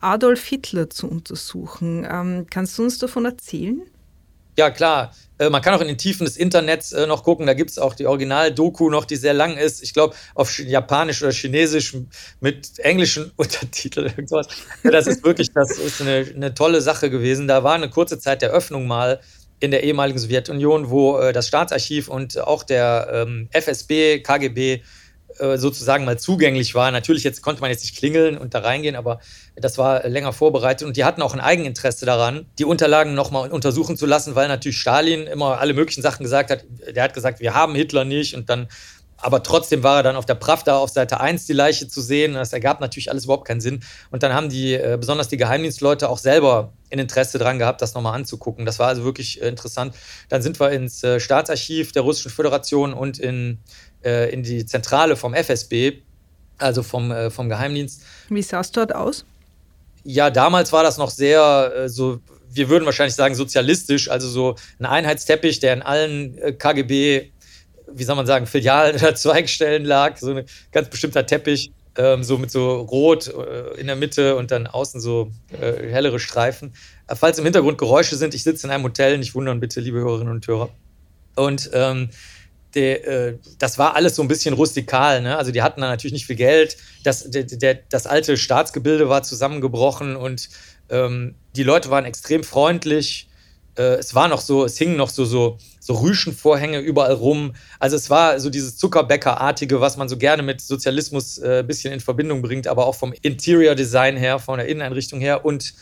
Adolf 0.00 0.44
Hitler 0.46 0.88
zu 0.88 1.08
untersuchen. 1.08 2.06
Ähm, 2.08 2.46
kannst 2.48 2.78
du 2.78 2.84
uns 2.84 2.98
davon 2.98 3.24
erzählen? 3.24 3.82
Ja, 4.56 4.70
klar. 4.70 5.12
Äh, 5.38 5.50
man 5.50 5.62
kann 5.62 5.74
auch 5.74 5.80
in 5.80 5.88
den 5.88 5.98
Tiefen 5.98 6.24
des 6.24 6.36
Internets 6.36 6.92
äh, 6.92 7.06
noch 7.06 7.22
gucken. 7.22 7.46
Da 7.46 7.54
gibt 7.54 7.70
es 7.70 7.78
auch 7.78 7.94
die 7.94 8.06
Original-Doku 8.06 8.90
noch, 8.90 9.04
die 9.04 9.16
sehr 9.16 9.34
lang 9.34 9.56
ist. 9.56 9.82
Ich 9.82 9.92
glaube, 9.92 10.14
auf 10.34 10.58
Japanisch 10.58 11.22
oder 11.22 11.32
Chinesisch 11.32 11.96
mit 12.40 12.78
englischen 12.78 13.32
Untertiteln. 13.36 14.06
Irgendwas. 14.06 14.48
Das 14.82 15.06
ist 15.06 15.24
wirklich, 15.24 15.52
das 15.52 15.78
ist 15.78 16.00
eine, 16.00 16.26
eine 16.34 16.54
tolle 16.54 16.80
Sache 16.80 17.10
gewesen. 17.10 17.48
Da 17.48 17.64
war 17.64 17.74
eine 17.74 17.90
kurze 17.90 18.18
Zeit 18.18 18.42
der 18.42 18.50
Öffnung 18.50 18.86
mal 18.86 19.20
in 19.60 19.70
der 19.70 19.84
ehemaligen 19.84 20.18
Sowjetunion, 20.18 20.90
wo 20.90 21.18
äh, 21.18 21.32
das 21.32 21.48
Staatsarchiv 21.48 22.08
und 22.08 22.38
auch 22.38 22.62
der 22.62 23.08
ähm, 23.12 23.48
FSB, 23.52 24.20
KGB 24.20 24.82
äh, 25.38 25.58
sozusagen 25.58 26.04
mal 26.04 26.18
zugänglich 26.18 26.74
war. 26.74 26.90
Natürlich 26.90 27.24
jetzt 27.24 27.42
konnte 27.42 27.60
man 27.60 27.70
jetzt 27.70 27.82
nicht 27.82 27.96
klingeln 27.96 28.38
und 28.38 28.54
da 28.54 28.60
reingehen, 28.60 28.96
aber 28.96 29.20
das 29.54 29.78
war 29.78 30.06
länger 30.08 30.32
vorbereitet 30.32 30.86
und 30.86 30.96
die 30.96 31.04
hatten 31.04 31.22
auch 31.22 31.34
ein 31.34 31.40
Eigeninteresse 31.40 32.06
daran, 32.06 32.46
die 32.58 32.64
Unterlagen 32.64 33.14
nochmal 33.14 33.50
untersuchen 33.50 33.96
zu 33.96 34.06
lassen, 34.06 34.34
weil 34.34 34.48
natürlich 34.48 34.78
Stalin 34.78 35.26
immer 35.26 35.58
alle 35.58 35.74
möglichen 35.74 36.02
Sachen 36.02 36.22
gesagt 36.22 36.50
hat. 36.50 36.64
Der 36.94 37.02
hat 37.02 37.14
gesagt, 37.14 37.40
wir 37.40 37.54
haben 37.54 37.74
Hitler 37.74 38.04
nicht 38.04 38.34
und 38.34 38.48
dann 38.48 38.68
aber 39.18 39.42
trotzdem 39.42 39.82
war 39.82 39.98
er 39.98 40.02
dann 40.02 40.16
auf 40.16 40.26
der 40.26 40.34
Pravda 40.34 40.76
auf 40.76 40.90
Seite 40.90 41.20
1 41.20 41.46
die 41.46 41.52
Leiche 41.52 41.88
zu 41.88 42.00
sehen. 42.00 42.34
Das 42.34 42.52
ergab 42.52 42.80
natürlich 42.80 43.10
alles 43.10 43.24
überhaupt 43.24 43.46
keinen 43.46 43.60
Sinn. 43.60 43.80
Und 44.10 44.22
dann 44.22 44.34
haben 44.34 44.48
die, 44.48 44.74
äh, 44.74 44.96
besonders 45.00 45.28
die 45.28 45.36
Geheimdienstleute, 45.36 46.08
auch 46.08 46.18
selber 46.18 46.74
ein 46.92 46.98
Interesse 46.98 47.38
daran 47.38 47.58
gehabt, 47.58 47.80
das 47.80 47.94
nochmal 47.94 48.14
anzugucken. 48.14 48.66
Das 48.66 48.78
war 48.78 48.88
also 48.88 49.04
wirklich 49.04 49.40
äh, 49.40 49.48
interessant. 49.48 49.94
Dann 50.28 50.42
sind 50.42 50.60
wir 50.60 50.70
ins 50.70 51.04
Staatsarchiv 51.18 51.92
der 51.92 52.02
Russischen 52.02 52.30
Föderation 52.30 52.92
und 52.92 53.18
in 53.18 53.58
äh, 54.06 54.30
in 54.30 54.42
die 54.42 54.64
Zentrale 54.64 55.16
vom 55.16 55.34
FSB, 55.34 55.98
also 56.58 56.82
vom, 56.82 57.10
äh, 57.10 57.30
vom 57.30 57.48
Geheimdienst. 57.48 58.02
Wie 58.28 58.42
sah 58.42 58.60
es 58.60 58.70
dort 58.70 58.94
aus? 58.94 59.24
Ja, 60.04 60.30
damals 60.30 60.72
war 60.72 60.84
das 60.84 60.96
noch 60.98 61.10
sehr 61.10 61.72
äh, 61.76 61.88
so, 61.88 62.20
wir 62.48 62.68
würden 62.68 62.84
wahrscheinlich 62.84 63.16
sagen 63.16 63.34
sozialistisch, 63.34 64.08
also 64.08 64.28
so 64.28 64.54
ein 64.78 64.86
Einheitsteppich, 64.86 65.58
der 65.58 65.74
in 65.74 65.82
allen 65.82 66.38
äh, 66.38 66.52
KGB, 66.52 67.32
wie 67.92 68.04
soll 68.04 68.16
man 68.16 68.26
sagen, 68.26 68.46
Filialen 68.46 68.96
oder 68.96 69.14
Zweigstellen 69.14 69.84
lag, 69.84 70.16
so 70.16 70.32
ein 70.32 70.46
ganz 70.70 70.88
bestimmter 70.88 71.26
Teppich. 71.26 71.72
ähm, 71.98 72.22
so 72.22 72.38
mit 72.38 72.50
so 72.50 72.80
Rot 72.80 73.28
äh, 73.28 73.80
in 73.80 73.86
der 73.86 73.96
Mitte 73.96 74.36
und 74.36 74.50
dann 74.50 74.66
außen 74.66 75.00
so 75.00 75.30
äh, 75.52 75.88
hellere 75.90 76.18
Streifen. 76.18 76.74
Äh, 77.08 77.16
falls 77.16 77.38
im 77.38 77.44
Hintergrund 77.44 77.78
Geräusche 77.78 78.16
sind, 78.16 78.34
ich 78.34 78.42
sitze 78.42 78.66
in 78.66 78.72
einem 78.72 78.84
Hotel, 78.84 79.18
nicht 79.18 79.34
wundern 79.34 79.60
bitte, 79.60 79.80
liebe 79.80 79.98
Hörerinnen 79.98 80.32
und 80.32 80.46
Hörer. 80.46 80.70
Und 81.36 81.70
ähm, 81.72 82.10
der, 82.76 83.06
äh, 83.06 83.38
das 83.58 83.78
war 83.78 83.96
alles 83.96 84.14
so 84.14 84.22
ein 84.22 84.28
bisschen 84.28 84.54
rustikal. 84.54 85.22
Ne? 85.22 85.36
Also 85.36 85.50
die 85.50 85.62
hatten 85.62 85.80
da 85.80 85.88
natürlich 85.88 86.12
nicht 86.12 86.26
viel 86.26 86.36
Geld. 86.36 86.76
Das, 87.02 87.28
der, 87.28 87.44
der, 87.44 87.74
das 87.74 88.06
alte 88.06 88.36
Staatsgebilde 88.36 89.08
war 89.08 89.22
zusammengebrochen 89.22 90.14
und 90.14 90.48
ähm, 90.90 91.34
die 91.56 91.62
Leute 91.62 91.90
waren 91.90 92.04
extrem 92.04 92.44
freundlich. 92.44 93.28
Äh, 93.76 93.94
es 93.94 94.14
war 94.14 94.28
noch 94.28 94.40
so, 94.40 94.64
es 94.64 94.76
hingen 94.76 94.96
noch 94.96 95.08
so, 95.08 95.24
so, 95.24 95.58
so 95.80 95.94
Rüschenvorhänge 95.94 96.78
überall 96.78 97.14
rum. 97.14 97.54
Also 97.78 97.96
es 97.96 98.10
war 98.10 98.38
so 98.40 98.50
dieses 98.50 98.76
Zuckerbäckerartige, 98.76 99.80
was 99.80 99.96
man 99.96 100.08
so 100.08 100.18
gerne 100.18 100.42
mit 100.42 100.60
Sozialismus 100.60 101.38
äh, 101.38 101.60
ein 101.60 101.66
bisschen 101.66 101.92
in 101.92 102.00
Verbindung 102.00 102.42
bringt, 102.42 102.66
aber 102.66 102.86
auch 102.86 102.94
vom 102.94 103.14
Interior 103.22 103.74
Design 103.74 104.16
her, 104.16 104.38
von 104.38 104.58
der 104.58 104.68
Inneneinrichtung 104.68 105.20
her 105.20 105.44
und 105.44 105.74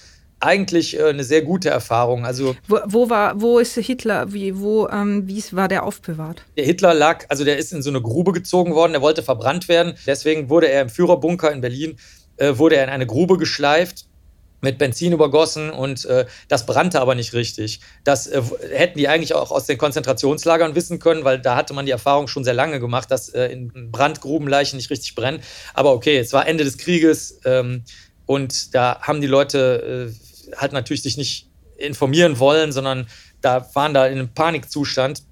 eigentlich 0.45 0.99
äh, 0.99 1.05
eine 1.05 1.25
sehr 1.25 1.43
gute 1.43 1.71
Erfahrung. 1.71 2.25
Also 2.25 2.57
wo, 2.69 2.79
wo, 2.87 3.11
war, 3.11 3.41
wo 3.41 3.59
ist 3.59 3.75
Hitler? 3.75 4.33
Wie, 4.33 4.59
wo, 4.59 4.89
ähm, 4.89 5.27
wie 5.27 5.43
war 5.53 5.69
der 5.69 5.85
aufbewahrt? 5.85 6.43
Der 6.57 6.65
Hitler 6.65 6.95
lag, 6.95 7.25
also 7.29 7.45
der 7.45 7.59
ist 7.59 7.73
in 7.73 7.83
so 7.83 7.91
eine 7.91 8.01
Grube 8.01 8.33
gezogen 8.33 8.75
worden. 8.75 8.93
Der 8.93 9.03
wollte 9.03 9.23
verbrannt 9.23 9.69
werden. 9.69 9.95
Deswegen 10.07 10.49
wurde 10.49 10.69
er 10.69 10.83
im 10.83 10.89
Führerbunker 10.89 11.51
in 11.53 11.61
Berlin 11.61 11.97
äh, 12.37 12.59
wurde 12.59 12.77
er 12.77 12.85
in 12.85 12.91
eine 12.91 13.07
Grube 13.07 13.39
geschleift 13.39 14.07
mit 14.61 14.79
Benzin 14.79 15.13
übergossen 15.13 15.71
und 15.71 16.05
äh, 16.07 16.27
das 16.49 16.67
brannte 16.67 17.01
aber 17.01 17.15
nicht 17.15 17.35
richtig. 17.35 17.81
Das 18.03 18.27
äh, 18.27 18.43
hätten 18.73 18.99
die 18.99 19.09
eigentlich 19.09 19.35
auch 19.35 19.51
aus 19.51 19.67
den 19.67 19.79
Konzentrationslagern 19.79 20.75
wissen 20.75 20.99
können, 20.99 21.23
weil 21.23 21.39
da 21.39 21.55
hatte 21.55 21.75
man 21.75 21.85
die 21.87 21.93
Erfahrung 21.93 22.29
schon 22.29 22.45
sehr 22.45 22.55
lange 22.55 22.81
gemacht, 22.81 23.11
dass 23.11 23.29
äh, 23.29 23.47
in 23.49 23.93
Brandgruben 23.93 24.49
Leichen 24.49 24.77
nicht 24.77 24.91
richtig 24.91 25.15
brennen. 25.15 25.41
Aber 25.75 25.93
okay, 25.93 26.17
es 26.17 26.33
war 26.33 26.49
Ende 26.49 26.65
des 26.65 26.79
Krieges 26.79 27.41
ähm, 27.45 27.85
und 28.27 28.75
da 28.75 29.01
haben 29.03 29.21
die 29.21 29.27
Leute 29.27 30.11
äh, 30.11 30.34
halt 30.57 30.73
natürlich 30.73 31.03
sich 31.03 31.17
nicht 31.17 31.49
informieren 31.77 32.39
wollen, 32.39 32.73
sondern 32.73 33.07
da 33.41 33.69
waren 33.75 33.95
da 33.95 34.07
in 34.07 34.19
einem 34.19 34.29
Panikzustand 34.29 35.23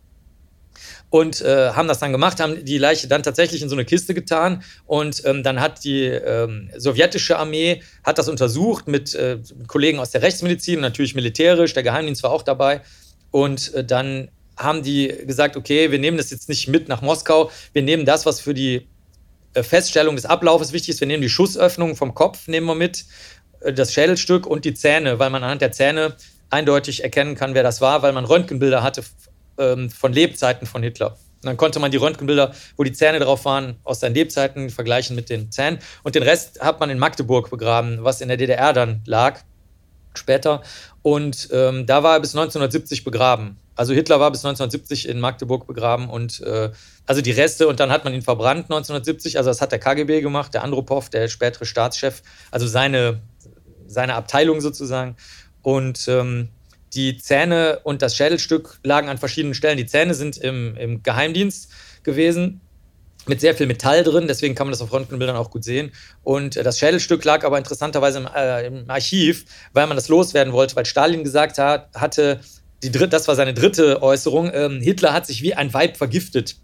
und 1.10 1.42
äh, 1.42 1.70
haben 1.72 1.88
das 1.88 1.98
dann 1.98 2.10
gemacht, 2.10 2.40
haben 2.40 2.64
die 2.64 2.78
Leiche 2.78 3.06
dann 3.06 3.22
tatsächlich 3.22 3.62
in 3.62 3.68
so 3.68 3.74
eine 3.74 3.84
Kiste 3.84 4.14
getan 4.14 4.62
und 4.86 5.22
ähm, 5.26 5.42
dann 5.42 5.60
hat 5.60 5.84
die 5.84 6.04
ähm, 6.04 6.70
sowjetische 6.76 7.38
Armee 7.38 7.82
hat 8.02 8.18
das 8.18 8.28
untersucht 8.28 8.88
mit 8.88 9.14
äh, 9.14 9.38
Kollegen 9.66 9.98
aus 9.98 10.10
der 10.10 10.22
Rechtsmedizin, 10.22 10.80
natürlich 10.80 11.14
militärisch, 11.14 11.74
der 11.74 11.82
Geheimdienst 11.82 12.22
war 12.22 12.30
auch 12.30 12.42
dabei 12.42 12.80
und 13.30 13.74
äh, 13.74 13.84
dann 13.84 14.30
haben 14.56 14.82
die 14.82 15.08
gesagt, 15.26 15.56
okay, 15.56 15.90
wir 15.90 15.98
nehmen 15.98 16.16
das 16.16 16.30
jetzt 16.30 16.48
nicht 16.48 16.68
mit 16.68 16.88
nach 16.88 17.02
Moskau, 17.02 17.50
wir 17.72 17.82
nehmen 17.82 18.06
das, 18.06 18.24
was 18.24 18.40
für 18.40 18.54
die 18.54 18.86
äh, 19.54 19.62
Feststellung 19.62 20.16
des 20.16 20.24
Ablaufes 20.24 20.72
wichtig 20.72 20.90
ist, 20.90 21.00
wir 21.00 21.08
nehmen 21.08 21.22
die 21.22 21.28
Schussöffnung 21.28 21.94
vom 21.94 22.14
Kopf, 22.14 22.48
nehmen 22.48 22.66
wir 22.66 22.74
mit, 22.74 23.04
das 23.72 23.92
Schädelstück 23.92 24.46
und 24.46 24.64
die 24.64 24.74
Zähne, 24.74 25.18
weil 25.18 25.30
man 25.30 25.42
anhand 25.42 25.62
der 25.62 25.72
Zähne 25.72 26.14
eindeutig 26.50 27.02
erkennen 27.02 27.34
kann, 27.34 27.54
wer 27.54 27.62
das 27.62 27.80
war, 27.80 28.02
weil 28.02 28.12
man 28.12 28.24
Röntgenbilder 28.24 28.82
hatte 28.82 29.02
ähm, 29.58 29.90
von 29.90 30.12
Lebzeiten 30.12 30.66
von 30.66 30.82
Hitler. 30.82 31.12
Und 31.42 31.46
dann 31.46 31.56
konnte 31.56 31.80
man 31.80 31.90
die 31.90 31.96
Röntgenbilder, 31.96 32.54
wo 32.76 32.84
die 32.84 32.92
Zähne 32.92 33.18
drauf 33.18 33.44
waren, 33.44 33.76
aus 33.84 34.00
seinen 34.00 34.14
Lebzeiten 34.14 34.70
vergleichen 34.70 35.16
mit 35.16 35.28
den 35.28 35.50
Zähnen. 35.50 35.78
Und 36.02 36.14
den 36.14 36.22
Rest 36.22 36.60
hat 36.60 36.78
man 36.78 36.90
in 36.90 36.98
Magdeburg 36.98 37.50
begraben, 37.50 38.04
was 38.04 38.20
in 38.20 38.28
der 38.28 38.36
DDR 38.36 38.72
dann 38.72 39.02
lag, 39.06 39.40
später. 40.14 40.62
Und 41.02 41.48
ähm, 41.52 41.86
da 41.86 42.02
war 42.02 42.14
er 42.14 42.20
bis 42.20 42.34
1970 42.34 43.02
begraben. 43.02 43.58
Also 43.74 43.94
Hitler 43.94 44.20
war 44.20 44.30
bis 44.30 44.44
1970 44.44 45.08
in 45.08 45.18
Magdeburg 45.18 45.66
begraben 45.66 46.10
und 46.10 46.40
äh, 46.42 46.70
also 47.06 47.22
die 47.22 47.30
Reste 47.30 47.66
und 47.68 47.80
dann 47.80 47.90
hat 47.90 48.04
man 48.04 48.12
ihn 48.12 48.22
verbrannt 48.22 48.64
1970. 48.64 49.38
Also 49.38 49.50
das 49.50 49.60
hat 49.62 49.72
der 49.72 49.78
KGB 49.78 50.20
gemacht, 50.20 50.52
der 50.52 50.62
Andropov, 50.62 51.08
der 51.08 51.28
spätere 51.28 51.64
Staatschef, 51.64 52.22
also 52.50 52.66
seine, 52.66 53.20
seine 53.92 54.14
Abteilung 54.14 54.60
sozusagen. 54.60 55.16
Und 55.62 56.08
ähm, 56.08 56.48
die 56.94 57.16
Zähne 57.16 57.80
und 57.84 58.02
das 58.02 58.16
Schädelstück 58.16 58.78
lagen 58.82 59.08
an 59.08 59.18
verschiedenen 59.18 59.54
Stellen. 59.54 59.76
Die 59.76 59.86
Zähne 59.86 60.14
sind 60.14 60.36
im, 60.36 60.76
im 60.76 61.02
Geheimdienst 61.02 61.70
gewesen 62.02 62.60
mit 63.26 63.40
sehr 63.40 63.54
viel 63.54 63.66
Metall 63.66 64.02
drin, 64.02 64.26
deswegen 64.26 64.54
kann 64.54 64.66
man 64.66 64.72
das 64.72 64.82
auf 64.82 64.92
Röntgenbildern 64.92 65.36
auch 65.36 65.50
gut 65.50 65.64
sehen. 65.64 65.92
Und 66.24 66.56
äh, 66.56 66.62
das 66.62 66.78
Schädelstück 66.78 67.24
lag 67.24 67.44
aber 67.44 67.58
interessanterweise 67.58 68.18
im, 68.18 68.28
äh, 68.34 68.66
im, 68.66 68.90
Archiv, 68.90 69.44
weil 69.72 69.86
man 69.86 69.96
das 69.96 70.08
loswerden 70.08 70.52
wollte, 70.52 70.74
weil 70.76 70.86
Stalin 70.86 71.22
gesagt 71.22 71.58
hat, 71.58 71.88
hatte, 71.94 72.40
die 72.82 72.90
dritt, 72.90 73.12
das 73.12 73.28
war 73.28 73.36
seine 73.36 73.54
dritte 73.54 74.02
Äußerung, 74.02 74.50
ähm, 74.52 74.80
Hitler 74.80 75.12
hat 75.12 75.26
sich 75.26 75.42
wie 75.42 75.54
ein 75.54 75.72
Weib 75.72 75.96
vergiftet. 75.96 76.56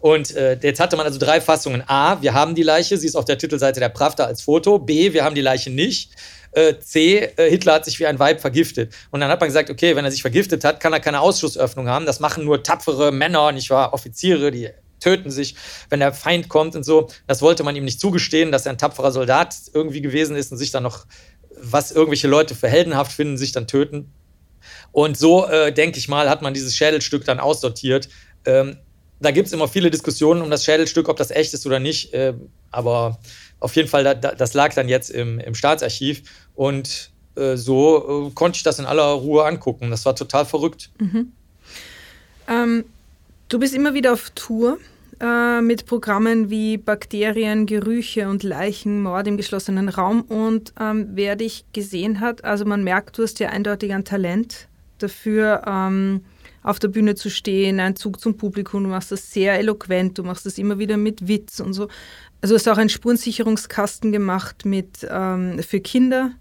Und 0.00 0.34
äh, 0.34 0.58
jetzt 0.62 0.80
hatte 0.80 0.96
man 0.96 1.04
also 1.04 1.18
drei 1.18 1.40
Fassungen. 1.40 1.82
A, 1.86 2.22
wir 2.22 2.32
haben 2.32 2.54
die 2.54 2.62
Leiche, 2.62 2.96
sie 2.96 3.06
ist 3.06 3.16
auf 3.16 3.24
der 3.24 3.36
Titelseite 3.36 3.80
der 3.80 3.88
Pravda 3.88 4.24
als 4.24 4.42
Foto. 4.42 4.78
B, 4.78 5.12
wir 5.12 5.24
haben 5.24 5.34
die 5.34 5.40
Leiche 5.40 5.70
nicht. 5.70 6.12
Äh, 6.52 6.78
C, 6.78 7.18
äh, 7.36 7.50
Hitler 7.50 7.74
hat 7.74 7.84
sich 7.84 7.98
wie 7.98 8.06
ein 8.06 8.18
Weib 8.18 8.40
vergiftet. 8.40 8.94
Und 9.10 9.20
dann 9.20 9.30
hat 9.30 9.40
man 9.40 9.48
gesagt, 9.48 9.70
okay, 9.70 9.96
wenn 9.96 10.04
er 10.04 10.10
sich 10.10 10.22
vergiftet 10.22 10.64
hat, 10.64 10.80
kann 10.80 10.92
er 10.92 11.00
keine 11.00 11.20
Ausschussöffnung 11.20 11.88
haben. 11.88 12.06
Das 12.06 12.20
machen 12.20 12.44
nur 12.44 12.62
tapfere 12.62 13.12
Männer, 13.12 13.52
nicht 13.52 13.70
wahr, 13.70 13.92
Offiziere, 13.92 14.50
die 14.50 14.70
töten 15.00 15.30
sich, 15.30 15.54
wenn 15.90 16.00
der 16.00 16.12
Feind 16.12 16.48
kommt 16.48 16.74
und 16.74 16.84
so. 16.84 17.08
Das 17.26 17.42
wollte 17.42 17.62
man 17.62 17.76
ihm 17.76 17.84
nicht 17.84 18.00
zugestehen, 18.00 18.52
dass 18.52 18.66
er 18.66 18.72
ein 18.72 18.78
tapferer 18.78 19.12
Soldat 19.12 19.54
irgendwie 19.72 20.00
gewesen 20.00 20.36
ist 20.36 20.50
und 20.52 20.58
sich 20.58 20.70
dann 20.70 20.82
noch, 20.82 21.06
was 21.60 21.92
irgendwelche 21.92 22.28
Leute 22.28 22.54
für 22.54 22.68
heldenhaft 22.68 23.12
finden, 23.12 23.36
sich 23.36 23.52
dann 23.52 23.66
töten. 23.66 24.12
Und 24.92 25.16
so, 25.16 25.46
äh, 25.46 25.72
denke 25.72 25.98
ich 25.98 26.08
mal, 26.08 26.28
hat 26.28 26.42
man 26.42 26.54
dieses 26.54 26.76
Schädelstück 26.76 27.24
dann 27.24 27.40
aussortiert. 27.40 28.08
Ähm, 28.44 28.78
da 29.20 29.30
gibt 29.30 29.48
es 29.48 29.52
immer 29.52 29.68
viele 29.68 29.90
Diskussionen 29.90 30.42
um 30.42 30.50
das 30.50 30.64
Schädelstück, 30.64 31.08
ob 31.08 31.16
das 31.16 31.30
echt 31.30 31.54
ist 31.54 31.66
oder 31.66 31.80
nicht. 31.80 32.12
Äh, 32.14 32.34
aber 32.70 33.18
auf 33.60 33.74
jeden 33.76 33.88
Fall, 33.88 34.16
das 34.16 34.54
lag 34.54 34.74
dann 34.74 34.88
jetzt 34.88 35.10
im, 35.10 35.40
im 35.40 35.54
Staatsarchiv 35.54 36.22
und 36.54 37.10
äh, 37.34 37.56
so 37.56 38.28
äh, 38.28 38.34
konnte 38.34 38.56
ich 38.56 38.62
das 38.62 38.78
in 38.78 38.86
aller 38.86 39.04
Ruhe 39.04 39.44
angucken. 39.44 39.90
Das 39.90 40.04
war 40.04 40.14
total 40.14 40.44
verrückt. 40.44 40.90
Mhm. 40.98 41.32
Ähm, 42.48 42.84
du 43.48 43.58
bist 43.58 43.74
immer 43.74 43.94
wieder 43.94 44.12
auf 44.12 44.30
Tour 44.30 44.78
äh, 45.20 45.60
mit 45.60 45.86
Programmen 45.86 46.50
wie 46.50 46.76
Bakterien, 46.76 47.66
Gerüche 47.66 48.28
und 48.28 48.42
Leichen, 48.42 49.02
Mord 49.02 49.26
im 49.26 49.36
geschlossenen 49.36 49.88
Raum. 49.88 50.22
Und 50.22 50.72
ähm, 50.80 51.08
wer 51.14 51.36
dich 51.36 51.64
gesehen 51.72 52.20
hat, 52.20 52.44
also 52.44 52.64
man 52.64 52.84
merkt, 52.84 53.18
du 53.18 53.24
hast 53.24 53.40
ja 53.40 53.48
eindeutig 53.48 53.92
ein 53.92 54.04
Talent 54.04 54.68
dafür. 54.98 55.62
Ähm, 55.66 56.24
auf 56.68 56.78
der 56.78 56.88
Bühne 56.88 57.14
zu 57.14 57.30
stehen, 57.30 57.80
ein 57.80 57.96
Zug 57.96 58.20
zum 58.20 58.36
Publikum, 58.36 58.84
du 58.84 58.90
machst 58.90 59.10
das 59.10 59.32
sehr 59.32 59.58
eloquent, 59.58 60.18
du 60.18 60.22
machst 60.22 60.44
das 60.44 60.58
immer 60.58 60.78
wieder 60.78 60.98
mit 60.98 61.26
Witz 61.26 61.60
und 61.60 61.72
so. 61.72 61.88
Also 62.42 62.54
hast 62.54 62.68
auch 62.68 62.76
einen 62.76 62.90
Spurensicherungskasten 62.90 64.12
gemacht 64.12 64.66
mit, 64.66 65.06
ähm, 65.10 65.62
für 65.62 65.80
Kinder 65.80 66.32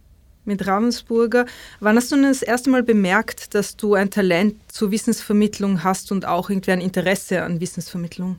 mit 0.43 0.67
Ravensburger. 0.67 1.45
Wann 1.79 1.95
hast 1.95 2.11
du 2.11 2.21
das 2.21 2.41
erste 2.41 2.69
Mal 2.69 2.83
bemerkt, 2.83 3.55
dass 3.55 3.77
du 3.77 3.93
ein 3.93 4.09
Talent 4.09 4.55
zur 4.67 4.91
Wissensvermittlung 4.91 5.83
hast 5.83 6.11
und 6.11 6.25
auch 6.25 6.49
irgendwie 6.49 6.71
ein 6.71 6.81
Interesse 6.81 7.43
an 7.43 7.61
Wissensvermittlung? 7.61 8.37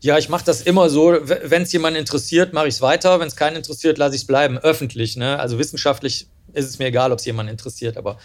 Ja, 0.00 0.18
ich 0.18 0.30
mache 0.30 0.44
das 0.44 0.62
immer 0.62 0.88
so, 0.88 1.16
wenn 1.22 1.62
es 1.62 1.72
jemanden 1.72 1.98
interessiert, 1.98 2.54
mache 2.54 2.68
ich 2.68 2.74
es 2.74 2.80
weiter. 2.80 3.20
Wenn 3.20 3.28
es 3.28 3.36
keinen 3.36 3.56
interessiert, 3.56 3.98
lasse 3.98 4.14
ich 4.16 4.22
es 4.22 4.26
bleiben, 4.26 4.58
öffentlich. 4.58 5.16
Ne? 5.16 5.38
Also 5.38 5.58
wissenschaftlich 5.58 6.26
ist 6.54 6.66
es 6.66 6.78
mir 6.78 6.86
egal, 6.86 7.12
ob 7.12 7.18
es 7.18 7.24
jemanden 7.24 7.52
interessiert, 7.52 7.96
aber 7.96 8.18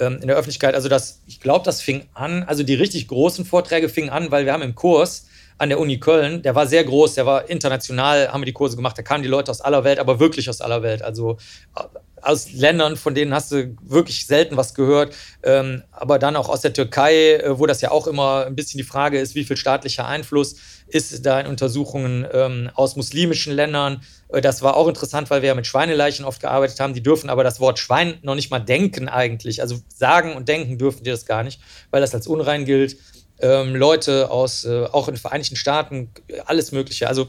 ähm, 0.00 0.18
in 0.20 0.28
der 0.28 0.36
Öffentlichkeit, 0.36 0.74
also 0.74 0.88
das, 0.88 1.22
ich 1.26 1.40
glaube, 1.40 1.64
das 1.64 1.80
fing 1.80 2.08
an, 2.14 2.42
also 2.44 2.62
die 2.62 2.74
richtig 2.74 3.08
großen 3.08 3.44
Vorträge 3.44 3.88
fingen 3.88 4.10
an, 4.10 4.30
weil 4.30 4.44
wir 4.44 4.52
haben 4.52 4.62
im 4.62 4.74
Kurs 4.74 5.26
an 5.58 5.68
der 5.68 5.78
Uni 5.78 6.00
Köln, 6.00 6.42
der 6.42 6.54
war 6.54 6.66
sehr 6.66 6.84
groß, 6.84 7.14
der 7.14 7.26
war 7.26 7.50
international, 7.50 8.32
haben 8.32 8.40
wir 8.40 8.46
die 8.46 8.54
Kurse 8.54 8.76
gemacht, 8.76 8.96
da 8.96 9.02
kamen 9.02 9.22
die 9.22 9.28
Leute 9.28 9.50
aus 9.50 9.60
aller 9.60 9.84
Welt, 9.84 9.98
aber 9.98 10.18
wirklich 10.18 10.48
aus 10.48 10.62
aller 10.62 10.82
Welt. 10.82 11.02
Also 11.02 11.36
äh, 11.76 11.82
aus 12.22 12.52
Ländern, 12.52 12.96
von 12.96 13.14
denen 13.14 13.34
hast 13.34 13.52
du 13.52 13.76
wirklich 13.82 14.26
selten 14.26 14.56
was 14.56 14.74
gehört, 14.74 15.14
ähm, 15.42 15.82
aber 15.90 16.18
dann 16.18 16.36
auch 16.36 16.48
aus 16.48 16.62
der 16.62 16.72
Türkei, 16.72 17.34
äh, 17.34 17.58
wo 17.58 17.66
das 17.66 17.80
ja 17.80 17.90
auch 17.90 18.06
immer 18.06 18.46
ein 18.46 18.56
bisschen 18.56 18.78
die 18.78 18.84
Frage 18.84 19.18
ist, 19.18 19.34
wie 19.34 19.44
viel 19.44 19.56
staatlicher 19.56 20.06
Einfluss 20.06 20.56
ist 20.94 21.24
da 21.24 21.40
in 21.40 21.46
Untersuchungen 21.46 22.26
ähm, 22.32 22.70
aus 22.74 22.96
muslimischen 22.96 23.54
Ländern. 23.54 24.02
Äh, 24.28 24.40
das 24.40 24.62
war 24.62 24.76
auch 24.76 24.88
interessant, 24.88 25.30
weil 25.30 25.42
wir 25.42 25.48
ja 25.48 25.54
mit 25.54 25.66
Schweineleichen 25.66 26.24
oft 26.24 26.40
gearbeitet 26.40 26.80
haben. 26.80 26.94
Die 26.94 27.02
dürfen 27.02 27.30
aber 27.30 27.44
das 27.44 27.60
Wort 27.60 27.78
Schwein 27.78 28.18
noch 28.22 28.34
nicht 28.34 28.50
mal 28.50 28.58
denken 28.58 29.08
eigentlich. 29.08 29.62
Also 29.62 29.76
sagen 29.88 30.34
und 30.34 30.48
denken 30.48 30.78
dürfen 30.78 31.04
die 31.04 31.10
das 31.10 31.26
gar 31.26 31.42
nicht, 31.42 31.60
weil 31.90 32.00
das 32.00 32.14
als 32.14 32.26
unrein 32.26 32.64
gilt 32.64 32.96
ähm, 33.40 33.74
Leute 33.74 34.30
aus, 34.30 34.64
äh, 34.64 34.84
auch 34.92 35.08
in 35.08 35.14
den 35.14 35.20
Vereinigten 35.20 35.56
Staaten, 35.56 36.10
alles 36.46 36.72
Mögliche. 36.72 37.08
Also 37.08 37.28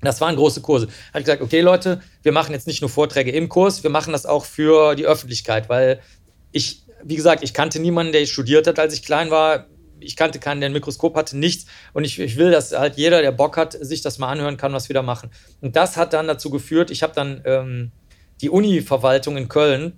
das 0.00 0.20
waren 0.20 0.36
große 0.36 0.60
Kurse. 0.62 0.88
Hat 1.12 1.24
gesagt, 1.24 1.42
okay 1.42 1.60
Leute, 1.60 2.00
wir 2.22 2.32
machen 2.32 2.52
jetzt 2.52 2.66
nicht 2.66 2.80
nur 2.80 2.90
Vorträge 2.90 3.30
im 3.30 3.48
Kurs, 3.48 3.82
wir 3.82 3.90
machen 3.90 4.12
das 4.12 4.26
auch 4.26 4.44
für 4.44 4.94
die 4.94 5.06
Öffentlichkeit, 5.06 5.68
weil 5.68 6.00
ich, 6.52 6.84
wie 7.04 7.16
gesagt, 7.16 7.42
ich 7.42 7.52
kannte 7.52 7.80
niemanden, 7.80 8.12
der 8.12 8.24
studiert 8.26 8.66
hat, 8.66 8.78
als 8.78 8.94
ich 8.94 9.02
klein 9.02 9.30
war. 9.30 9.66
Ich 10.00 10.16
kannte 10.16 10.38
keinen, 10.38 10.60
der 10.60 10.70
ein 10.70 10.72
Mikroskop 10.72 11.16
hatte, 11.16 11.38
nichts. 11.38 11.66
Und 11.92 12.04
ich, 12.04 12.18
ich 12.18 12.36
will, 12.36 12.50
dass 12.50 12.72
halt 12.72 12.96
jeder, 12.96 13.22
der 13.22 13.32
Bock 13.32 13.56
hat, 13.56 13.72
sich 13.72 14.02
das 14.02 14.18
mal 14.18 14.28
anhören 14.28 14.56
kann, 14.56 14.72
was 14.72 14.88
wir 14.88 14.94
da 14.94 15.02
machen. 15.02 15.30
Und 15.60 15.76
das 15.76 15.96
hat 15.96 16.12
dann 16.12 16.26
dazu 16.26 16.50
geführt, 16.50 16.90
ich 16.90 17.02
habe 17.02 17.14
dann 17.14 17.42
ähm, 17.44 17.92
die 18.40 18.50
Uni-Verwaltung 18.50 19.36
in 19.36 19.48
Köln 19.48 19.94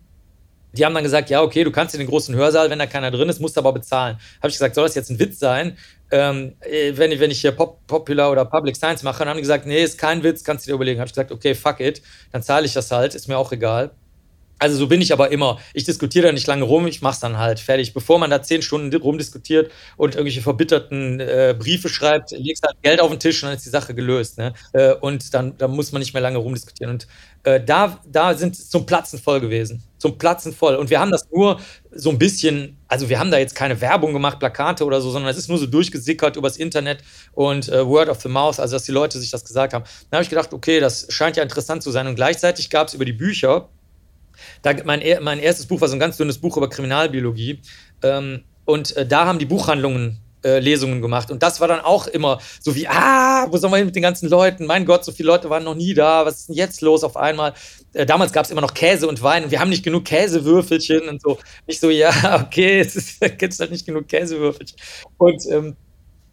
die 0.74 0.86
haben 0.86 0.94
dann 0.94 1.02
gesagt, 1.02 1.28
ja, 1.28 1.42
okay, 1.42 1.64
du 1.64 1.70
kannst 1.70 1.94
in 1.94 1.98
den 1.98 2.08
großen 2.08 2.34
Hörsaal, 2.34 2.70
wenn 2.70 2.78
da 2.78 2.86
keiner 2.86 3.10
drin 3.10 3.28
ist, 3.28 3.40
musst 3.42 3.58
aber 3.58 3.74
bezahlen. 3.74 4.16
Habe 4.38 4.48
ich 4.48 4.54
gesagt, 4.54 4.74
soll 4.74 4.86
das 4.86 4.94
jetzt 4.94 5.10
ein 5.10 5.18
Witz 5.18 5.38
sein? 5.38 5.76
ähm, 6.12 6.52
äh, 6.60 6.92
wenn, 6.94 7.10
ich, 7.10 7.18
wenn 7.20 7.30
ich 7.30 7.40
hier 7.40 7.52
Pop, 7.52 7.84
Popular 7.86 8.30
oder 8.30 8.44
Public 8.44 8.76
Science 8.76 9.02
mache, 9.02 9.20
dann 9.20 9.30
haben 9.30 9.36
die 9.36 9.42
gesagt, 9.42 9.66
nee, 9.66 9.82
ist 9.82 9.98
kein 9.98 10.22
Witz, 10.22 10.44
kannst 10.44 10.66
du 10.66 10.70
dir 10.70 10.74
überlegen. 10.74 11.00
Habe 11.00 11.06
ich 11.06 11.14
gesagt, 11.14 11.32
okay, 11.32 11.54
fuck 11.54 11.80
it, 11.80 12.02
dann 12.30 12.42
zahle 12.42 12.66
ich 12.66 12.74
das 12.74 12.90
halt, 12.90 13.14
ist 13.14 13.28
mir 13.28 13.38
auch 13.38 13.50
egal. 13.50 13.90
Also 14.62 14.76
so 14.76 14.86
bin 14.86 15.00
ich 15.00 15.12
aber 15.12 15.32
immer. 15.32 15.58
Ich 15.74 15.82
diskutiere 15.82 16.28
da 16.28 16.32
nicht 16.32 16.46
lange 16.46 16.62
rum, 16.62 16.86
ich 16.86 17.02
mache 17.02 17.14
es 17.14 17.18
dann 17.18 17.36
halt 17.36 17.58
fertig. 17.58 17.94
Bevor 17.94 18.20
man 18.20 18.30
da 18.30 18.42
zehn 18.42 18.62
Stunden 18.62 18.94
rumdiskutiert 18.94 19.72
und 19.96 20.14
irgendwelche 20.14 20.40
verbitterten 20.40 21.18
äh, 21.18 21.52
Briefe 21.58 21.88
schreibt, 21.88 22.30
legst 22.30 22.64
halt 22.64 22.80
Geld 22.80 23.00
auf 23.00 23.10
den 23.10 23.18
Tisch 23.18 23.42
und 23.42 23.48
dann 23.48 23.56
ist 23.56 23.66
die 23.66 23.70
Sache 23.70 23.92
gelöst. 23.92 24.38
Ne? 24.38 24.54
Äh, 24.72 24.94
und 24.94 25.34
dann, 25.34 25.58
dann 25.58 25.72
muss 25.72 25.90
man 25.90 25.98
nicht 25.98 26.14
mehr 26.14 26.22
lange 26.22 26.38
rumdiskutieren. 26.38 26.92
Und 26.92 27.08
äh, 27.42 27.60
da, 27.60 27.98
da 28.06 28.34
sind 28.34 28.54
es 28.54 28.70
zum 28.70 28.86
Platzen 28.86 29.18
voll 29.18 29.40
gewesen. 29.40 29.82
Zum 29.98 30.16
Platzen 30.16 30.52
voll. 30.52 30.76
Und 30.76 30.90
wir 30.90 31.00
haben 31.00 31.10
das 31.10 31.28
nur 31.32 31.58
so 31.90 32.10
ein 32.10 32.18
bisschen, 32.20 32.78
also 32.86 33.08
wir 33.08 33.18
haben 33.18 33.32
da 33.32 33.38
jetzt 33.38 33.56
keine 33.56 33.80
Werbung 33.80 34.12
gemacht, 34.12 34.38
Plakate 34.38 34.84
oder 34.84 35.00
so, 35.00 35.10
sondern 35.10 35.28
es 35.28 35.38
ist 35.38 35.48
nur 35.48 35.58
so 35.58 35.66
durchgesickert 35.66 36.36
übers 36.36 36.56
Internet 36.56 37.02
und 37.32 37.68
äh, 37.68 37.84
Word 37.84 38.08
of 38.08 38.20
the 38.20 38.28
Mouth, 38.28 38.60
also 38.60 38.76
dass 38.76 38.84
die 38.84 38.92
Leute 38.92 39.18
sich 39.18 39.32
das 39.32 39.44
gesagt 39.44 39.74
haben. 39.74 39.84
Dann 40.10 40.18
habe 40.18 40.22
ich 40.22 40.30
gedacht, 40.30 40.52
okay, 40.54 40.78
das 40.78 41.08
scheint 41.08 41.36
ja 41.36 41.42
interessant 41.42 41.82
zu 41.82 41.90
sein. 41.90 42.06
Und 42.06 42.14
gleichzeitig 42.14 42.70
gab 42.70 42.86
es 42.86 42.94
über 42.94 43.04
die 43.04 43.12
Bücher, 43.12 43.68
da, 44.62 44.74
mein, 44.84 45.02
mein 45.22 45.38
erstes 45.38 45.66
Buch 45.66 45.80
war 45.80 45.88
so 45.88 45.96
ein 45.96 46.00
ganz 46.00 46.16
dünnes 46.16 46.38
Buch 46.38 46.56
über 46.56 46.68
Kriminalbiologie. 46.68 47.60
Ähm, 48.02 48.44
und 48.64 48.96
äh, 48.96 49.06
da 49.06 49.26
haben 49.26 49.38
die 49.38 49.46
Buchhandlungen 49.46 50.22
äh, 50.44 50.58
Lesungen 50.58 51.00
gemacht. 51.00 51.30
Und 51.30 51.42
das 51.42 51.60
war 51.60 51.68
dann 51.68 51.80
auch 51.80 52.06
immer 52.06 52.40
so 52.60 52.74
wie, 52.74 52.88
ah, 52.88 53.46
wo 53.50 53.56
sollen 53.56 53.72
wir 53.72 53.78
hin 53.78 53.86
mit 53.86 53.96
den 53.96 54.02
ganzen 54.02 54.28
Leuten? 54.28 54.66
Mein 54.66 54.84
Gott, 54.84 55.04
so 55.04 55.12
viele 55.12 55.28
Leute 55.28 55.50
waren 55.50 55.64
noch 55.64 55.74
nie 55.74 55.94
da. 55.94 56.26
Was 56.26 56.40
ist 56.40 56.48
denn 56.48 56.56
jetzt 56.56 56.80
los 56.80 57.04
auf 57.04 57.16
einmal? 57.16 57.54
Äh, 57.92 58.06
damals 58.06 58.32
gab 58.32 58.44
es 58.44 58.50
immer 58.50 58.60
noch 58.60 58.74
Käse 58.74 59.06
und 59.06 59.22
Wein 59.22 59.44
und 59.44 59.50
wir 59.50 59.60
haben 59.60 59.70
nicht 59.70 59.84
genug 59.84 60.04
Käsewürfelchen 60.04 61.08
und 61.08 61.22
so. 61.22 61.38
Nicht 61.66 61.80
so, 61.80 61.90
ja, 61.90 62.42
okay, 62.46 62.80
es 62.80 63.18
gibt 63.20 63.58
halt 63.58 63.70
nicht 63.70 63.86
genug 63.86 64.08
Käsewürfelchen. 64.08 64.76
Und 65.18 65.46
ähm, 65.50 65.76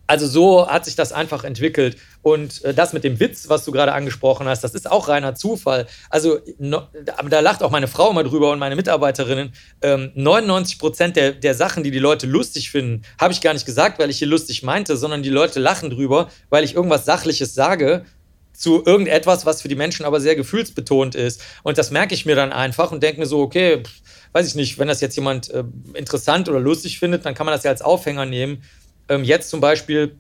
also 0.08 0.26
so 0.26 0.68
hat 0.68 0.86
sich 0.86 0.96
das 0.96 1.12
einfach 1.12 1.44
entwickelt. 1.44 1.98
Und 2.22 2.64
äh, 2.66 2.74
das 2.74 2.94
mit 2.94 3.04
dem 3.04 3.20
Witz, 3.20 3.48
was 3.48 3.64
du 3.66 3.72
gerade 3.72 3.94
angesprochen 3.94 4.48
hast, 4.48 4.64
das 4.64 4.74
ist 4.74 4.90
auch 4.90 5.08
reiner 5.08 5.36
Zufall. 5.36 5.88
Also 6.10 6.40
no, 6.58 6.84
da 7.30 7.40
lacht 7.40 7.64
auch 7.64 7.72
meine 7.72 7.88
Frau 7.88 8.12
immer 8.12 8.24
drüber 8.24 8.52
und 8.52 8.60
meine 8.60 8.76
Mitarbeiterinnen. 8.76 9.54
Ähm, 9.82 10.12
99 10.16 10.80
Prozent 10.80 11.16
der, 11.16 11.32
der 11.32 11.56
Sachen, 11.56 11.84
die 11.84 11.92
die 11.92 12.00
Leute 12.00 12.28
lustig 12.28 12.72
finden, 12.72 13.04
habe 13.20 13.34
ich 13.34 13.42
gar 13.42 13.54
nicht 13.54 13.66
gesagt, 13.66 14.00
weil 14.00 14.10
ich 14.10 14.18
hier 14.18 14.28
lustig 14.28 14.64
meinte, 14.64 14.98
sondern 14.98 15.24
die 15.24 15.30
Leute 15.30 15.60
lachen 15.60 15.90
drüber, 15.90 16.30
weil 16.50 16.64
ich 16.64 16.76
irgendwas 16.76 17.06
Sachliches 17.06 17.54
sage 17.54 18.06
zu 18.52 18.84
irgendetwas, 18.86 19.46
was 19.46 19.62
für 19.62 19.70
die 19.70 19.76
Menschen 19.76 20.06
aber 20.06 20.20
sehr 20.20 20.36
gefühlsbetont 20.36 21.16
ist. 21.16 21.42
Und 21.64 21.78
das 21.78 21.92
merke 21.92 22.14
ich 22.14 22.26
mir 22.26 22.36
dann 22.36 22.52
einfach 22.52 22.92
und 22.92 23.02
denke 23.02 23.22
mir 23.22 23.26
so, 23.26 23.40
okay, 23.40 23.84
pff, 23.84 24.02
weiß 24.34 24.46
ich 24.48 24.56
nicht, 24.56 24.78
wenn 24.78 24.90
das 24.90 25.00
jetzt 25.00 25.16
jemand 25.16 25.50
äh, 25.52 25.64
interessant 25.94 26.50
oder 26.50 26.60
lustig 26.60 27.00
findet, 27.00 27.26
dann 27.26 27.34
kann 27.34 27.46
man 27.46 27.56
das 27.56 27.64
ja 27.64 27.72
als 27.72 27.82
Aufhänger 27.82 28.26
nehmen 28.26 28.62
ähm, 29.10 29.24
jetzt 29.24 29.50
zum 29.50 29.60
Beispiel 29.60 30.16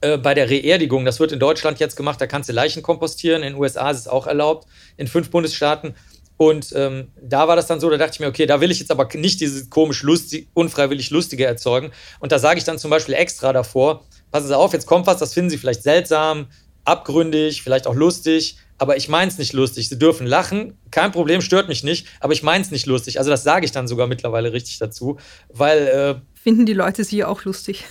äh, 0.00 0.16
bei 0.16 0.34
der 0.34 0.48
Reerdigung, 0.48 1.04
das 1.04 1.20
wird 1.20 1.32
in 1.32 1.38
Deutschland 1.38 1.78
jetzt 1.78 1.96
gemacht, 1.96 2.20
da 2.20 2.26
kannst 2.26 2.48
du 2.48 2.52
Leichen 2.52 2.82
kompostieren, 2.82 3.42
in 3.42 3.52
den 3.52 3.60
USA 3.60 3.90
ist 3.90 3.98
es 3.98 4.08
auch 4.08 4.26
erlaubt, 4.26 4.66
in 4.96 5.06
fünf 5.06 5.30
Bundesstaaten. 5.30 5.94
Und 6.36 6.72
ähm, 6.74 7.08
da 7.20 7.48
war 7.48 7.56
das 7.56 7.66
dann 7.66 7.80
so, 7.80 7.90
da 7.90 7.98
dachte 7.98 8.14
ich 8.14 8.20
mir, 8.20 8.28
okay, 8.28 8.46
da 8.46 8.62
will 8.62 8.70
ich 8.70 8.78
jetzt 8.78 8.90
aber 8.90 9.06
nicht 9.14 9.42
dieses 9.42 9.68
komisch 9.68 10.02
lustig, 10.02 10.48
unfreiwillig 10.54 11.10
Lustige 11.10 11.44
erzeugen. 11.44 11.92
Und 12.18 12.32
da 12.32 12.38
sage 12.38 12.56
ich 12.56 12.64
dann 12.64 12.78
zum 12.78 12.90
Beispiel 12.90 13.14
extra 13.14 13.52
davor, 13.52 14.04
passen 14.30 14.46
Sie 14.46 14.56
auf, 14.56 14.72
jetzt 14.72 14.86
kommt 14.86 15.06
was, 15.06 15.18
das 15.18 15.34
finden 15.34 15.50
Sie 15.50 15.58
vielleicht 15.58 15.82
seltsam, 15.82 16.46
abgründig, 16.86 17.62
vielleicht 17.62 17.86
auch 17.86 17.94
lustig, 17.94 18.56
aber 18.78 18.96
ich 18.96 19.10
meine 19.10 19.30
es 19.30 19.36
nicht 19.36 19.52
lustig. 19.52 19.90
Sie 19.90 19.98
dürfen 19.98 20.26
lachen, 20.26 20.78
kein 20.90 21.12
Problem, 21.12 21.42
stört 21.42 21.68
mich 21.68 21.84
nicht, 21.84 22.06
aber 22.20 22.32
ich 22.32 22.42
meine 22.42 22.64
es 22.64 22.70
nicht 22.70 22.86
lustig. 22.86 23.18
Also 23.18 23.30
das 23.30 23.42
sage 23.42 23.66
ich 23.66 23.72
dann 23.72 23.86
sogar 23.86 24.06
mittlerweile 24.06 24.54
richtig 24.54 24.78
dazu, 24.78 25.18
weil 25.50 25.86
äh, 25.88 26.14
Finden 26.42 26.64
die 26.64 26.72
Leute 26.72 27.04
sie 27.04 27.22
auch 27.22 27.44
lustig? 27.44 27.84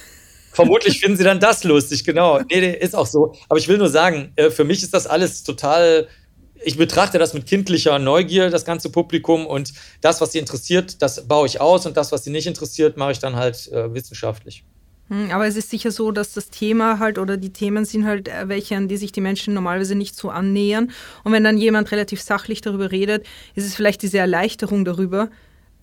Vermutlich 0.52 1.00
finden 1.00 1.18
sie 1.18 1.24
dann 1.24 1.40
das 1.40 1.64
lustig, 1.64 2.04
genau. 2.04 2.40
Nee, 2.40 2.62
nee, 2.62 2.74
ist 2.74 2.96
auch 2.96 3.06
so. 3.06 3.34
Aber 3.48 3.60
ich 3.60 3.68
will 3.68 3.78
nur 3.78 3.90
sagen, 3.90 4.32
äh, 4.36 4.50
für 4.50 4.64
mich 4.64 4.84
ist 4.84 4.94
das 4.94 5.08
alles 5.08 5.44
total. 5.44 6.08
Ich 6.62 6.78
betrachte 6.78 7.18
das 7.20 7.34
mit 7.34 7.46
kindlicher 7.46 8.00
Neugier, 8.00 8.50
das 8.50 8.66
ganze 8.66 8.92
Publikum. 8.92 9.46
Und 9.46 9.74
das, 10.02 10.20
was 10.22 10.34
sie 10.34 10.40
interessiert, 10.40 11.02
das 11.02 11.28
baue 11.28 11.48
ich 11.48 11.62
aus. 11.62 11.86
Und 11.86 11.96
das, 11.96 12.12
was 12.12 12.24
sie 12.24 12.32
nicht 12.32 12.48
interessiert, 12.48 12.98
mache 12.98 13.14
ich 13.14 13.20
dann 13.20 13.36
halt 13.36 13.72
äh, 13.72 13.94
wissenschaftlich. 13.94 14.64
Hm, 15.10 15.32
aber 15.32 15.48
es 15.48 15.56
ist 15.56 15.70
sicher 15.70 15.92
so, 15.92 16.12
dass 16.12 16.34
das 16.34 16.50
Thema 16.50 17.00
halt 17.00 17.18
oder 17.18 17.36
die 17.38 17.52
Themen 17.52 17.84
sind 17.84 18.06
halt 18.06 18.28
äh, 18.28 18.48
welche, 18.48 18.76
an 18.76 18.88
die 18.88 18.98
sich 18.98 19.12
die 19.12 19.22
Menschen 19.22 19.54
normalerweise 19.54 19.96
nicht 19.96 20.16
so 20.16 20.30
annähern. 20.30 20.92
Und 21.24 21.32
wenn 21.32 21.44
dann 21.44 21.58
jemand 21.58 21.92
relativ 21.92 22.22
sachlich 22.22 22.62
darüber 22.62 22.92
redet, 22.92 23.26
ist 23.56 23.66
es 23.66 23.76
vielleicht 23.76 24.04
diese 24.04 24.20
Erleichterung 24.20 24.86
darüber, 24.86 25.30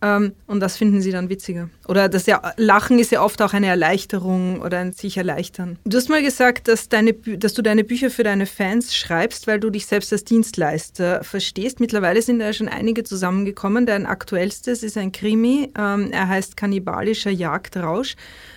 ähm, 0.03 0.33
und 0.47 0.61
das 0.61 0.77
finden 0.77 1.01
sie 1.01 1.11
dann 1.11 1.31
witziger. 1.31 1.71
Oder 1.89 2.09
das 2.09 2.27
ja, 2.27 2.53
Lachen 2.57 2.99
ist 2.99 3.13
ja 3.13 3.23
oft 3.23 3.41
auch 3.41 3.55
eine 3.55 3.67
Erleichterung 3.67 4.61
oder 4.61 4.79
ein 4.79 4.93
sich 4.93 5.17
erleichtern. 5.17 5.79
Du 5.85 5.97
hast 5.97 6.09
mal 6.09 6.23
gesagt, 6.23 6.69
dass, 6.69 6.89
deine, 6.89 7.15
dass 7.15 7.55
du 7.55 7.63
deine 7.63 7.83
Bücher 7.83 8.11
für 8.11 8.23
deine 8.23 8.47
Fans 8.47 8.95
schreibst, 8.95 9.47
weil 9.47 9.59
du 9.59 9.71
dich 9.71 9.87
selbst 9.87 10.13
als 10.13 10.25
Dienstleister 10.25 11.25
verstehst. 11.25 11.81
Mittlerweile 11.81 12.21
sind 12.21 12.41
da 12.41 12.53
schon 12.53 12.69
einige 12.69 13.05
zusammengekommen. 13.05 13.87
Dein 13.87 14.05
aktuellstes 14.05 14.83
ist 14.83 14.99
ein 14.99 15.13
Krimi. 15.13 15.73
Ähm, 15.79 16.13
er 16.13 16.29
heißt 16.29 16.57
Kannibalischer 16.57 17.31
Jagdrausch. 17.31 18.17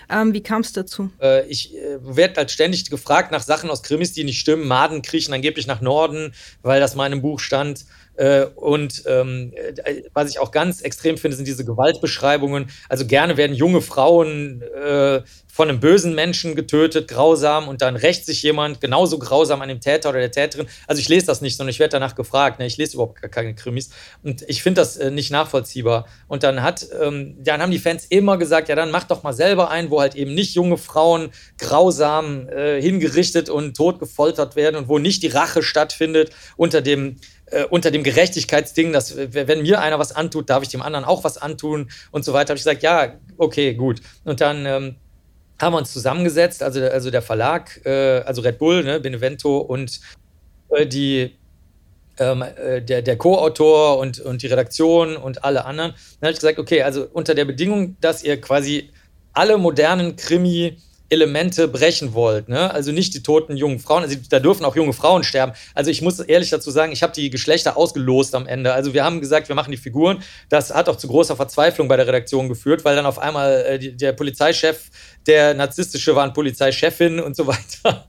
Ähm, 0.10 0.34
wie 0.34 0.42
kam 0.42 0.62
es 0.62 0.74
dazu? 0.74 1.12
Äh, 1.22 1.48
ich 1.48 1.76
äh, 1.76 2.00
werde 2.02 2.38
halt 2.38 2.52
ständig 2.52 2.90
gefragt 2.90 3.32
nach 3.32 3.44
Sachen 3.44 3.70
aus 3.70 3.84
Krimis, 3.84 4.12
die 4.12 4.24
nicht 4.24 4.40
stimmen. 4.40 4.68
Maden 4.68 5.04
kriechen 5.04 5.34
angeblich 5.34 5.68
nach 5.68 5.82
Norden, 5.82 6.34
weil 6.64 6.80
das 6.80 6.96
mal 6.96 7.06
in 7.06 7.14
einem 7.14 7.22
Buch 7.22 7.40
stand. 7.40 7.86
Äh, 8.20 8.48
und 8.56 9.04
ähm, 9.06 9.54
äh, 9.56 10.04
was 10.14 10.30
ich 10.30 10.40
auch 10.40 10.52
ganz 10.52 10.82
extrem 10.82 11.18
finde, 11.18 11.38
sind 11.38 11.48
diese 11.48 11.64
Gewaltbeschreibungen. 11.64 12.70
Also 12.90 13.06
gerne 13.08 13.38
werden 13.38 13.56
junge 13.56 13.80
Frauen 13.80 14.62
äh, 14.62 15.22
von 15.48 15.70
einem 15.70 15.80
bösen 15.80 16.16
Menschen 16.16 16.56
getötet, 16.56 17.08
grausam, 17.08 17.68
und 17.68 17.82
dann 17.82 17.96
rächt 17.96 18.26
sich 18.26 18.44
jemand 18.44 18.82
genauso 18.82 19.20
grausam 19.20 19.62
an 19.62 19.70
dem 19.70 19.80
Täter 19.80 20.10
oder 20.10 20.20
der 20.20 20.32
Täterin. 20.32 20.68
Also 20.86 21.00
ich 21.00 21.08
lese 21.08 21.26
das 21.28 21.40
nicht, 21.40 21.56
sondern 21.56 21.72
ich 21.72 21.80
werde 21.80 21.94
danach 21.94 22.16
gefragt. 22.16 22.60
Ne? 22.60 22.66
Ich 22.66 22.76
lese 22.76 22.96
überhaupt 22.96 23.22
keine 23.32 23.56
Krimis. 23.56 23.90
Und 24.22 24.44
ich 24.48 24.64
finde 24.64 24.82
das 24.82 24.98
äh, 24.98 25.12
nicht 25.12 25.32
nachvollziehbar. 25.32 26.06
Und 26.28 26.44
dann 26.44 26.62
hat, 26.62 26.88
ähm, 27.02 27.38
dann 27.40 27.62
haben 27.62 27.72
die 27.72 27.80
Fans 27.80 28.06
immer 28.06 28.38
gesagt, 28.38 28.68
ja, 28.68 28.76
dann 28.76 28.92
mach 28.92 29.06
doch 29.06 29.24
mal 29.24 29.34
selber 29.34 29.70
ein, 29.70 29.92
wo 29.92 30.02
halt 30.02 30.16
eben 30.16 30.34
nicht 30.34 30.56
junge 30.56 30.78
Frauen 30.78 31.30
grausam 31.58 32.50
äh, 32.50 32.82
hingerichtet 32.82 33.50
und 33.50 33.78
tot 33.78 34.00
gefoltert 34.00 34.58
werden 34.58 34.76
und 34.76 34.90
wo 34.90 35.00
nicht 35.00 35.24
die 35.24 35.28
Rache 35.28 35.64
stattfindet 35.64 36.32
unter 36.58 36.82
dem 36.82 37.16
äh, 37.52 37.66
unter 37.66 37.92
dem 37.92 38.04
Gerechtigkeitsding, 38.04 38.94
dass 38.94 39.16
wenn 39.18 39.62
mir 39.62 39.82
einer 39.82 40.00
was 40.00 40.16
antut, 40.16 40.50
darf 40.50 40.64
ich 40.64 40.70
dem 40.70 40.82
anderen 40.82 41.06
auch 41.06 41.24
was 41.24 41.38
antun 41.38 41.90
und 42.12 42.26
so 42.26 42.34
weiter. 42.34 42.50
Habe 42.50 42.58
ich 42.58 42.64
gesagt, 42.64 42.84
ja, 42.84 43.16
okay, 43.38 43.74
gut. 43.74 44.02
Und 44.24 44.42
dann 44.42 44.66
ähm, 44.66 44.96
haben 45.62 45.74
wir 45.74 45.78
uns 45.78 45.92
zusammengesetzt, 45.94 46.64
also, 46.64 46.82
also 46.82 47.12
der 47.12 47.22
Verlag, 47.22 47.86
äh, 47.86 48.22
also 48.22 48.42
Red 48.42 48.58
Bull, 48.58 48.84
ne, 48.84 49.00
Benevento 49.00 49.58
und 49.58 50.00
äh, 50.70 50.86
die, 50.86 51.36
ähm, 52.18 52.42
äh, 52.42 52.82
der, 52.82 53.02
der 53.02 53.18
Co-Autor 53.18 53.98
und, 54.00 54.20
und 54.20 54.42
die 54.42 54.48
Redaktion 54.48 55.18
und 55.18 55.44
alle 55.44 55.66
anderen. 55.66 55.92
Dann 55.92 56.28
habe 56.28 56.32
ich 56.32 56.40
gesagt, 56.40 56.60
okay, 56.60 56.84
also 56.84 57.08
unter 57.12 57.36
der 57.36 57.46
Bedingung, 57.46 57.98
dass 58.02 58.24
ihr 58.24 58.40
quasi 58.40 58.90
alle 59.34 59.58
modernen 59.58 60.16
Krimi- 60.16 60.78
Elemente 61.10 61.68
brechen 61.68 62.14
wollt. 62.14 62.50
Ne? 62.50 62.72
Also 62.72 62.92
nicht 62.92 63.14
die 63.14 63.24
toten 63.24 63.58
jungen 63.58 63.80
Frauen, 63.80 64.04
also 64.04 64.16
da 64.30 64.40
dürfen 64.40 64.64
auch 64.64 64.76
junge 64.76 64.94
Frauen 64.94 65.24
sterben. 65.24 65.54
Also 65.74 65.90
ich 65.90 66.02
muss 66.02 66.20
ehrlich 66.20 66.50
dazu 66.52 66.70
sagen, 66.70 66.92
ich 66.92 67.02
habe 67.02 67.14
die 67.14 67.30
Geschlechter 67.30 67.78
ausgelost 67.78 68.36
am 68.36 68.46
Ende. 68.46 68.74
Also 68.74 68.94
wir 68.94 69.04
haben 69.04 69.20
gesagt, 69.20 69.50
wir 69.50 69.56
machen 69.56 69.72
die 69.72 69.78
Figuren. 69.78 70.22
Das 70.50 70.74
hat 70.74 70.88
auch 70.88 70.98
zu 70.98 71.08
großer 71.08 71.36
Verzweiflung 71.36 71.88
bei 71.88 71.98
der 71.98 72.08
Redaktion 72.08 72.48
geführt, 72.48 72.86
weil 72.86 72.96
dann 72.96 73.08
auf 73.08 73.18
einmal 73.18 73.66
äh, 73.66 73.80
die, 73.80 73.98
der 73.98 74.14
Polizeichef, 74.14 74.90
der 75.26 75.56
narzisstische 75.56 76.16
war 76.16 76.24
eine 76.24 76.34
Polizeichefin 76.34 77.20
und 77.20 77.36
so 77.36 77.48
weiter 77.48 78.06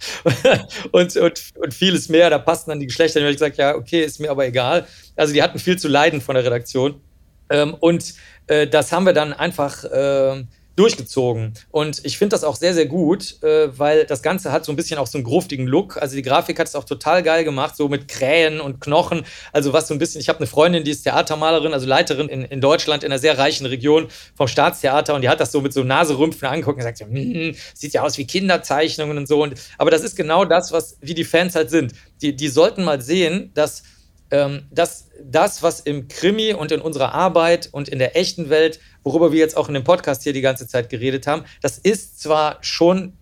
und, 0.92 1.16
und, 1.16 1.42
und 1.55 1.74
vieles 1.74 2.09
mehr. 2.11 2.28
Da 2.28 2.38
passten 2.38 2.70
dann 2.70 2.80
die 2.80 2.86
Geschlechter. 2.86 3.20
Habe 3.20 3.30
ich 3.30 3.36
gesagt, 3.36 3.57
ja, 3.57 3.74
okay, 3.74 4.03
ist 4.03 4.20
mir 4.20 4.30
aber 4.30 4.46
egal. 4.46 4.86
Also 5.16 5.32
die 5.32 5.42
hatten 5.42 5.59
viel 5.59 5.78
zu 5.78 5.88
leiden 5.88 6.20
von 6.20 6.34
der 6.34 6.44
Redaktion. 6.44 7.01
Ähm, 7.48 7.74
und 7.80 8.14
äh, 8.46 8.66
das 8.66 8.92
haben 8.92 9.07
wir 9.07 9.14
dann 9.14 9.32
einfach... 9.32 9.84
Äh, 9.84 10.44
durchgezogen. 10.81 11.53
Und 11.70 12.01
ich 12.05 12.16
finde 12.16 12.35
das 12.35 12.43
auch 12.43 12.57
sehr, 12.57 12.72
sehr 12.72 12.87
gut, 12.87 13.43
äh, 13.43 13.78
weil 13.78 14.07
das 14.07 14.22
Ganze 14.22 14.51
hat 14.51 14.64
so 14.64 14.72
ein 14.72 14.76
bisschen 14.76 14.99
auch 14.99 15.07
so 15.07 15.18
einen 15.18 15.24
gruftigen 15.24 15.66
Look. 15.66 15.99
Also 15.99 16.16
die 16.16 16.22
Grafik 16.22 16.59
hat 16.59 16.68
es 16.68 16.74
auch 16.74 16.85
total 16.85 17.22
geil 17.22 17.45
gemacht, 17.45 17.76
so 17.76 17.89
mit 17.89 18.09
Krähen 18.09 18.61
und 18.61 18.81
Knochen. 18.81 19.24
Also 19.53 19.74
was 19.74 19.89
so 19.89 19.95
ein 19.95 19.99
bisschen, 19.99 20.20
ich 20.20 20.28
habe 20.28 20.39
eine 20.39 20.47
Freundin, 20.47 20.83
die 20.83 20.91
ist 20.91 21.03
Theatermalerin, 21.03 21.74
also 21.74 21.87
Leiterin 21.87 22.28
in, 22.28 22.45
in 22.45 22.61
Deutschland, 22.62 23.05
in 23.05 23.12
einer 23.12 23.18
sehr 23.18 23.37
reichen 23.37 23.66
Region 23.66 24.09
vom 24.35 24.49
Staatstheater 24.49 25.14
und 25.14 25.20
die 25.22 25.28
hat 25.28 25.41
das 25.41 25.53
so 25.53 25.61
mit 25.61 25.74
so 25.74 25.85
Naserümpfen 25.85 26.49
angeguckt 26.49 26.78
und 26.78 26.87
gesagt, 26.87 27.01
hm, 27.01 27.55
sieht 27.74 27.93
ja 27.93 28.03
aus 28.03 28.16
wie 28.16 28.26
Kinderzeichnungen 28.26 29.18
und 29.18 29.28
so. 29.28 29.43
Und, 29.43 29.55
aber 29.76 29.91
das 29.91 30.03
ist 30.03 30.16
genau 30.16 30.47
das, 30.47 30.72
was, 30.72 30.97
wie 31.03 31.14
die 31.14 31.24
Fans 31.24 31.55
halt 31.55 31.68
sind. 31.68 31.93
Die, 32.22 32.35
die 32.35 32.49
sollten 32.49 32.85
mal 32.85 33.03
sehen, 33.03 33.51
dass 33.55 33.83
dass 34.31 35.09
das, 35.22 35.62
was 35.62 35.81
im 35.81 36.09
Krimi 36.09 36.55
und 36.55 36.72
in 36.72 36.81
unserer 36.81 37.14
Arbeit 37.14 37.68
und 37.72 37.89
in 37.89 37.99
der 37.99 38.16
echten 38.16 38.49
Welt, 38.49 38.81
worüber 39.03 39.33
wir 39.33 39.39
jetzt 39.39 39.57
auch 39.57 39.68
in 39.68 39.74
dem 39.74 39.85
Podcast 39.85 40.22
hier 40.22 40.33
die 40.33 40.41
ganze 40.41 40.68
Zeit 40.68 40.89
geredet 40.89 41.26
haben, 41.26 41.45
das 41.62 41.78
ist 41.78 42.20
zwar 42.20 42.59
schon 42.61 43.14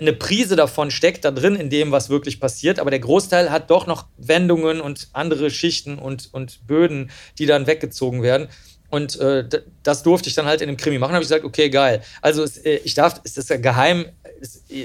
eine 0.00 0.14
Prise 0.14 0.56
davon 0.56 0.90
steckt 0.90 1.24
da 1.24 1.30
drin 1.30 1.54
in 1.54 1.70
dem, 1.70 1.92
was 1.92 2.08
wirklich 2.08 2.40
passiert, 2.40 2.78
aber 2.78 2.90
der 2.90 2.98
Großteil 2.98 3.50
hat 3.50 3.70
doch 3.70 3.86
noch 3.86 4.06
Wendungen 4.16 4.80
und 4.80 5.08
andere 5.12 5.50
Schichten 5.50 5.98
und, 5.98 6.30
und 6.32 6.66
Böden, 6.66 7.10
die 7.38 7.46
dann 7.46 7.66
weggezogen 7.66 8.22
werden. 8.22 8.48
Und 8.88 9.18
äh, 9.18 9.44
das 9.82 10.02
durfte 10.02 10.28
ich 10.28 10.34
dann 10.34 10.46
halt 10.46 10.60
in 10.60 10.68
dem 10.68 10.76
Krimi 10.76 10.98
machen. 10.98 11.10
Da 11.10 11.14
habe 11.16 11.24
ich 11.24 11.28
gesagt, 11.28 11.44
okay, 11.44 11.70
geil. 11.70 12.02
Also 12.22 12.44
äh, 12.64 12.76
ich 12.84 12.94
darf, 12.94 13.20
es 13.24 13.36
ist 13.36 13.50
ja 13.50 13.56
geheim, 13.56 14.06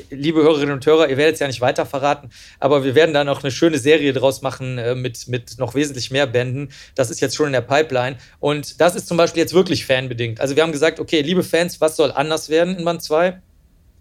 liebe 0.10 0.41
Hörerinnen 0.41 0.74
und 0.74 0.86
Hörer, 0.86 1.10
ihr 1.10 1.18
werdet 1.18 1.36
es 1.36 1.39
ja 1.39 1.47
nicht 1.47 1.62
weiter 1.62 1.86
verraten, 1.86 2.30
aber 2.60 2.84
wir 2.84 2.95
werden 2.95 3.14
da 3.14 3.24
noch 3.24 3.43
eine 3.43 3.52
schöne 3.52 3.78
Serie 3.78 4.14
draus 4.14 4.41
machen 4.41 4.78
äh, 4.78 4.95
mit, 4.95 5.28
mit 5.28 5.58
noch 5.58 5.76
wesentlich 5.76 6.12
mehr 6.12 6.28
Bänden. 6.28 6.70
Das 6.95 7.10
ist 7.10 7.22
jetzt 7.22 7.36
schon 7.36 7.47
in 7.47 7.54
der 7.54 7.62
Pipeline. 7.62 8.18
Und 8.39 8.80
das 8.80 8.95
ist 8.95 9.08
zum 9.08 9.18
Beispiel 9.18 9.41
jetzt 9.41 9.54
wirklich 9.54 9.86
fanbedingt. 9.86 10.39
Also 10.39 10.56
wir 10.56 10.64
haben 10.64 10.72
gesagt, 10.72 10.99
okay, 10.99 11.22
liebe 11.22 11.43
Fans, 11.43 11.82
was 11.82 11.95
soll 11.95 12.12
anders 12.12 12.49
werden 12.49 12.78
in 12.78 12.86
Band 12.86 13.02
2? 13.02 13.41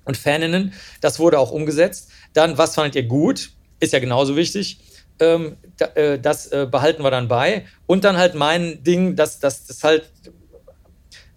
Und 0.05 0.17
Faninnen, 0.17 0.73
das 1.01 1.19
wurde 1.19 1.39
auch 1.39 1.51
umgesetzt. 1.51 2.11
Dann, 2.33 2.59
was 2.59 2.75
fandet 2.75 2.97
ihr 2.97 3.05
gut? 3.05 3.51
Ist 3.81 3.93
ja 3.93 3.99
genauso 3.99 4.37
wichtig. 4.37 4.79
Ähm, 5.19 5.57
äh, 5.95 6.19
das 6.19 6.47
äh, 6.49 6.67
behalten 6.71 7.03
wir 7.03 7.11
dann 7.11 7.29
bei. 7.29 7.67
Und 7.87 8.05
dann 8.05 8.17
halt 8.17 8.35
mein 8.35 8.83
Ding, 8.83 9.17
dass 9.17 9.39
das, 9.39 9.67
das 9.67 9.85
halt 9.85 10.11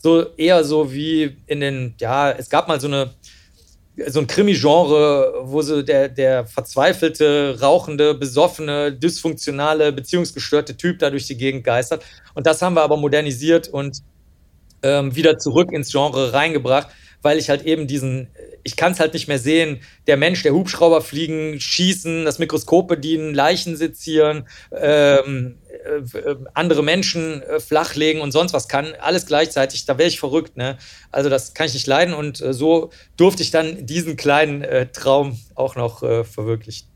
so 0.04 0.36
eher 0.36 0.64
so 0.66 0.92
wie 0.92 1.38
in 1.48 1.62
den, 1.62 1.96
ja, 2.00 2.32
es 2.32 2.50
gab 2.50 2.68
mal 2.68 2.80
so 2.80 2.88
eine 2.88 3.12
so 4.08 4.20
ein 4.20 4.28
Krimi-Genre, 4.28 5.42
wo 5.44 5.62
so 5.62 5.82
der, 5.82 6.10
der 6.10 6.46
verzweifelte, 6.46 7.60
rauchende, 7.62 8.16
besoffene, 8.16 8.92
dysfunktionale, 8.92 9.92
beziehungsgestörte 9.92 10.76
Typ 10.76 11.00
da 11.00 11.10
durch 11.10 11.28
die 11.28 11.38
Gegend 11.38 11.64
geistert. 11.64 12.04
Und 12.34 12.48
das 12.48 12.62
haben 12.62 12.76
wir 12.76 12.82
aber 12.82 12.98
modernisiert 12.98 13.68
und 13.68 14.00
ähm, 14.82 15.16
wieder 15.16 15.38
zurück 15.38 15.72
ins 15.72 15.92
Genre 15.92 16.34
reingebracht, 16.34 16.88
weil 17.22 17.38
ich 17.38 17.50
halt 17.50 17.64
eben 17.64 17.88
diesen, 17.88 18.28
ich 18.64 18.76
kann 18.76 18.94
es 18.94 19.00
halt 19.00 19.14
nicht 19.14 19.28
mehr 19.28 19.40
sehen, 19.40 19.82
der 20.08 20.18
Mensch, 20.18 20.44
der 20.44 20.54
Hubschrauber 20.54 21.02
fliegen, 21.02 21.60
schießen, 21.60 22.26
das 22.26 22.40
Mikroskop 22.40 22.88
bedienen, 22.88 23.34
Leichen 23.34 23.76
sezieren, 23.76 24.48
ähm, 24.72 25.58
äh, 25.86 26.36
andere 26.54 26.84
Menschen 26.84 27.42
äh, 27.42 27.60
flachlegen 27.60 28.22
und 28.22 28.32
sonst 28.32 28.54
was 28.54 28.68
kann, 28.68 28.94
alles 29.02 29.26
gleichzeitig, 29.26 29.86
da 29.86 29.98
wäre 29.98 30.08
ich 30.08 30.20
verrückt. 30.20 30.56
Ne? 30.56 30.78
Also 31.12 31.30
das 31.30 31.54
kann 31.54 31.68
ich 31.68 31.74
nicht 31.74 31.88
leiden 31.88 32.14
und 32.14 32.42
äh, 32.42 32.54
so 32.54 32.92
durfte 33.18 33.44
ich 33.44 33.52
dann 33.52 33.86
diesen 33.86 34.16
kleinen 34.16 34.62
äh, 34.62 34.88
Traum 34.88 35.38
auch 35.56 35.76
noch 35.76 36.02
äh, 36.04 36.24
verwirklichen. 36.24 36.88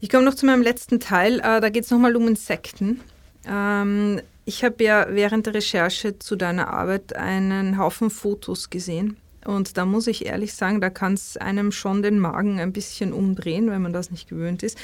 Ich 0.00 0.10
komme 0.10 0.24
noch 0.24 0.34
zu 0.34 0.46
meinem 0.46 0.62
letzten 0.62 1.00
Teil, 1.00 1.40
äh, 1.40 1.60
da 1.60 1.68
geht 1.70 1.84
es 1.84 1.90
nochmal 1.90 2.14
um 2.14 2.28
Insekten. 2.28 3.00
Ähm, 3.48 4.20
ich 4.44 4.62
habe 4.62 4.84
ja 4.84 5.08
während 5.10 5.46
der 5.46 5.54
Recherche 5.54 6.20
zu 6.20 6.36
deiner 6.36 6.72
Arbeit 6.72 7.16
einen 7.16 7.78
Haufen 7.78 8.10
Fotos 8.10 8.70
gesehen 8.70 9.16
und 9.46 9.76
da 9.76 9.84
muss 9.84 10.06
ich 10.06 10.26
ehrlich 10.26 10.54
sagen, 10.54 10.80
da 10.80 10.90
kann 10.90 11.14
es 11.14 11.36
einem 11.36 11.72
schon 11.72 12.02
den 12.02 12.18
Magen 12.18 12.58
ein 12.58 12.72
bisschen 12.72 13.12
umdrehen, 13.12 13.70
wenn 13.70 13.82
man 13.82 13.92
das 13.92 14.10
nicht 14.10 14.28
gewöhnt 14.28 14.62
ist. 14.62 14.76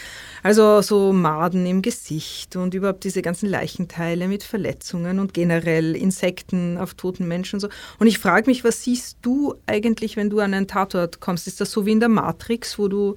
Also 0.43 0.81
so 0.83 1.13
Maden 1.13 1.67
im 1.67 1.83
Gesicht 1.83 2.57
und 2.57 2.75
überhaupt 2.75 3.05
diese 3.05 3.23
ganzen 3.23 3.49
Leichenteile 3.49 4.29
mit 4.29 4.43
Verletzungen 4.43 5.19
und 5.19 5.35
generell 5.35 5.97
Insekten 5.97 6.79
auf 6.79 6.95
toten 6.95 7.29
Menschen 7.29 7.57
und 7.57 7.61
so. 7.61 7.69
Und 7.99 8.07
ich 8.07 8.19
frage 8.19 8.49
mich, 8.49 8.65
was 8.65 8.83
siehst 8.83 9.19
du 9.23 9.55
eigentlich, 9.67 10.17
wenn 10.17 10.31
du 10.31 10.41
an 10.41 10.55
einen 10.55 10.69
Tatort 10.69 11.21
kommst? 11.21 11.47
Ist 11.47 11.61
das 11.61 11.71
so 11.71 11.87
wie 11.87 11.93
in 11.93 12.01
der 12.01 12.09
Matrix, 12.09 12.79
wo 12.79 12.89
du 12.89 13.17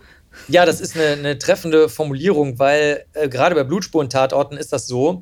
ja, 0.50 0.66
das 0.66 0.82
ist 0.82 0.98
eine, 0.98 1.14
eine 1.14 1.38
treffende 1.38 1.88
Formulierung, 1.88 2.60
weil 2.60 3.06
äh, 3.14 3.30
gerade 3.30 3.56
bei 3.56 3.64
Blutspuren-Tatorten 3.64 4.58
ist 4.58 4.74
das 4.74 4.86
so, 4.86 5.22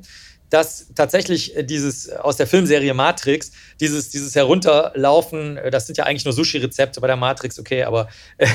dass 0.54 0.86
tatsächlich 0.94 1.56
äh, 1.56 1.64
dieses 1.64 2.06
äh, 2.06 2.14
aus 2.14 2.36
der 2.36 2.46
Filmserie 2.46 2.94
Matrix, 2.94 3.50
dieses, 3.80 4.10
dieses 4.10 4.36
Herunterlaufen, 4.36 5.56
äh, 5.56 5.70
das 5.72 5.86
sind 5.86 5.98
ja 5.98 6.04
eigentlich 6.04 6.24
nur 6.24 6.32
Sushi-Rezepte 6.32 7.00
bei 7.00 7.08
der 7.08 7.16
Matrix, 7.16 7.58
okay, 7.58 7.82
aber 7.82 8.08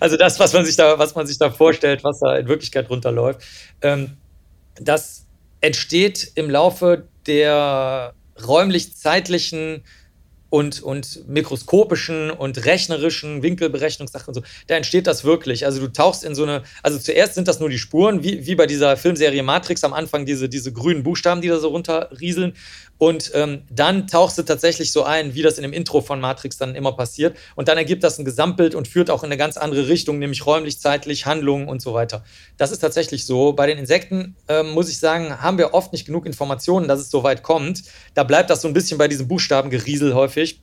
also 0.00 0.16
das, 0.16 0.40
was 0.40 0.54
man 0.54 0.64
sich 0.64 0.76
da, 0.76 0.98
was 0.98 1.14
man 1.14 1.26
sich 1.26 1.36
da 1.36 1.50
vorstellt, 1.50 2.04
was 2.04 2.20
da 2.20 2.36
in 2.36 2.48
Wirklichkeit 2.48 2.88
runterläuft, 2.88 3.42
ähm, 3.82 4.16
das 4.76 5.26
entsteht 5.60 6.32
im 6.36 6.48
Laufe 6.48 7.06
der 7.26 8.14
räumlich-zeitlichen 8.42 9.84
und, 10.52 10.82
und 10.82 11.26
mikroskopischen 11.26 12.30
und 12.30 12.66
rechnerischen 12.66 13.42
Winkelberechnungssachen 13.42 14.28
und 14.28 14.34
so, 14.34 14.42
da 14.66 14.76
entsteht 14.76 15.06
das 15.06 15.24
wirklich. 15.24 15.64
Also 15.64 15.80
du 15.80 15.90
tauchst 15.90 16.24
in 16.24 16.34
so 16.34 16.42
eine, 16.42 16.62
also 16.82 16.98
zuerst 16.98 17.36
sind 17.36 17.48
das 17.48 17.58
nur 17.58 17.70
die 17.70 17.78
Spuren, 17.78 18.22
wie, 18.22 18.44
wie 18.44 18.54
bei 18.54 18.66
dieser 18.66 18.98
Filmserie 18.98 19.42
Matrix 19.42 19.82
am 19.82 19.94
Anfang 19.94 20.26
diese, 20.26 20.50
diese 20.50 20.70
grünen 20.70 21.04
Buchstaben, 21.04 21.40
die 21.40 21.48
da 21.48 21.58
so 21.58 21.68
runterrieseln. 21.68 22.52
Und 23.02 23.32
ähm, 23.34 23.62
dann 23.68 24.06
tauchst 24.06 24.38
du 24.38 24.44
tatsächlich 24.44 24.92
so 24.92 25.02
ein, 25.02 25.34
wie 25.34 25.42
das 25.42 25.58
in 25.58 25.62
dem 25.62 25.72
Intro 25.72 26.02
von 26.02 26.20
Matrix 26.20 26.56
dann 26.56 26.76
immer 26.76 26.92
passiert. 26.92 27.36
Und 27.56 27.66
dann 27.66 27.76
ergibt 27.76 28.04
das 28.04 28.16
ein 28.16 28.24
Gesamtbild 28.24 28.76
und 28.76 28.86
führt 28.86 29.10
auch 29.10 29.24
in 29.24 29.26
eine 29.26 29.36
ganz 29.36 29.56
andere 29.56 29.88
Richtung, 29.88 30.20
nämlich 30.20 30.46
räumlich, 30.46 30.78
zeitlich, 30.78 31.26
Handlungen 31.26 31.66
und 31.66 31.82
so 31.82 31.94
weiter. 31.94 32.22
Das 32.58 32.70
ist 32.70 32.78
tatsächlich 32.78 33.26
so. 33.26 33.54
Bei 33.54 33.66
den 33.66 33.76
Insekten, 33.76 34.36
ähm, 34.46 34.70
muss 34.70 34.88
ich 34.88 35.00
sagen, 35.00 35.42
haben 35.42 35.58
wir 35.58 35.74
oft 35.74 35.90
nicht 35.92 36.06
genug 36.06 36.26
Informationen, 36.26 36.86
dass 36.86 37.00
es 37.00 37.10
so 37.10 37.24
weit 37.24 37.42
kommt. 37.42 37.82
Da 38.14 38.22
bleibt 38.22 38.50
das 38.50 38.62
so 38.62 38.68
ein 38.68 38.72
bisschen 38.72 38.98
bei 38.98 39.08
diesem 39.08 39.26
Buchstabengeriesel 39.26 40.14
häufig. 40.14 40.62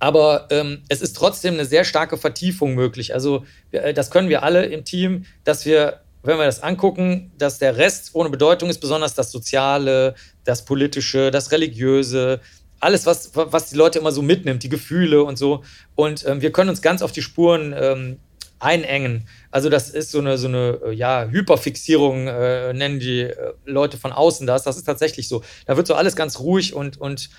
Aber 0.00 0.48
ähm, 0.50 0.82
es 0.88 1.00
ist 1.00 1.14
trotzdem 1.14 1.54
eine 1.54 1.64
sehr 1.64 1.84
starke 1.84 2.16
Vertiefung 2.16 2.74
möglich. 2.74 3.14
Also 3.14 3.44
äh, 3.70 3.94
das 3.94 4.10
können 4.10 4.30
wir 4.30 4.42
alle 4.42 4.66
im 4.66 4.84
Team, 4.84 5.26
dass 5.44 5.64
wir 5.64 6.00
wenn 6.22 6.38
wir 6.38 6.44
das 6.44 6.62
angucken, 6.62 7.32
dass 7.38 7.58
der 7.58 7.76
Rest 7.76 8.10
ohne 8.14 8.30
Bedeutung 8.30 8.68
ist, 8.68 8.80
besonders 8.80 9.14
das 9.14 9.30
Soziale, 9.32 10.14
das 10.44 10.64
Politische, 10.64 11.30
das 11.30 11.50
Religiöse, 11.52 12.40
alles, 12.80 13.06
was, 13.06 13.30
was 13.34 13.70
die 13.70 13.76
Leute 13.76 13.98
immer 13.98 14.12
so 14.12 14.22
mitnimmt, 14.22 14.62
die 14.62 14.68
Gefühle 14.68 15.22
und 15.22 15.36
so. 15.36 15.62
Und 15.94 16.26
ähm, 16.26 16.40
wir 16.40 16.50
können 16.50 16.70
uns 16.70 16.82
ganz 16.82 17.02
auf 17.02 17.12
die 17.12 17.22
Spuren 17.22 17.74
ähm, 17.78 18.18
einengen. 18.58 19.26
Also 19.50 19.68
das 19.68 19.90
ist 19.90 20.10
so 20.10 20.18
eine, 20.18 20.38
so 20.38 20.48
eine 20.48 20.80
äh, 20.86 20.92
ja, 20.92 21.26
Hyperfixierung, 21.28 22.28
äh, 22.28 22.72
nennen 22.72 23.00
die 23.00 23.22
äh, 23.22 23.52
Leute 23.64 23.96
von 23.96 24.12
außen 24.12 24.46
das. 24.46 24.62
Das 24.64 24.76
ist 24.76 24.84
tatsächlich 24.84 25.28
so. 25.28 25.42
Da 25.66 25.76
wird 25.76 25.86
so 25.86 25.94
alles 25.94 26.16
ganz 26.16 26.38
ruhig 26.40 26.74
und, 26.74 26.98
und 27.00 27.30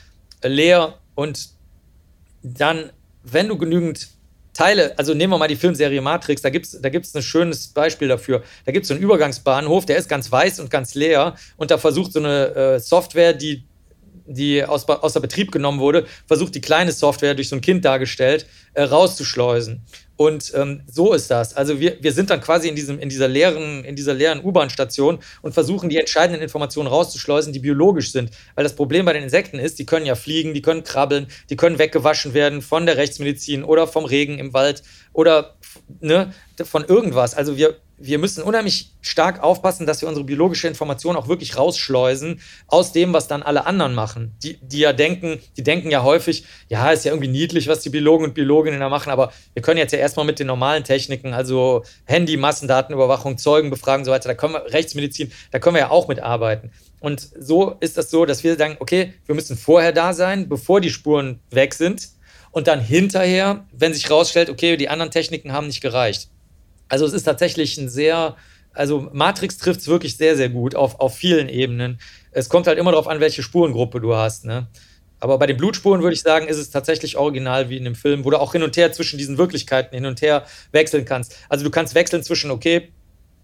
leer. 0.43 0.95
Und 1.15 1.49
dann, 2.43 2.91
wenn 3.23 3.47
du 3.47 3.57
genügend 3.57 4.09
Teile, 4.53 4.97
also 4.97 5.13
nehmen 5.13 5.31
wir 5.31 5.37
mal 5.37 5.47
die 5.47 5.55
Filmserie 5.55 6.01
Matrix, 6.01 6.41
da 6.41 6.49
gibt 6.49 6.65
es 6.65 6.81
da 6.81 6.89
gibt's 6.89 7.15
ein 7.15 7.21
schönes 7.21 7.67
Beispiel 7.67 8.09
dafür. 8.09 8.43
Da 8.65 8.71
gibt 8.71 8.83
es 8.83 8.89
so 8.89 8.93
einen 8.93 9.03
Übergangsbahnhof, 9.03 9.85
der 9.85 9.97
ist 9.97 10.09
ganz 10.09 10.31
weiß 10.31 10.59
und 10.59 10.69
ganz 10.69 10.93
leer 10.93 11.35
und 11.55 11.71
da 11.71 11.77
versucht 11.77 12.11
so 12.13 12.19
eine 12.19 12.55
äh, 12.55 12.79
Software, 12.79 13.33
die, 13.33 13.63
die 14.25 14.63
aus, 14.63 14.87
außer 14.87 15.19
Betrieb 15.19 15.51
genommen 15.51 15.79
wurde, 15.79 16.05
versucht 16.27 16.55
die 16.55 16.61
kleine 16.61 16.91
Software, 16.91 17.35
durch 17.35 17.49
so 17.49 17.55
ein 17.55 17.61
Kind 17.61 17.85
dargestellt, 17.85 18.45
äh, 18.73 18.83
rauszuschleusen. 18.83 19.81
Und 20.21 20.51
ähm, 20.55 20.83
so 20.85 21.13
ist 21.13 21.31
das. 21.31 21.55
Also 21.57 21.79
wir, 21.79 21.97
wir 21.99 22.11
sind 22.11 22.29
dann 22.29 22.41
quasi 22.41 22.67
in, 22.67 22.75
diesem, 22.75 22.99
in 22.99 23.09
dieser 23.09 23.27
leeren, 23.27 23.83
in 23.83 23.95
dieser 23.95 24.13
leeren 24.13 24.43
U-Bahn-Station 24.43 25.17
und 25.41 25.53
versuchen 25.53 25.89
die 25.89 25.97
entscheidenden 25.97 26.43
Informationen 26.43 26.87
rauszuschleusen, 26.87 27.53
die 27.53 27.59
biologisch 27.59 28.11
sind. 28.11 28.29
Weil 28.53 28.63
das 28.63 28.75
Problem 28.75 29.05
bei 29.05 29.13
den 29.13 29.23
Insekten 29.23 29.57
ist, 29.57 29.79
die 29.79 29.85
können 29.87 30.05
ja 30.05 30.13
fliegen, 30.13 30.53
die 30.53 30.61
können 30.61 30.83
krabbeln, 30.83 31.25
die 31.49 31.55
können 31.55 31.79
weggewaschen 31.79 32.35
werden 32.35 32.61
von 32.61 32.85
der 32.85 32.97
Rechtsmedizin 32.97 33.63
oder 33.63 33.87
vom 33.87 34.05
Regen 34.05 34.37
im 34.37 34.53
Wald 34.53 34.83
oder 35.11 35.55
ne, 36.01 36.31
von 36.63 36.85
irgendwas. 36.85 37.33
Also 37.33 37.57
wir, 37.57 37.77
wir 38.03 38.17
müssen 38.17 38.43
unheimlich 38.43 38.91
stark 39.01 39.41
aufpassen, 39.43 39.85
dass 39.85 40.01
wir 40.01 40.09
unsere 40.09 40.25
biologische 40.25 40.67
Information 40.67 41.15
auch 41.15 41.27
wirklich 41.27 41.57
rausschleusen 41.57 42.41
aus 42.67 42.91
dem, 42.91 43.13
was 43.13 43.27
dann 43.27 43.43
alle 43.43 43.65
anderen 43.65 43.93
machen. 43.93 44.33
Die, 44.43 44.57
die 44.61 44.79
ja 44.79 44.93
denken, 44.93 45.39
die 45.57 45.63
denken 45.63 45.91
ja 45.91 46.03
häufig, 46.03 46.45
ja, 46.67 46.91
ist 46.91 47.05
ja 47.05 47.11
irgendwie 47.11 47.29
niedlich, 47.29 47.67
was 47.67 47.81
die 47.81 47.89
Biologen 47.89 48.25
und 48.25 48.33
Biologinnen 48.33 48.79
da 48.79 48.89
machen, 48.89 49.11
aber 49.11 49.31
wir 49.53 49.61
können 49.61 49.77
jetzt 49.77 49.91
ja 49.91 49.99
erstmal 49.99 50.25
mit 50.25 50.39
den 50.39 50.47
normalen 50.47 50.83
Techniken, 50.83 51.33
also 51.33 51.83
Handy, 52.05 52.37
Massendatenüberwachung, 52.37 53.37
Zeugen 53.37 53.69
befragen 53.69 54.01
und 54.01 54.05
so 54.05 54.11
weiter, 54.11 54.29
da 54.29 54.35
können 54.35 54.53
wir, 54.53 54.73
Rechtsmedizin, 54.73 55.31
da 55.51 55.59
können 55.59 55.75
wir 55.75 55.81
ja 55.81 55.89
auch 55.91 56.07
mitarbeiten. 56.07 56.71
Und 56.99 57.29
so 57.39 57.75
ist 57.79 57.97
das 57.97 58.11
so, 58.11 58.25
dass 58.25 58.43
wir 58.43 58.55
sagen, 58.55 58.77
okay, 58.79 59.13
wir 59.25 59.35
müssen 59.35 59.57
vorher 59.57 59.91
da 59.91 60.13
sein, 60.13 60.49
bevor 60.49 60.81
die 60.81 60.91
Spuren 60.91 61.39
weg 61.49 61.73
sind 61.73 62.09
und 62.51 62.67
dann 62.67 62.79
hinterher, 62.79 63.65
wenn 63.71 63.93
sich 63.93 64.09
rausstellt, 64.11 64.49
okay, 64.49 64.77
die 64.77 64.89
anderen 64.89 65.11
Techniken 65.11 65.51
haben 65.51 65.67
nicht 65.67 65.81
gereicht. 65.81 66.29
Also 66.91 67.05
es 67.05 67.13
ist 67.13 67.23
tatsächlich 67.23 67.77
ein 67.77 67.87
sehr, 67.87 68.35
also 68.73 69.09
Matrix 69.13 69.57
trifft 69.57 69.79
es 69.79 69.87
wirklich 69.87 70.17
sehr, 70.17 70.35
sehr 70.35 70.49
gut 70.49 70.75
auf, 70.75 70.99
auf 70.99 71.15
vielen 71.15 71.47
Ebenen. 71.47 72.01
Es 72.31 72.49
kommt 72.49 72.67
halt 72.67 72.77
immer 72.77 72.91
darauf 72.91 73.07
an, 73.07 73.21
welche 73.21 73.43
Spurengruppe 73.43 74.01
du 74.01 74.13
hast. 74.13 74.43
Ne? 74.43 74.67
Aber 75.21 75.37
bei 75.37 75.47
den 75.47 75.55
Blutspuren 75.55 76.01
würde 76.01 76.15
ich 76.15 76.21
sagen, 76.21 76.49
ist 76.49 76.57
es 76.57 76.69
tatsächlich 76.69 77.15
original 77.15 77.69
wie 77.69 77.77
in 77.77 77.85
dem 77.85 77.95
Film, 77.95 78.25
wo 78.25 78.29
du 78.29 78.37
auch 78.37 78.51
hin 78.51 78.61
und 78.61 78.75
her 78.75 78.91
zwischen 78.91 79.17
diesen 79.17 79.37
Wirklichkeiten 79.37 79.95
hin 79.95 80.05
und 80.05 80.21
her 80.21 80.45
wechseln 80.73 81.05
kannst. 81.05 81.37
Also 81.47 81.63
du 81.63 81.71
kannst 81.71 81.95
wechseln 81.95 82.23
zwischen, 82.23 82.51
okay, 82.51 82.89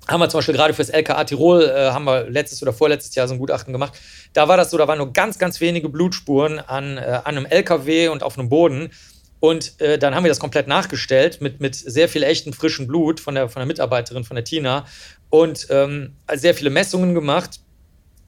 haben 0.10 0.20
wir 0.20 0.28
zum 0.28 0.40
Beispiel 0.40 0.56
gerade 0.56 0.74
fürs 0.74 0.90
LKA 0.90 1.24
Tirol, 1.24 1.64
äh, 1.64 1.92
haben 1.92 2.04
wir 2.04 2.30
letztes 2.30 2.62
oder 2.62 2.74
vorletztes 2.74 3.16
Jahr 3.16 3.30
so 3.30 3.34
ein 3.34 3.40
Gutachten 3.40 3.72
gemacht. 3.72 3.94
Da 4.34 4.50
war 4.50 4.58
das 4.58 4.72
so, 4.72 4.78
da 4.78 4.90
waren 4.90 4.98
nur 4.98 5.14
ganz, 5.14 5.40
ganz 5.40 5.62
wenige 5.62 5.88
Blutspuren 5.88 6.60
an, 6.60 6.98
äh, 6.98 7.22
an 7.24 7.38
einem 7.38 7.46
LKW 7.46 8.10
und 8.10 8.24
auf 8.24 8.38
einem 8.38 8.50
Boden. 8.50 8.92
Und 9.40 9.80
äh, 9.80 10.00
dann 10.00 10.16
haben 10.16 10.24
wir 10.24 10.30
das 10.30 10.40
komplett 10.40 10.68
nachgestellt 10.68 11.42
mit, 11.42 11.60
mit 11.60 11.76
sehr 11.76 12.10
viel 12.10 12.24
echtem 12.24 12.54
frischen 12.54 12.88
Blut 12.88 13.20
von 13.20 13.36
der, 13.36 13.50
von 13.50 13.60
der 13.60 13.68
Mitarbeiterin, 13.68 14.24
von 14.24 14.36
der 14.36 14.44
Tina. 14.44 14.86
Und 15.30 15.68
ähm, 15.70 16.16
sehr 16.34 16.56
viele 16.56 16.70
Messungen 16.70 17.14
gemacht 17.14 17.60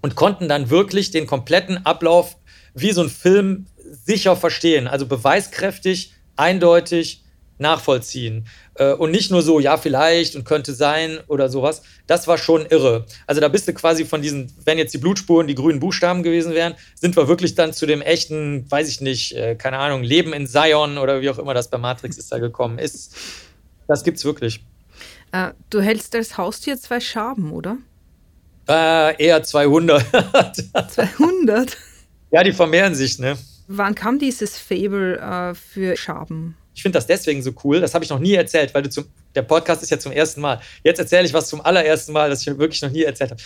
und 0.02 0.16
konnten 0.16 0.48
dann 0.48 0.70
wirklich 0.70 1.12
den 1.12 1.28
kompletten 1.28 1.86
Ablauf 1.86 2.38
wie 2.74 2.92
so 2.92 3.02
ein 3.02 3.10
Film 3.10 3.66
sicher 4.06 4.36
verstehen. 4.36 4.88
Also 4.88 5.08
beweiskräftig, 5.08 6.14
eindeutig 6.36 7.24
nachvollziehen. 7.60 8.48
Äh, 8.76 8.94
und 8.94 9.12
nicht 9.12 9.32
nur 9.32 9.42
so, 9.42 9.60
ja, 9.60 9.78
vielleicht 9.78 10.36
und 10.36 10.46
könnte 10.46 10.74
sein 10.74 11.20
oder 11.28 11.50
sowas. 11.50 11.82
Das 12.08 12.28
war 12.28 12.38
schon 12.38 12.66
irre. 12.66 13.06
Also 13.28 13.42
da 13.42 13.48
bist 13.48 13.68
du 13.68 13.74
quasi 13.74 14.06
von 14.06 14.22
diesen, 14.22 14.52
wenn 14.66 14.78
jetzt 14.78 14.94
die 14.94 14.98
Blutspuren 14.98 15.48
die 15.48 15.56
grünen 15.56 15.80
Buchstaben 15.80 16.24
gewesen 16.24 16.54
wären, 16.54 16.76
sind 16.96 17.16
wir 17.16 17.28
wirklich 17.28 17.56
dann 17.56 17.74
zu 17.74 17.86
dem 17.86 18.02
echten, 18.02 18.70
weiß 18.70 18.90
ich 18.90 19.02
nicht, 19.02 19.36
äh, 19.36 19.56
keine 19.56 19.78
Ahnung, 19.78 20.04
Leben 20.04 20.34
in 20.34 20.48
Zion 20.48 20.98
oder 20.98 21.22
wie 21.22 21.30
auch 21.30 21.40
immer 21.40 21.54
das 21.54 21.70
bei 21.70 21.78
Matrix 21.78 22.18
ist 22.18 22.32
da 22.32 22.40
gekommen 22.40 22.80
ist. 22.80 23.16
Das 23.88 24.04
gibt's 24.04 24.26
wirklich. 24.26 24.64
Äh, 25.32 25.52
du 25.70 25.82
hältst 25.82 26.16
als 26.16 26.38
Haustier 26.38 26.78
zwei 26.78 27.00
Schaben, 27.00 27.52
oder? 27.52 27.78
Äh, 28.68 29.24
eher 29.24 29.44
200. 29.44 30.06
200? 30.90 31.78
Ja, 32.32 32.44
die 32.44 32.52
vermehren 32.52 32.94
sich, 32.94 33.18
ne? 33.18 33.40
Wann 33.68 33.96
kam 33.96 34.20
dieses 34.20 34.56
Fable 34.56 35.18
äh, 35.18 35.56
für 35.56 35.98
Schaben? 35.98 36.56
Ich 36.80 36.84
finde 36.84 36.98
das 36.98 37.08
deswegen 37.08 37.44
so 37.44 37.52
cool. 37.66 37.82
Das 37.82 37.94
habe 37.94 38.06
ich 38.06 38.10
noch 38.10 38.20
nie 38.20 38.36
erzählt, 38.36 38.74
weil 38.74 38.84
du 38.84 38.90
zum, 38.90 39.04
der 39.36 39.42
Podcast 39.42 39.84
ist 39.84 39.90
ja 39.90 40.00
zum 40.00 40.14
ersten 40.14 40.40
Mal. 40.40 40.62
Jetzt 40.82 40.98
erzähle 40.98 41.26
ich 41.26 41.34
was 41.34 41.50
zum 41.50 41.60
allerersten 41.60 42.14
Mal, 42.14 42.30
das 42.30 42.48
ich 42.48 42.58
wirklich 42.58 42.82
noch 42.82 42.90
nie 42.90 43.04
erzählt 43.04 43.32
habe. 43.32 43.42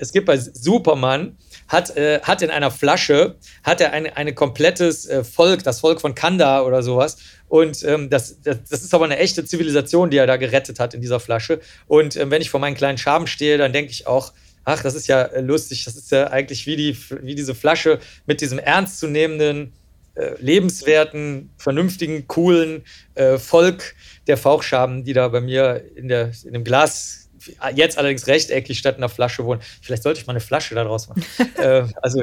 Es 0.00 0.12
gibt 0.12 0.24
bei 0.24 0.38
Superman, 0.38 1.36
hat, 1.68 1.94
äh, 1.98 2.20
hat 2.22 2.40
in 2.40 2.48
einer 2.48 2.70
Flasche, 2.70 3.34
hat 3.64 3.82
er 3.82 3.92
ein 3.92 4.06
eine 4.06 4.32
komplettes 4.32 5.04
äh, 5.04 5.24
Volk, 5.24 5.62
das 5.62 5.80
Volk 5.80 6.00
von 6.00 6.14
Kanda 6.14 6.62
oder 6.62 6.82
sowas. 6.82 7.18
Und 7.48 7.84
ähm, 7.84 8.08
das, 8.08 8.40
das, 8.40 8.64
das, 8.70 8.82
ist 8.82 8.94
aber 8.94 9.04
eine 9.04 9.18
echte 9.18 9.44
Zivilisation, 9.44 10.08
die 10.08 10.16
er 10.16 10.26
da 10.26 10.38
gerettet 10.38 10.80
hat 10.80 10.94
in 10.94 11.02
dieser 11.02 11.20
Flasche. 11.20 11.60
Und 11.86 12.16
ähm, 12.16 12.30
wenn 12.30 12.40
ich 12.40 12.48
vor 12.48 12.60
meinen 12.60 12.76
kleinen 12.76 12.96
Schaben 12.96 13.26
stehe, 13.26 13.58
dann 13.58 13.74
denke 13.74 13.92
ich 13.92 14.06
auch, 14.06 14.32
ach, 14.64 14.82
das 14.82 14.94
ist 14.94 15.06
ja 15.06 15.20
äh, 15.20 15.42
lustig, 15.42 15.84
das 15.84 15.96
ist 15.96 16.10
ja 16.12 16.28
eigentlich 16.28 16.66
wie, 16.66 16.76
die, 16.76 16.96
wie 17.20 17.34
diese 17.34 17.54
Flasche 17.54 17.98
mit 18.24 18.40
diesem 18.40 18.58
ernstzunehmenden, 18.58 19.74
äh, 20.20 20.34
lebenswerten, 20.38 21.50
vernünftigen, 21.56 22.26
coolen 22.28 22.82
äh, 23.14 23.38
Volk 23.38 23.94
der 24.26 24.36
Fauchschaben, 24.36 25.02
die 25.04 25.14
da 25.14 25.28
bei 25.28 25.40
mir 25.40 25.82
in, 25.96 26.08
der, 26.08 26.32
in 26.44 26.52
dem 26.52 26.64
Glas 26.64 27.29
jetzt 27.74 27.98
allerdings 27.98 28.26
rechteckig 28.26 28.78
statt 28.78 28.96
einer 28.96 29.08
Flasche 29.08 29.44
wohnen. 29.44 29.60
Vielleicht 29.82 30.02
sollte 30.02 30.20
ich 30.20 30.26
mal 30.26 30.32
eine 30.32 30.40
Flasche 30.40 30.74
da 30.74 30.84
draus 30.84 31.08
machen. 31.08 31.24
äh, 31.56 31.84
also, 32.02 32.22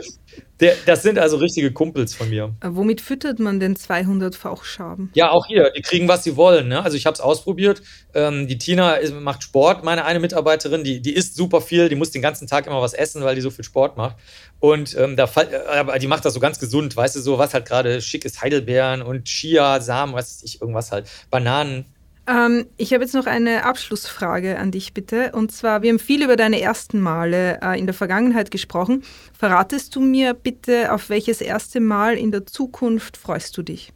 der, 0.60 0.76
das 0.86 1.04
sind 1.04 1.20
also 1.20 1.38
richtige 1.38 1.72
Kumpels 1.72 2.16
von 2.16 2.30
mir. 2.30 2.56
Äh, 2.62 2.70
womit 2.72 3.02
füttert 3.02 3.40
man 3.40 3.60
denn 3.60 3.76
200 3.76 4.36
Fauchschaben? 4.36 5.12
Ja, 5.14 5.32
auch 5.32 5.46
hier. 5.48 5.72
Die 5.76 5.82
kriegen, 5.82 6.08
was 6.08 6.24
sie 6.24 6.36
wollen. 6.36 6.68
Ne? 6.68 6.84
Also, 6.84 6.98
ich 6.98 7.06
habe 7.06 7.16
es 7.16 7.20
ausprobiert. 7.20 7.82
Ähm, 8.14 8.48
die 8.48 8.58
Tina 8.58 8.96
ist, 8.96 9.14
macht 9.14 9.44
Sport, 9.44 9.84
meine 9.84 10.06
eine 10.06 10.20
Mitarbeiterin. 10.20 10.84
Die, 10.84 11.02
die 11.02 11.14
isst 11.14 11.36
super 11.36 11.62
viel. 11.62 11.90
Die 11.90 11.96
muss 11.96 12.12
den 12.12 12.22
ganzen 12.22 12.48
Tag 12.48 12.68
immer 12.68 12.82
was 12.82 12.94
essen, 12.94 13.24
weil 13.24 13.36
die 13.36 13.42
so 13.42 13.50
viel 13.50 13.66
Sport 13.66 13.98
macht. 13.98 14.18
Und 14.60 14.96
ähm, 14.98 15.16
da, 15.16 15.26
äh, 15.26 16.00
die 16.00 16.08
macht 16.08 16.26
das 16.26 16.34
so 16.34 16.40
ganz 16.40 16.60
gesund, 16.60 16.96
weißt 16.96 17.16
du, 17.16 17.20
so 17.20 17.38
was 17.38 17.54
halt 17.54 17.66
gerade 17.66 18.02
schick 18.02 18.26
ist: 18.26 18.42
Heidelbeeren 18.42 19.02
und 19.02 19.26
Chia, 19.26 19.80
Samen, 19.82 20.14
was 20.14 20.38
weiß 20.38 20.44
ich, 20.44 20.62
irgendwas 20.62 20.92
halt. 20.92 21.10
Bananen. 21.30 21.86
Ähm, 22.28 22.68
ich 22.76 22.94
habe 22.94 23.04
jetzt 23.04 23.14
noch 23.14 23.26
eine 23.26 23.64
Abschlussfrage 23.64 24.58
an 24.58 24.72
dich, 24.72 24.94
bitte. 24.94 25.32
Und 25.32 25.52
zwar, 25.52 25.82
wir 25.82 25.90
haben 25.90 26.00
viel 26.00 26.24
über 26.24 26.36
deine 26.36 26.60
ersten 26.60 27.00
Male 27.00 27.60
äh, 27.62 27.80
in 27.80 27.86
der 27.86 27.94
Vergangenheit 27.94 28.52
gesprochen. 28.52 29.04
Verratest 29.38 29.96
du 29.96 30.02
mir 30.02 30.34
bitte, 30.34 30.94
auf 30.94 31.10
welches 31.10 31.40
erste 31.40 31.80
Mal 31.80 32.18
in 32.18 32.32
der 32.32 32.46
Zukunft 32.46 33.16
freust 33.16 33.56
du 33.58 33.64
dich? 33.64 33.94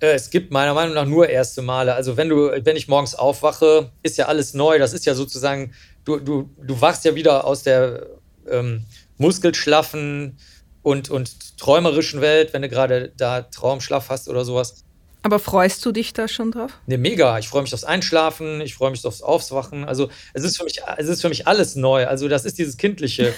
Äh, 0.00 0.14
es 0.14 0.30
gibt 0.30 0.50
meiner 0.50 0.72
Meinung 0.72 0.94
nach 0.94 1.04
nur 1.04 1.28
erste 1.28 1.60
Male. 1.60 1.94
Also 1.94 2.16
wenn 2.16 2.30
du, 2.30 2.50
wenn 2.64 2.76
ich 2.76 2.88
morgens 2.88 3.14
aufwache, 3.14 3.92
ist 4.02 4.16
ja 4.16 4.26
alles 4.26 4.54
neu. 4.54 4.78
Das 4.78 4.94
ist 4.94 5.04
ja 5.04 5.14
sozusagen, 5.14 5.74
du, 6.04 6.18
du, 6.18 6.48
du 6.56 6.80
wachst 6.80 7.04
ja 7.04 7.14
wieder 7.14 7.44
aus 7.44 7.62
der 7.62 8.06
ähm, 8.48 8.84
muskelschlaffen 9.18 10.38
und, 10.82 11.10
und 11.10 11.58
träumerischen 11.58 12.22
Welt, 12.22 12.54
wenn 12.54 12.62
du 12.62 12.70
gerade 12.70 13.12
da 13.14 13.42
Traumschlaf 13.42 14.08
hast 14.08 14.28
oder 14.30 14.46
sowas. 14.46 14.84
Aber 15.22 15.38
freust 15.38 15.84
du 15.84 15.92
dich 15.92 16.12
da 16.12 16.28
schon 16.28 16.50
drauf? 16.50 16.72
Ne, 16.86 16.96
mega. 16.96 17.38
Ich 17.38 17.48
freue 17.48 17.62
mich 17.62 17.74
aufs 17.74 17.84
Einschlafen, 17.84 18.60
ich 18.60 18.74
freue 18.74 18.90
mich 18.90 19.04
aufs 19.04 19.22
Aufwachen. 19.22 19.84
Also 19.84 20.08
es 20.32 20.44
ist 20.44 20.56
für 20.56 20.64
mich, 20.64 20.80
es 20.96 21.08
ist 21.08 21.20
für 21.20 21.28
mich 21.28 21.46
alles 21.46 21.76
neu. 21.76 22.06
Also 22.06 22.28
das 22.28 22.44
ist 22.44 22.58
dieses 22.58 22.76
Kindliche. 22.76 23.34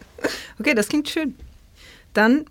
okay, 0.58 0.74
das 0.74 0.88
klingt 0.88 1.08
schön. 1.08 1.34
Dann 2.14 2.46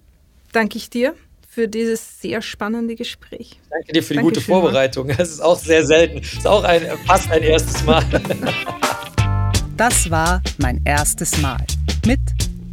danke 0.52 0.78
ich 0.78 0.90
dir 0.90 1.16
für 1.50 1.68
dieses 1.68 2.22
sehr 2.22 2.44
spannende 2.44 2.96
Gespräch. 2.96 3.60
Danke 3.72 3.94
dir 3.94 4.04
für 4.04 4.14
die 4.14 4.18
Dankeschön, 4.18 4.24
gute 4.24 4.42
Vorbereitung. 4.42 5.10
Es 5.10 5.32
ist 5.32 5.42
auch 5.42 5.58
sehr 5.58 5.84
selten. 5.84 6.20
Es 6.20 6.34
ist 6.34 6.48
auch 6.48 6.64
ein, 6.64 6.86
fast 7.08 7.32
ein 7.32 7.42
erstes 7.42 7.84
Mal. 7.84 8.04
Das 9.76 10.10
war 10.12 10.44
mein 10.60 10.82
erstes 10.86 11.38
Mal 11.42 11.66
mit 12.06 12.20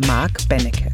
Marc 0.07 0.47
Bennecke. 0.49 0.94